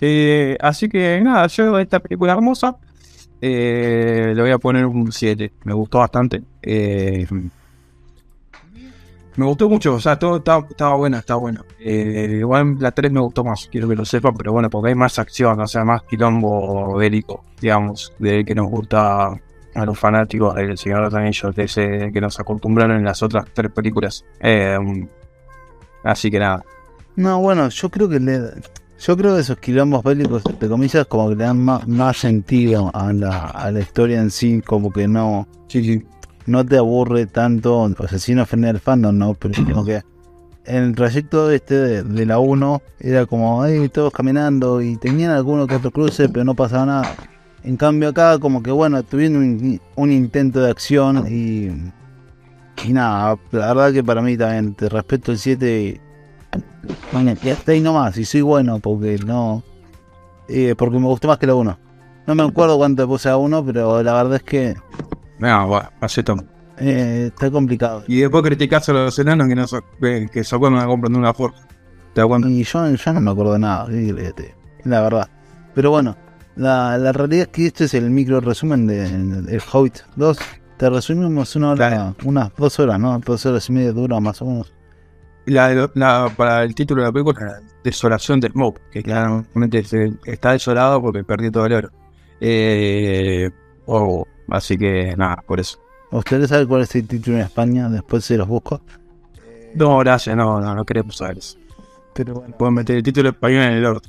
Eh, 0.00 0.58
así 0.60 0.88
que 0.88 1.20
nada, 1.22 1.46
yo 1.46 1.78
esta 1.78 2.00
película 2.00 2.32
hermosa 2.32 2.76
eh, 3.40 4.32
le 4.34 4.42
voy 4.42 4.50
a 4.50 4.58
poner 4.58 4.84
un 4.84 5.12
7. 5.12 5.52
Me 5.62 5.72
gustó 5.74 5.98
bastante. 5.98 6.42
Eh, 6.60 7.24
me 9.36 9.46
gustó 9.46 9.68
mucho, 9.68 9.94
o 9.94 10.00
sea, 10.00 10.18
todo 10.18 10.38
estaba, 10.38 10.66
estaba 10.68 10.96
buena, 10.96 11.20
estaba 11.20 11.38
buena. 11.38 11.64
Eh, 11.78 12.38
igual 12.40 12.78
la 12.80 12.90
3 12.90 13.12
me 13.12 13.20
gustó 13.20 13.44
más, 13.44 13.68
quiero 13.70 13.88
que 13.88 13.94
lo 13.94 14.04
sepan, 14.04 14.34
pero 14.34 14.52
bueno, 14.52 14.68
porque 14.68 14.88
hay 14.88 14.96
más 14.96 15.20
acción, 15.20 15.60
o 15.60 15.68
sea, 15.68 15.84
más 15.84 16.02
quilombo 16.02 16.96
bélico, 16.96 17.44
digamos, 17.60 18.12
de 18.18 18.44
que 18.44 18.56
nos 18.56 18.68
gusta 18.68 19.40
a 19.74 19.84
los 19.84 19.98
fanáticos 19.98 20.54
del 20.54 20.76
Señor 20.76 20.98
de 20.98 21.04
los 21.04 21.14
Anillos, 21.14 21.54
de 21.54 21.64
ese 21.64 22.10
que 22.12 22.20
nos 22.20 22.38
acostumbraron 22.40 22.96
en 22.96 23.04
las 23.04 23.22
otras 23.22 23.44
tres 23.52 23.70
películas. 23.72 24.24
Eh, 24.40 24.78
así 26.04 26.30
que 26.30 26.38
nada. 26.38 26.64
No, 27.16 27.40
bueno, 27.40 27.68
yo 27.68 27.90
creo 27.90 28.08
que 28.08 28.20
le, 28.20 28.40
yo 28.98 29.16
creo 29.16 29.34
que 29.34 29.40
esos 29.40 29.58
quilombos 29.58 30.02
bélicos, 30.02 30.42
entre 30.46 30.68
comillas, 30.68 31.06
como 31.06 31.28
que 31.28 31.36
le 31.36 31.44
dan 31.44 31.58
más, 31.58 31.86
más 31.88 32.16
sentido 32.16 32.90
a 32.94 33.12
la, 33.12 33.46
a 33.46 33.70
la 33.70 33.80
historia 33.80 34.20
en 34.20 34.30
sí, 34.30 34.62
como 34.64 34.92
que 34.92 35.08
no, 35.08 35.46
Sí, 35.68 35.82
sí. 35.84 36.04
no 36.46 36.64
te 36.64 36.76
aburre 36.78 37.26
tanto, 37.26 37.78
o 37.80 38.08
sea, 38.08 38.18
sin 38.18 38.38
ofender 38.38 38.70
al 38.70 38.80
fandom, 38.80 39.16
¿no? 39.16 39.34
Pero 39.34 39.54
como 39.64 39.84
que 39.84 40.02
en 40.66 40.84
el 40.84 40.94
trayecto 40.94 41.50
este 41.50 41.74
de, 41.74 42.02
de 42.02 42.26
la 42.26 42.38
1 42.38 42.82
era 43.00 43.26
como, 43.26 43.62
ay, 43.62 43.88
todos 43.88 44.12
caminando 44.12 44.80
y 44.82 44.96
tenían 44.96 45.30
alguno 45.32 45.66
que 45.66 45.76
otro 45.76 45.90
cruce, 45.90 46.28
pero 46.28 46.44
no 46.44 46.54
pasaba 46.54 46.86
nada. 46.86 47.14
En 47.62 47.76
cambio 47.76 48.08
acá 48.08 48.38
como 48.38 48.62
que 48.62 48.70
bueno, 48.70 49.02
tuvieron 49.02 49.36
un, 49.36 49.80
un 49.96 50.12
intento 50.12 50.60
de 50.60 50.70
acción 50.70 51.26
y, 51.30 51.66
y 52.88 52.92
nada, 52.92 53.36
la 53.52 53.74
verdad 53.74 53.92
que 53.92 54.02
para 54.02 54.22
mí 54.22 54.36
también, 54.36 54.74
te 54.74 54.88
respeto 54.88 55.32
el 55.32 55.38
7 55.38 55.82
y 55.82 56.00
bueno, 57.12 57.32
está 57.42 57.72
ahí 57.72 57.80
nomás, 57.80 58.16
y 58.16 58.24
soy 58.24 58.40
bueno 58.40 58.78
porque 58.78 59.18
no, 59.24 59.62
eh, 60.48 60.74
porque 60.76 60.98
me 60.98 61.06
gustó 61.06 61.28
más 61.28 61.38
que 61.38 61.46
la 61.46 61.54
1. 61.54 61.78
No 62.26 62.34
me 62.34 62.42
acuerdo 62.42 62.78
cuánto 62.78 63.06
puse 63.06 63.28
a 63.28 63.36
1, 63.36 63.64
pero 63.64 64.02
la 64.02 64.12
verdad 64.14 64.36
es 64.36 64.42
que 64.42 64.74
No, 65.38 65.66
bueno, 65.68 65.90
acepto. 66.00 66.36
eh, 66.78 67.26
está 67.32 67.50
complicado. 67.50 68.04
Y 68.08 68.20
después 68.20 68.42
criticás 68.42 68.88
a 68.88 68.92
los 68.92 69.18
enanos 69.18 69.48
que, 69.48 69.54
no 69.54 69.66
so- 69.66 69.84
que, 70.00 70.28
que 70.32 70.44
se 70.44 70.54
acuerdan 70.56 70.80
de 70.80 70.86
comprar 70.86 71.12
una 71.12 71.34
forja. 71.34 71.58
¿Te 72.14 72.20
das 72.22 72.28
cuenta? 72.28 72.48
Y 72.48 72.62
yo 72.64 72.94
ya 72.94 73.12
no 73.12 73.20
me 73.20 73.30
acuerdo 73.30 73.52
de 73.54 73.58
nada, 73.58 73.86
la 74.84 75.00
verdad. 75.02 75.28
Pero 75.74 75.90
bueno, 75.90 76.16
la, 76.56 76.98
la 76.98 77.12
realidad 77.12 77.42
es 77.42 77.48
que 77.48 77.66
este 77.66 77.84
es 77.84 77.94
el 77.94 78.10
micro 78.10 78.40
resumen 78.40 78.86
de 78.86 79.04
El 79.06 79.62
Hobbit 79.72 79.98
2. 80.16 80.38
Te 80.76 80.88
resumimos 80.90 81.54
una 81.56 81.70
hora, 81.72 82.14
unas 82.24 82.50
dos 82.56 82.78
horas, 82.80 82.98
¿no? 82.98 83.18
Dos 83.20 83.44
horas 83.46 83.68
y 83.68 83.72
media 83.72 83.92
dura 83.92 84.18
más 84.20 84.40
o 84.42 84.46
menos. 84.46 84.72
La, 85.46 85.72
la- 85.94 86.32
para 86.36 86.62
el 86.62 86.74
título 86.74 87.02
de 87.02 87.08
la 87.08 87.12
película, 87.12 87.46
la 87.46 87.60
desolación 87.84 88.40
del 88.40 88.52
mob, 88.54 88.78
que 88.90 89.02
claramente 89.02 89.82
se- 89.84 90.12
está 90.24 90.52
desolado 90.52 91.00
porque 91.02 91.24
perdió 91.24 91.50
todo 91.52 91.66
el 91.66 91.72
oro. 91.74 91.90
Eh, 92.40 93.50
oh, 93.86 94.26
así 94.48 94.76
que 94.78 95.14
nada, 95.16 95.42
por 95.46 95.60
eso. 95.60 95.78
¿Ustedes 96.12 96.48
saben 96.48 96.66
cuál 96.66 96.82
es 96.82 96.94
el 96.96 97.06
título 97.06 97.36
en 97.36 97.42
España? 97.44 97.88
Después 97.88 98.24
se 98.24 98.36
los 98.36 98.48
busco. 98.48 98.80
No, 99.74 99.98
gracias, 99.98 100.36
no, 100.36 100.60
no, 100.60 100.74
no 100.74 100.84
queremos 100.84 101.16
saber 101.16 101.38
eso. 101.38 101.58
Pero 102.14 102.34
bueno. 102.34 102.56
Pueden 102.56 102.74
meter 102.74 102.96
el 102.96 103.02
título 103.02 103.28
español 103.28 103.62
en 103.64 103.72
el 103.74 103.84
orto. 103.86 104.08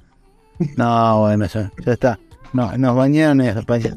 No, 0.78 1.20
bueno, 1.22 1.46
ya, 1.48 1.72
ya 1.86 1.92
está. 1.94 2.20
No, 2.54 2.78
nos 2.78 2.96
bañaron 2.96 3.42
en 3.42 3.58
España. 3.58 3.96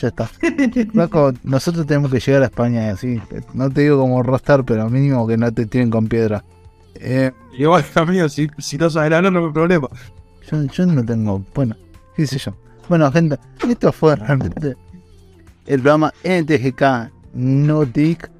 Ya 0.00 0.08
está. 0.08 0.30
Loco, 0.92 1.32
nosotros 1.44 1.86
tenemos 1.86 2.10
que 2.10 2.20
llegar 2.20 2.42
a 2.42 2.46
España 2.46 2.90
así. 2.90 3.20
No 3.54 3.70
te 3.70 3.82
digo 3.82 3.98
como 3.98 4.22
Rostar, 4.22 4.64
pero 4.64 4.88
mínimo 4.88 5.26
que 5.26 5.36
no 5.36 5.52
te 5.52 5.66
tiren 5.66 5.90
con 5.90 6.08
piedra. 6.08 6.44
Eh, 6.94 7.30
Igual, 7.56 7.84
amigo, 7.94 8.28
si, 8.28 8.48
si 8.58 8.78
no 8.78 8.88
sabes 8.90 9.12
hablar, 9.12 9.32
no 9.32 9.46
hay 9.46 9.52
problema. 9.52 9.88
yo, 10.50 10.62
yo 10.64 10.86
no 10.86 11.04
tengo. 11.04 11.44
Bueno, 11.54 11.76
qué 12.16 12.26
sé 12.26 12.38
yo. 12.38 12.54
Bueno, 12.88 13.10
gente, 13.12 13.38
esto 13.68 13.92
fue 13.92 14.16
realmente 14.16 14.76
el 15.66 15.80
programa 15.80 16.12
NTGK 16.24 17.10
Notic. 17.34 18.30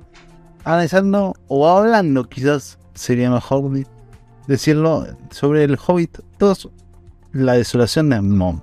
Analizando 0.64 1.34
o 1.48 1.68
hablando, 1.68 2.28
quizás 2.28 2.78
sería 2.94 3.30
mejor 3.30 3.68
decirlo, 4.46 5.06
sobre 5.30 5.64
el 5.64 5.76
Hobbit 5.76 6.18
2, 6.38 6.68
la 7.32 7.54
desolación 7.54 8.10
de 8.10 8.20
Mom. 8.20 8.60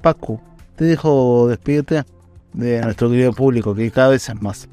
Paco, 0.00 0.40
te 0.76 0.84
dejo 0.84 1.48
despedirte 1.48 2.04
de 2.52 2.80
nuestro 2.82 3.10
querido 3.10 3.32
público, 3.32 3.74
que 3.74 3.90
cada 3.90 4.08
vez 4.10 4.28
es 4.28 4.40
más. 4.42 4.68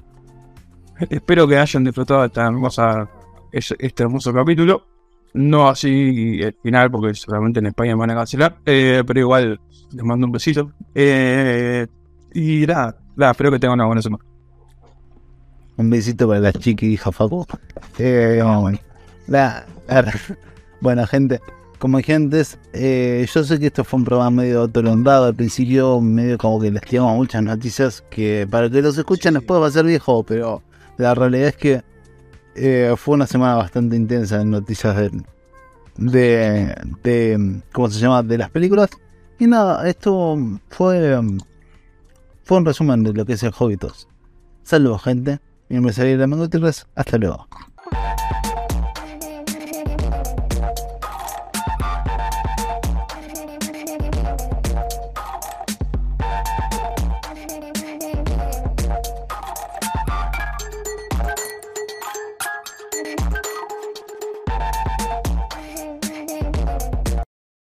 Espero 1.09 1.47
que 1.47 1.57
hayan 1.57 1.83
disfrutado 1.83 2.25
esta 2.25 2.45
hermosa, 2.47 3.09
es- 3.51 3.75
este 3.77 4.03
hermoso 4.03 4.33
capítulo. 4.33 4.83
No 5.33 5.67
así 5.69 6.39
el 6.41 6.55
final, 6.63 6.89
porque 6.89 7.13
seguramente 7.13 7.59
en 7.59 7.67
España 7.67 7.95
me 7.95 7.99
van 7.99 8.11
a 8.11 8.15
cancelar. 8.15 8.57
eh, 8.65 9.03
pero 9.05 9.19
igual 9.19 9.59
les 9.91 10.03
mando 10.03 10.25
un 10.25 10.31
besito. 10.31 10.71
Eh, 10.95 11.85
y 12.33 12.65
nada, 12.65 12.97
nada, 13.15 13.31
espero 13.33 13.51
que 13.51 13.59
tengan 13.59 13.75
una 13.79 13.85
buena 13.85 14.01
semana. 14.01 14.23
Un 15.77 15.89
besito 15.91 16.27
para 16.27 16.39
la 16.39 16.53
chiqui 16.53 16.87
hija 16.93 17.11
Facu. 17.11 17.45
Eh, 17.99 18.41
bueno, 18.43 18.79
la- 19.27 19.65
la- 19.87 20.13
bueno, 20.81 21.05
gente, 21.05 21.39
como 21.79 21.97
dije 21.97 22.13
antes, 22.13 22.57
eh, 22.73 23.27
yo 23.31 23.43
sé 23.43 23.59
que 23.59 23.67
esto 23.67 23.83
fue 23.83 23.99
un 23.99 24.05
programa 24.05 24.41
medio 24.41 24.63
atolondado 24.63 25.25
al 25.25 25.35
principio, 25.35 26.01
medio 26.01 26.37
como 26.37 26.59
que 26.59 26.71
les 26.71 26.81
tiramos 26.81 27.15
muchas 27.15 27.43
noticias 27.43 28.03
que 28.09 28.47
para 28.49 28.69
que 28.69 28.81
los 28.81 28.97
escuchen 28.97 29.35
después 29.35 29.61
va 29.61 29.67
a 29.67 29.71
ser 29.71 29.85
viejo, 29.85 30.23
pero 30.23 30.63
la 30.97 31.13
realidad 31.13 31.49
es 31.49 31.55
que 31.55 31.83
eh, 32.55 32.93
fue 32.97 33.15
una 33.15 33.27
semana 33.27 33.55
bastante 33.55 33.95
intensa 33.95 34.41
en 34.41 34.49
noticias 34.49 34.95
de, 34.95 35.11
de, 35.97 36.75
de, 37.03 37.61
¿cómo 37.71 37.89
se 37.89 37.99
llama? 37.99 38.23
De 38.23 38.37
las 38.37 38.49
películas. 38.49 38.89
Y 39.39 39.45
nada, 39.45 39.87
esto 39.87 40.35
fue, 40.69 41.19
fue 42.43 42.57
un 42.57 42.65
resumen 42.65 43.03
de 43.03 43.13
lo 43.13 43.25
que 43.25 43.33
es 43.33 43.43
el 43.43 43.53
Hobbit 43.57 43.81
2. 43.81 44.07
Saludos, 44.63 45.03
gente. 45.03 45.39
Mi 45.69 45.75
nombre 45.75 45.91
es 45.91 45.99
Ariel 45.99 46.27
Gutiérrez. 46.27 46.87
Hasta 46.95 47.17
luego. 47.17 47.47